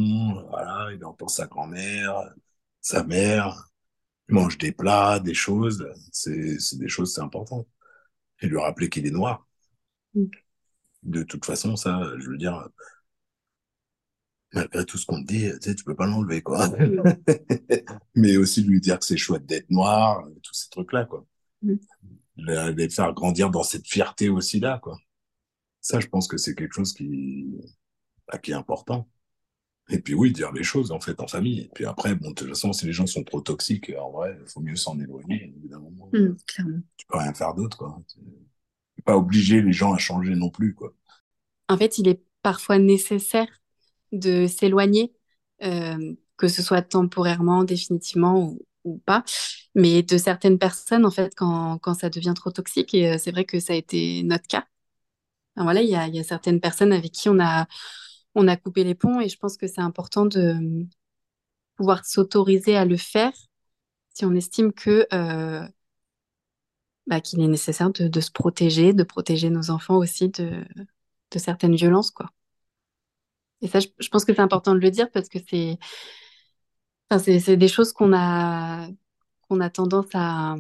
voilà, 0.48 0.90
il 0.92 1.04
entend 1.04 1.26
sa 1.26 1.46
grand-mère, 1.46 2.32
sa 2.80 3.02
mère, 3.02 3.68
il 4.28 4.34
mange 4.36 4.58
des 4.58 4.70
plats, 4.70 5.18
des 5.18 5.34
choses, 5.34 5.86
c'est 6.12 6.78
des 6.78 6.88
choses, 6.88 7.12
c'est 7.14 7.20
important. 7.20 7.66
Et 8.40 8.46
lui 8.46 8.58
rappeler 8.58 8.88
qu'il 8.88 9.06
est 9.06 9.10
noir. 9.10 9.46
Mm. 10.14 10.26
De 11.02 11.22
toute 11.24 11.44
façon, 11.44 11.76
ça, 11.76 12.00
je 12.18 12.30
veux 12.30 12.38
dire, 12.38 12.68
malgré 14.52 14.84
tout 14.84 14.96
ce 14.96 15.04
qu'on 15.04 15.20
te 15.22 15.26
dit, 15.26 15.50
tu 15.60 15.70
sais, 15.70 15.74
tu 15.74 15.84
peux 15.84 15.96
pas 15.96 16.06
l'enlever, 16.06 16.42
quoi. 16.42 16.68
Mais 18.14 18.36
aussi 18.36 18.62
lui 18.62 18.80
dire 18.80 18.98
que 18.98 19.04
c'est 19.04 19.16
chouette 19.16 19.46
d'être 19.46 19.70
noir, 19.70 20.24
tous 20.42 20.54
ces 20.54 20.70
trucs-là, 20.70 21.06
quoi. 21.06 21.26
Mm. 21.62 21.74
Les 22.36 22.88
faire 22.88 23.12
grandir 23.14 23.50
dans 23.50 23.62
cette 23.62 23.86
fierté 23.86 24.28
aussi-là, 24.28 24.78
quoi. 24.82 24.96
Ça, 25.84 26.00
je 26.00 26.06
pense 26.06 26.26
que 26.28 26.38
c'est 26.38 26.54
quelque 26.54 26.72
chose 26.72 26.94
qui, 26.94 27.46
bah, 28.26 28.38
qui 28.38 28.52
est 28.52 28.54
important. 28.54 29.06
Et 29.90 29.98
puis 29.98 30.14
oui, 30.14 30.32
dire 30.32 30.50
les 30.50 30.62
choses 30.62 30.92
en 30.92 30.98
fait 30.98 31.20
en 31.20 31.26
famille. 31.26 31.60
Et 31.60 31.70
puis 31.74 31.84
après, 31.84 32.14
bon, 32.14 32.30
de 32.30 32.34
toute 32.34 32.48
façon, 32.48 32.72
si 32.72 32.86
les 32.86 32.94
gens 32.94 33.06
sont 33.06 33.22
trop 33.22 33.42
toxiques, 33.42 33.92
en 34.00 34.10
vrai, 34.10 34.34
il 34.40 34.50
faut 34.50 34.60
mieux 34.60 34.76
s'en 34.76 34.98
éloigner, 34.98 35.52
évidemment. 35.58 35.90
Mmh, 36.14 36.36
clairement. 36.46 36.80
Tu 36.96 37.04
peux 37.06 37.18
rien 37.18 37.34
faire 37.34 37.52
d'autre, 37.52 37.76
quoi. 37.76 38.02
Tu 38.08 38.18
peux 38.96 39.02
pas 39.04 39.18
obliger 39.18 39.60
les 39.60 39.74
gens 39.74 39.92
à 39.92 39.98
changer 39.98 40.34
non 40.34 40.48
plus, 40.48 40.74
quoi. 40.74 40.94
En 41.68 41.76
fait, 41.76 41.98
il 41.98 42.08
est 42.08 42.22
parfois 42.40 42.78
nécessaire 42.78 43.48
de 44.10 44.46
s'éloigner, 44.46 45.12
euh, 45.64 46.14
que 46.38 46.48
ce 46.48 46.62
soit 46.62 46.80
temporairement, 46.80 47.62
définitivement 47.62 48.56
ou, 48.84 48.98
pas, 49.04 49.22
mais 49.74 50.02
de 50.02 50.16
certaines 50.16 50.58
personnes, 50.58 51.04
en 51.04 51.10
fait, 51.10 51.34
quand, 51.34 51.76
quand 51.78 51.92
ça 51.92 52.08
devient 52.08 52.34
trop 52.34 52.50
toxique, 52.50 52.94
et 52.94 53.12
euh, 53.12 53.18
c'est 53.18 53.32
vrai 53.32 53.44
que 53.44 53.60
ça 53.60 53.74
a 53.74 53.76
été 53.76 54.22
notre 54.22 54.46
cas. 54.46 54.66
Voilà, 55.56 55.82
il 55.82 55.88
y 55.88 55.96
a, 55.96 56.24
certaines 56.24 56.60
personnes 56.60 56.92
avec 56.92 57.12
qui 57.12 57.28
on 57.28 57.38
a 57.40 57.66
on 58.34 58.48
a 58.48 58.56
coupé 58.56 58.82
les 58.84 58.94
ponts 58.94 59.20
et 59.20 59.28
je 59.28 59.38
pense 59.38 59.56
que 59.56 59.66
c'est 59.68 59.80
important 59.80 60.26
de 60.26 60.86
pouvoir 61.76 62.04
s'autoriser 62.04 62.76
à 62.76 62.84
le 62.84 62.96
faire 62.96 63.32
si 64.14 64.24
on 64.24 64.34
estime 64.34 64.72
que 64.72 65.06
euh, 65.12 65.66
bah, 67.06 67.20
qu'il 67.20 67.40
est 67.40 67.48
nécessaire 67.48 67.90
de, 67.90 68.20
se 68.20 68.30
protéger, 68.30 68.92
de 68.94 69.02
protéger 69.02 69.50
nos 69.50 69.70
enfants 69.70 69.96
aussi 69.96 70.30
de, 70.30 70.64
certaines 71.36 71.74
violences, 71.74 72.10
quoi. 72.10 72.30
Et 73.60 73.68
ça, 73.68 73.80
je, 73.80 74.08
pense 74.08 74.24
que 74.24 74.34
c'est 74.34 74.40
important 74.40 74.74
de 74.74 74.78
le 74.78 74.90
dire 74.90 75.10
parce 75.10 75.28
que 75.28 75.38
c'est 75.48 75.78
enfin, 77.10 77.22
c'est 77.40 77.56
des 77.56 77.68
choses 77.68 77.92
qu'on 77.92 78.12
a 78.14 78.88
qu'on 79.48 79.60
a 79.60 79.70
tendance 79.70 80.06
à 80.14 80.56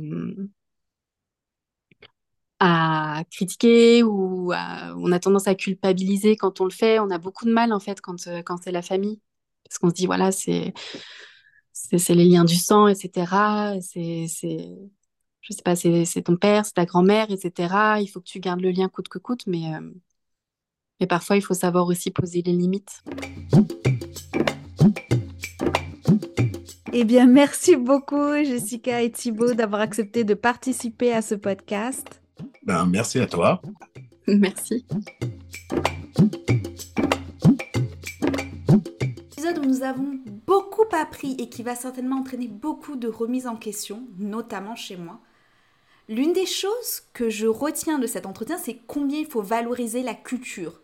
à 2.66 3.24
critiquer 3.30 4.02
ou 4.02 4.52
on 4.54 5.12
a 5.12 5.18
tendance 5.20 5.46
à 5.46 5.54
culpabiliser 5.54 6.36
quand 6.36 6.62
on 6.62 6.64
le 6.64 6.70
fait. 6.70 6.98
On 6.98 7.10
a 7.10 7.18
beaucoup 7.18 7.44
de 7.44 7.52
mal 7.52 7.74
en 7.74 7.80
fait 7.80 8.00
quand, 8.00 8.26
euh, 8.26 8.42
quand 8.42 8.56
c'est 8.62 8.72
la 8.72 8.80
famille. 8.80 9.20
Parce 9.64 9.78
qu'on 9.78 9.90
se 9.90 9.94
dit, 9.94 10.06
voilà, 10.06 10.32
c'est, 10.32 10.72
les 11.92 12.24
liens 12.24 12.44
du 12.44 12.56
sang, 12.56 12.88
etc. 12.88 13.80
C'est, 13.82 14.26
c'est, 14.28 14.70
je 15.42 15.52
sais 15.52 15.62
pas, 15.62 15.76
c'est, 15.76 16.22
ton 16.22 16.36
père, 16.36 16.64
c'est 16.64 16.74
ta 16.74 16.86
grand-mère, 16.86 17.30
etc. 17.30 18.00
Il 18.00 18.06
faut 18.06 18.20
que 18.20 18.28
tu 18.28 18.40
gardes 18.40 18.62
le 18.62 18.70
lien 18.70 18.88
coûte 18.88 19.08
que 19.08 19.18
coûte, 19.18 19.46
mais, 19.46 19.74
euh, 19.74 19.80
mais 21.00 21.06
parfois 21.06 21.36
il 21.36 21.42
faut 21.42 21.54
savoir 21.54 21.86
aussi 21.86 22.10
poser 22.10 22.40
les 22.40 22.52
limites. 22.52 23.04
Eh 26.94 27.04
bien, 27.04 27.26
merci 27.26 27.76
beaucoup 27.76 28.32
Jessica 28.36 29.02
et 29.02 29.10
Thibaut 29.10 29.52
d'avoir 29.52 29.82
accepté 29.82 30.24
de 30.24 30.32
participer 30.32 31.12
à 31.12 31.20
ce 31.20 31.34
podcast. 31.34 32.23
Ben, 32.64 32.86
merci 32.86 33.18
à 33.18 33.26
toi. 33.26 33.60
Merci. 34.26 34.86
Épisode 39.32 39.58
où 39.58 39.66
nous 39.66 39.82
avons 39.82 40.18
beaucoup 40.46 40.86
appris 40.92 41.36
et 41.38 41.50
qui 41.50 41.62
va 41.62 41.74
certainement 41.74 42.20
entraîner 42.20 42.48
beaucoup 42.48 42.96
de 42.96 43.06
remises 43.06 43.46
en 43.46 43.56
question, 43.56 44.04
notamment 44.18 44.76
chez 44.76 44.96
moi. 44.96 45.20
L'une 46.08 46.32
des 46.32 46.46
choses 46.46 47.02
que 47.12 47.28
je 47.28 47.46
retiens 47.46 47.98
de 47.98 48.06
cet 48.06 48.24
entretien, 48.24 48.56
c'est 48.56 48.80
combien 48.86 49.18
il 49.18 49.26
faut 49.26 49.42
valoriser 49.42 50.02
la 50.02 50.14
culture 50.14 50.80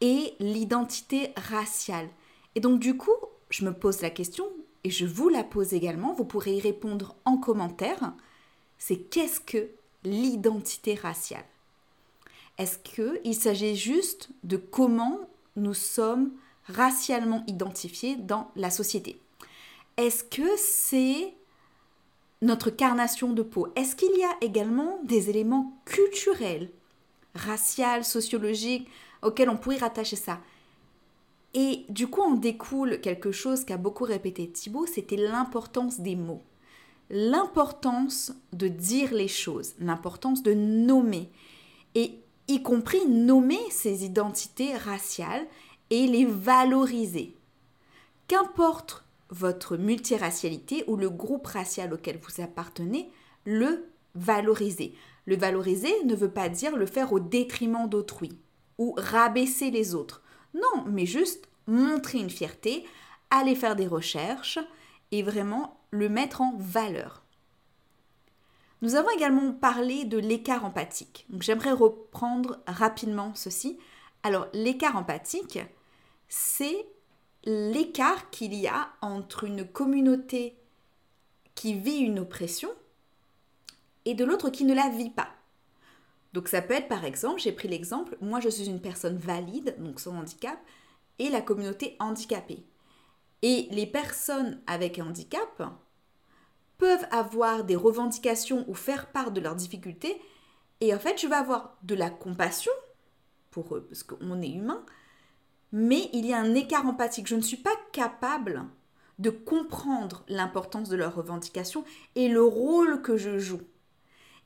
et 0.00 0.32
l'identité 0.40 1.34
raciale. 1.36 2.08
Et 2.54 2.60
donc 2.60 2.80
du 2.80 2.96
coup, 2.96 3.10
je 3.50 3.66
me 3.66 3.74
pose 3.74 4.00
la 4.00 4.08
question, 4.08 4.46
et 4.84 4.90
je 4.90 5.04
vous 5.04 5.28
la 5.28 5.44
pose 5.44 5.74
également, 5.74 6.14
vous 6.14 6.24
pourrez 6.24 6.54
y 6.54 6.60
répondre 6.60 7.14
en 7.26 7.36
commentaire, 7.36 8.14
c'est 8.78 8.96
qu'est-ce 8.96 9.40
que 9.40 9.68
l'identité 10.04 10.94
raciale. 10.94 11.44
Est-ce 12.58 12.78
qu'il 12.78 13.34
s'agit 13.34 13.76
juste 13.76 14.28
de 14.44 14.56
comment 14.56 15.20
nous 15.56 15.74
sommes 15.74 16.32
racialement 16.66 17.42
identifiés 17.46 18.16
dans 18.16 18.50
la 18.56 18.70
société? 18.70 19.20
Est-ce 19.96 20.24
que 20.24 20.56
c'est 20.56 21.34
notre 22.42 22.70
carnation 22.70 23.32
de 23.32 23.42
peau? 23.42 23.68
Est-ce 23.76 23.96
qu'il 23.96 24.16
y 24.16 24.24
a 24.24 24.36
également 24.40 25.00
des 25.04 25.30
éléments 25.30 25.72
culturels, 25.84 26.70
raciaux, 27.34 28.02
sociologiques, 28.02 28.88
auxquels 29.22 29.50
on 29.50 29.56
pourrait 29.56 29.78
rattacher 29.78 30.16
ça? 30.16 30.40
Et 31.54 31.84
du 31.88 32.06
coup, 32.06 32.20
on 32.20 32.34
découle 32.34 33.00
quelque 33.00 33.32
chose 33.32 33.64
qu'a 33.64 33.76
beaucoup 33.76 34.04
répété 34.04 34.48
Thibaut, 34.48 34.86
c'était 34.86 35.16
l'importance 35.16 36.00
des 36.00 36.14
mots 36.14 36.42
l'importance 37.10 38.32
de 38.52 38.68
dire 38.68 39.12
les 39.12 39.28
choses, 39.28 39.74
l'importance 39.78 40.42
de 40.42 40.54
nommer, 40.54 41.30
et 41.94 42.20
y 42.48 42.62
compris 42.62 43.04
nommer 43.06 43.60
ces 43.70 44.04
identités 44.04 44.76
raciales 44.76 45.46
et 45.90 46.06
les 46.06 46.24
valoriser. 46.24 47.36
Qu'importe 48.28 49.04
votre 49.30 49.76
multiracialité 49.76 50.84
ou 50.86 50.96
le 50.96 51.10
groupe 51.10 51.46
racial 51.46 51.92
auquel 51.92 52.18
vous 52.18 52.42
appartenez, 52.42 53.10
le 53.44 53.88
valoriser. 54.14 54.94
Le 55.26 55.36
valoriser 55.36 55.92
ne 56.04 56.14
veut 56.14 56.30
pas 56.30 56.48
dire 56.48 56.76
le 56.76 56.86
faire 56.86 57.12
au 57.12 57.20
détriment 57.20 57.88
d'autrui 57.88 58.38
ou 58.78 58.94
rabaisser 58.96 59.70
les 59.70 59.94
autres. 59.94 60.22
Non, 60.54 60.84
mais 60.86 61.06
juste 61.06 61.48
montrer 61.66 62.18
une 62.18 62.30
fierté, 62.30 62.84
aller 63.30 63.54
faire 63.54 63.76
des 63.76 63.86
recherches 63.86 64.58
et 65.12 65.22
vraiment 65.22 65.79
le 65.90 66.08
mettre 66.08 66.40
en 66.40 66.54
valeur. 66.56 67.22
Nous 68.82 68.94
avons 68.94 69.10
également 69.10 69.52
parlé 69.52 70.04
de 70.04 70.18
l'écart 70.18 70.64
empathique. 70.64 71.26
J'aimerais 71.40 71.72
reprendre 71.72 72.60
rapidement 72.66 73.34
ceci. 73.34 73.78
Alors 74.22 74.48
l'écart 74.54 74.96
empathique, 74.96 75.58
c'est 76.28 76.86
l'écart 77.44 78.30
qu'il 78.30 78.54
y 78.54 78.66
a 78.66 78.90
entre 79.02 79.44
une 79.44 79.66
communauté 79.66 80.56
qui 81.54 81.74
vit 81.74 81.98
une 81.98 82.20
oppression 82.20 82.70
et 84.06 84.14
de 84.14 84.24
l'autre 84.24 84.50
qui 84.50 84.64
ne 84.64 84.74
la 84.74 84.88
vit 84.88 85.10
pas. 85.10 85.28
Donc 86.32 86.48
ça 86.48 86.62
peut 86.62 86.74
être 86.74 86.88
par 86.88 87.04
exemple, 87.04 87.40
j'ai 87.40 87.52
pris 87.52 87.68
l'exemple, 87.68 88.16
moi 88.20 88.40
je 88.40 88.48
suis 88.48 88.66
une 88.66 88.80
personne 88.80 89.18
valide, 89.18 89.76
donc 89.78 90.00
sans 90.00 90.16
handicap, 90.16 90.58
et 91.18 91.28
la 91.28 91.42
communauté 91.42 91.96
handicapée. 91.98 92.64
Et 93.42 93.68
les 93.70 93.86
personnes 93.86 94.60
avec 94.66 94.98
handicap 94.98 95.62
peuvent 96.78 97.06
avoir 97.10 97.64
des 97.64 97.76
revendications 97.76 98.64
ou 98.68 98.74
faire 98.74 99.10
part 99.12 99.30
de 99.32 99.40
leurs 99.40 99.56
difficultés, 99.56 100.20
Et 100.80 100.94
en 100.94 100.98
fait, 100.98 101.20
je 101.20 101.26
vais 101.26 101.36
avoir 101.36 101.76
de 101.82 101.94
la 101.94 102.10
compassion 102.10 102.72
pour 103.50 103.76
eux, 103.76 103.86
parce 103.88 104.02
qu'on 104.02 104.40
est 104.40 104.50
humain, 104.50 104.84
mais 105.72 106.08
il 106.12 106.26
y 106.26 106.32
a 106.32 106.38
un 106.38 106.54
écart 106.54 106.86
empathique. 106.86 107.26
Je 107.26 107.36
ne 107.36 107.42
suis 107.42 107.56
pas 107.56 107.76
capable 107.92 108.64
de 109.18 109.30
comprendre 109.30 110.24
l'importance 110.28 110.88
de 110.88 110.96
leurs 110.96 111.14
revendications 111.14 111.84
et 112.14 112.28
le 112.28 112.42
rôle 112.42 113.02
que 113.02 113.16
je 113.16 113.38
joue. 113.38 113.60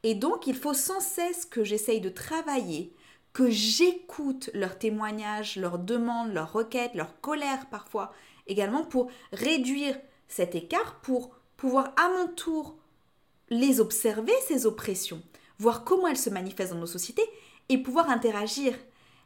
Et 0.03 0.15
donc, 0.15 0.47
il 0.47 0.57
faut 0.57 0.75
sans 0.75 1.01
cesse 1.01 1.47
que 1.47 1.65
j'essaye 1.65 2.01
de 2.01 2.09
travailler, 2.09 2.95
que 3.35 3.51
j'écoute 3.51 4.49
leurs 4.55 4.79
témoignages, 4.79 5.57
leurs 5.57 5.79
demandes, 5.79 6.33
leurs 6.33 6.53
requêtes, 6.53 6.95
leurs 6.95 7.21
colères 7.21 7.67
parfois, 7.69 8.13
également 8.47 8.85
pour 8.85 9.11
réduire 9.33 9.99
cet 10.29 10.55
écart, 10.55 11.01
pour 11.01 11.37
pouvoir 11.57 11.93
à 11.97 12.09
mon 12.09 12.29
tour 12.29 12.77
les 13.51 13.81
observer, 13.81 14.33
ces 14.47 14.65
oppressions, 14.65 15.21
voir 15.59 15.85
comment 15.85 16.07
elles 16.07 16.17
se 16.17 16.31
manifestent 16.31 16.73
dans 16.73 16.79
nos 16.79 16.87
sociétés 16.87 17.29
et 17.69 17.79
pouvoir 17.79 18.09
interagir 18.09 18.75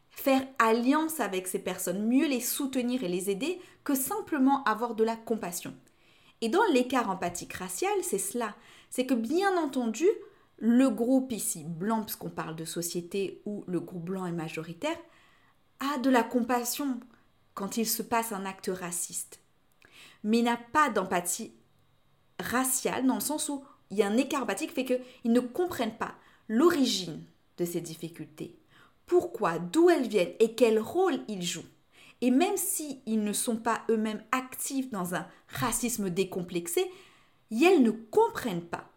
faire 0.09 0.45
alliance 0.57 1.19
avec 1.19 1.47
ces 1.47 1.59
personnes, 1.59 2.07
mieux 2.07 2.27
les 2.27 2.41
soutenir 2.41 3.03
et 3.03 3.07
les 3.07 3.29
aider 3.29 3.61
que 3.83 3.95
simplement 3.95 4.63
avoir 4.63 4.95
de 4.95 5.03
la 5.03 5.15
compassion. 5.15 5.73
Et 6.41 6.49
dans 6.49 6.63
l'écart 6.73 7.09
empathique 7.09 7.53
racial, 7.53 7.93
c'est 8.01 8.17
cela. 8.17 8.55
C'est 8.89 9.05
que 9.05 9.13
bien 9.13 9.55
entendu, 9.57 10.07
le 10.59 10.89
groupe 10.89 11.31
ici 11.31 11.63
blanc, 11.63 12.03
puisqu'on 12.03 12.29
parle 12.29 12.55
de 12.55 12.65
société 12.65 13.41
où 13.45 13.63
le 13.67 13.79
groupe 13.79 14.05
blanc 14.05 14.25
est 14.25 14.31
majoritaire, 14.31 14.97
a 15.79 15.97
de 15.99 16.09
la 16.09 16.23
compassion 16.23 16.99
quand 17.53 17.77
il 17.77 17.87
se 17.87 18.01
passe 18.01 18.31
un 18.31 18.45
acte 18.45 18.69
raciste. 18.73 19.39
Mais 20.23 20.41
n'a 20.41 20.57
pas 20.57 20.89
d'empathie 20.89 21.53
raciale 22.39 23.05
dans 23.05 23.15
le 23.15 23.21
sens 23.21 23.49
où 23.49 23.63
il 23.89 23.97
y 23.97 24.03
a 24.03 24.07
un 24.07 24.17
écart 24.17 24.43
empathique 24.43 24.73
fait 24.73 24.85
qu'ils 24.85 25.31
ne 25.31 25.39
comprennent 25.39 25.97
pas 25.97 26.15
l'origine 26.47 27.23
de 27.57 27.65
ces 27.65 27.81
difficultés, 27.81 28.59
pourquoi, 29.05 29.59
d'où 29.59 29.89
elles 29.89 30.07
viennent 30.07 30.33
et 30.39 30.55
quel 30.55 30.79
rôle 30.79 31.19
ils 31.27 31.41
jouent. 31.41 31.65
Et 32.21 32.31
même 32.31 32.57
s'ils 32.57 33.01
ils 33.05 33.23
ne 33.23 33.33
sont 33.33 33.57
pas 33.57 33.81
eux-mêmes 33.89 34.23
actifs 34.31 34.89
dans 34.91 35.15
un 35.15 35.25
racisme 35.47 36.09
décomplexé, 36.09 36.85
elles 37.51 37.81
ne 37.81 37.91
comprennent 37.91 38.65
pas 38.65 38.91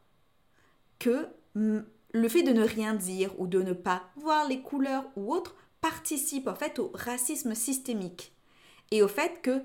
que 0.99 1.29
le 1.55 2.29
fait 2.29 2.43
de 2.43 2.53
ne 2.53 2.65
rien 2.65 2.95
dire 2.95 3.39
ou 3.39 3.47
de 3.47 3.63
ne 3.63 3.73
pas 3.73 4.05
voir 4.17 4.49
les 4.49 4.63
couleurs 4.63 5.05
ou 5.17 5.35
autres 5.35 5.55
participe 5.81 6.47
en 6.47 6.55
fait 6.55 6.79
au 6.79 6.91
racisme 6.95 7.55
systémique 7.55 8.33
et 8.91 9.03
au 9.03 9.09
fait 9.09 9.43
que 9.43 9.63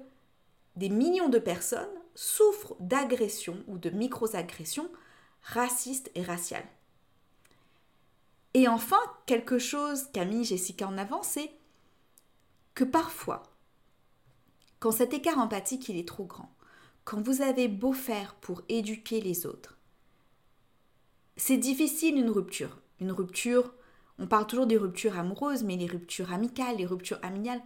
des 0.76 0.90
millions 0.90 1.30
de 1.30 1.40
personnes 1.40 1.88
souffrent 2.16 2.76
d'agressions 2.80 3.64
ou 3.68 3.78
de 3.78 3.90
micro-agressions 3.90 4.90
racistes 5.44 6.12
et 6.16 6.24
raciales. 6.24 6.68
Et 8.54 8.68
enfin, 8.68 9.00
quelque 9.26 9.60
chose 9.60 10.08
qu'a 10.14 10.26
mis 10.26 10.44
Jessica 10.44 10.88
en 10.88 10.98
avant, 10.98 11.22
c'est 11.22 11.52
que 12.74 12.84
parfois, 12.84 13.44
quand 14.80 14.92
cet 14.92 15.14
écart 15.14 15.38
empathique 15.38 15.90
il 15.90 15.98
est 15.98 16.08
trop 16.08 16.26
grand, 16.26 16.52
quand 17.04 17.22
vous 17.22 17.42
avez 17.42 17.68
beau 17.68 17.94
faire 17.94 18.36
pour 18.36 18.62
éduquer 18.68 19.22
les 19.22 19.46
autres, 19.46 19.77
c'est 21.38 21.58
difficile 21.58 22.18
une 22.18 22.30
rupture. 22.30 22.80
Une 23.00 23.12
rupture, 23.12 23.74
on 24.20 24.28
parle 24.28 24.48
toujours 24.48 24.66
des 24.66 24.78
ruptures 24.78 25.18
amoureuses, 25.18 25.64
mais 25.64 25.78
les 25.78 25.86
ruptures 25.86 26.34
amicales, 26.34 26.78
les 26.78 26.86
ruptures 26.86 27.20
amicales 27.22 27.62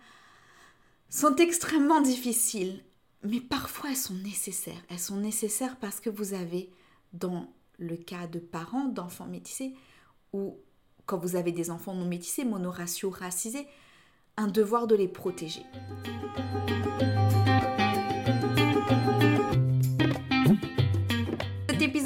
sont 1.09 1.35
extrêmement 1.37 2.01
difficiles. 2.01 2.83
Mais 3.23 3.39
parfois 3.39 3.91
elles 3.91 3.95
sont 3.95 4.15
nécessaires. 4.15 4.81
Elles 4.89 4.99
sont 4.99 5.17
nécessaires 5.17 5.77
parce 5.77 5.99
que 5.99 6.09
vous 6.09 6.33
avez, 6.33 6.69
dans 7.13 7.53
le 7.79 7.95
cas 7.95 8.27
de 8.27 8.39
parents, 8.39 8.85
d'enfants 8.85 9.25
métissés, 9.25 9.73
ou 10.33 10.57
quand 11.05 11.17
vous 11.17 11.35
avez 11.35 11.51
des 11.51 11.71
enfants 11.71 11.93
non 11.93 12.05
métissés, 12.05 12.45
monoraciaux, 12.45 13.09
racisés, 13.09 13.67
un 14.37 14.47
devoir 14.47 14.87
de 14.87 14.95
les 14.95 15.07
protéger. 15.07 15.63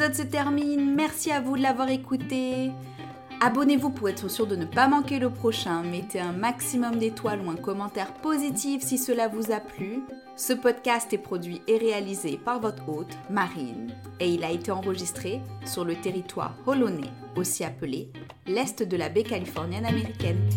Épisode 0.06 0.28
se 0.28 0.32
termine. 0.32 0.94
Merci 0.94 1.32
à 1.32 1.42
vous 1.42 1.58
de 1.58 1.64
l'avoir 1.64 1.90
écouté. 1.90 2.70
Abonnez-vous 3.42 3.90
pour 3.90 4.08
être 4.08 4.30
sûr 4.30 4.46
de 4.46 4.56
ne 4.56 4.66
pas 4.66 4.88
manquer 4.88 5.18
le 5.18 5.32
prochain. 5.32 5.82
Mettez 5.82 6.20
un 6.20 6.32
maximum 6.32 6.98
d'étoiles 6.98 7.42
ou 7.42 7.50
un 7.50 7.56
commentaire 7.56 8.14
positif 8.14 8.84
si 8.84 9.00
cela 9.00 9.28
vous 9.28 9.52
a 9.52 9.60
plu. 9.60 10.04
Ce 10.36 10.54
podcast 10.54 11.12
est 11.14 11.18
produit 11.18 11.62
et 11.68 11.78
réalisé 11.78 12.38
par 12.38 12.60
votre 12.60 12.88
hôte, 12.88 13.18
Marine, 13.32 13.96
et 14.20 14.30
il 14.30 14.44
a 14.44 14.52
été 14.52 14.72
enregistré 14.72 15.42
sur 15.66 15.84
le 15.84 15.96
territoire 15.96 16.56
holonais, 16.68 17.10
aussi 17.36 17.64
appelé 17.64 18.12
l'Est 18.46 18.84
de 18.84 18.98
la 18.98 19.10
baie 19.10 19.24
californienne 19.24 19.86
américaine. 19.86 20.48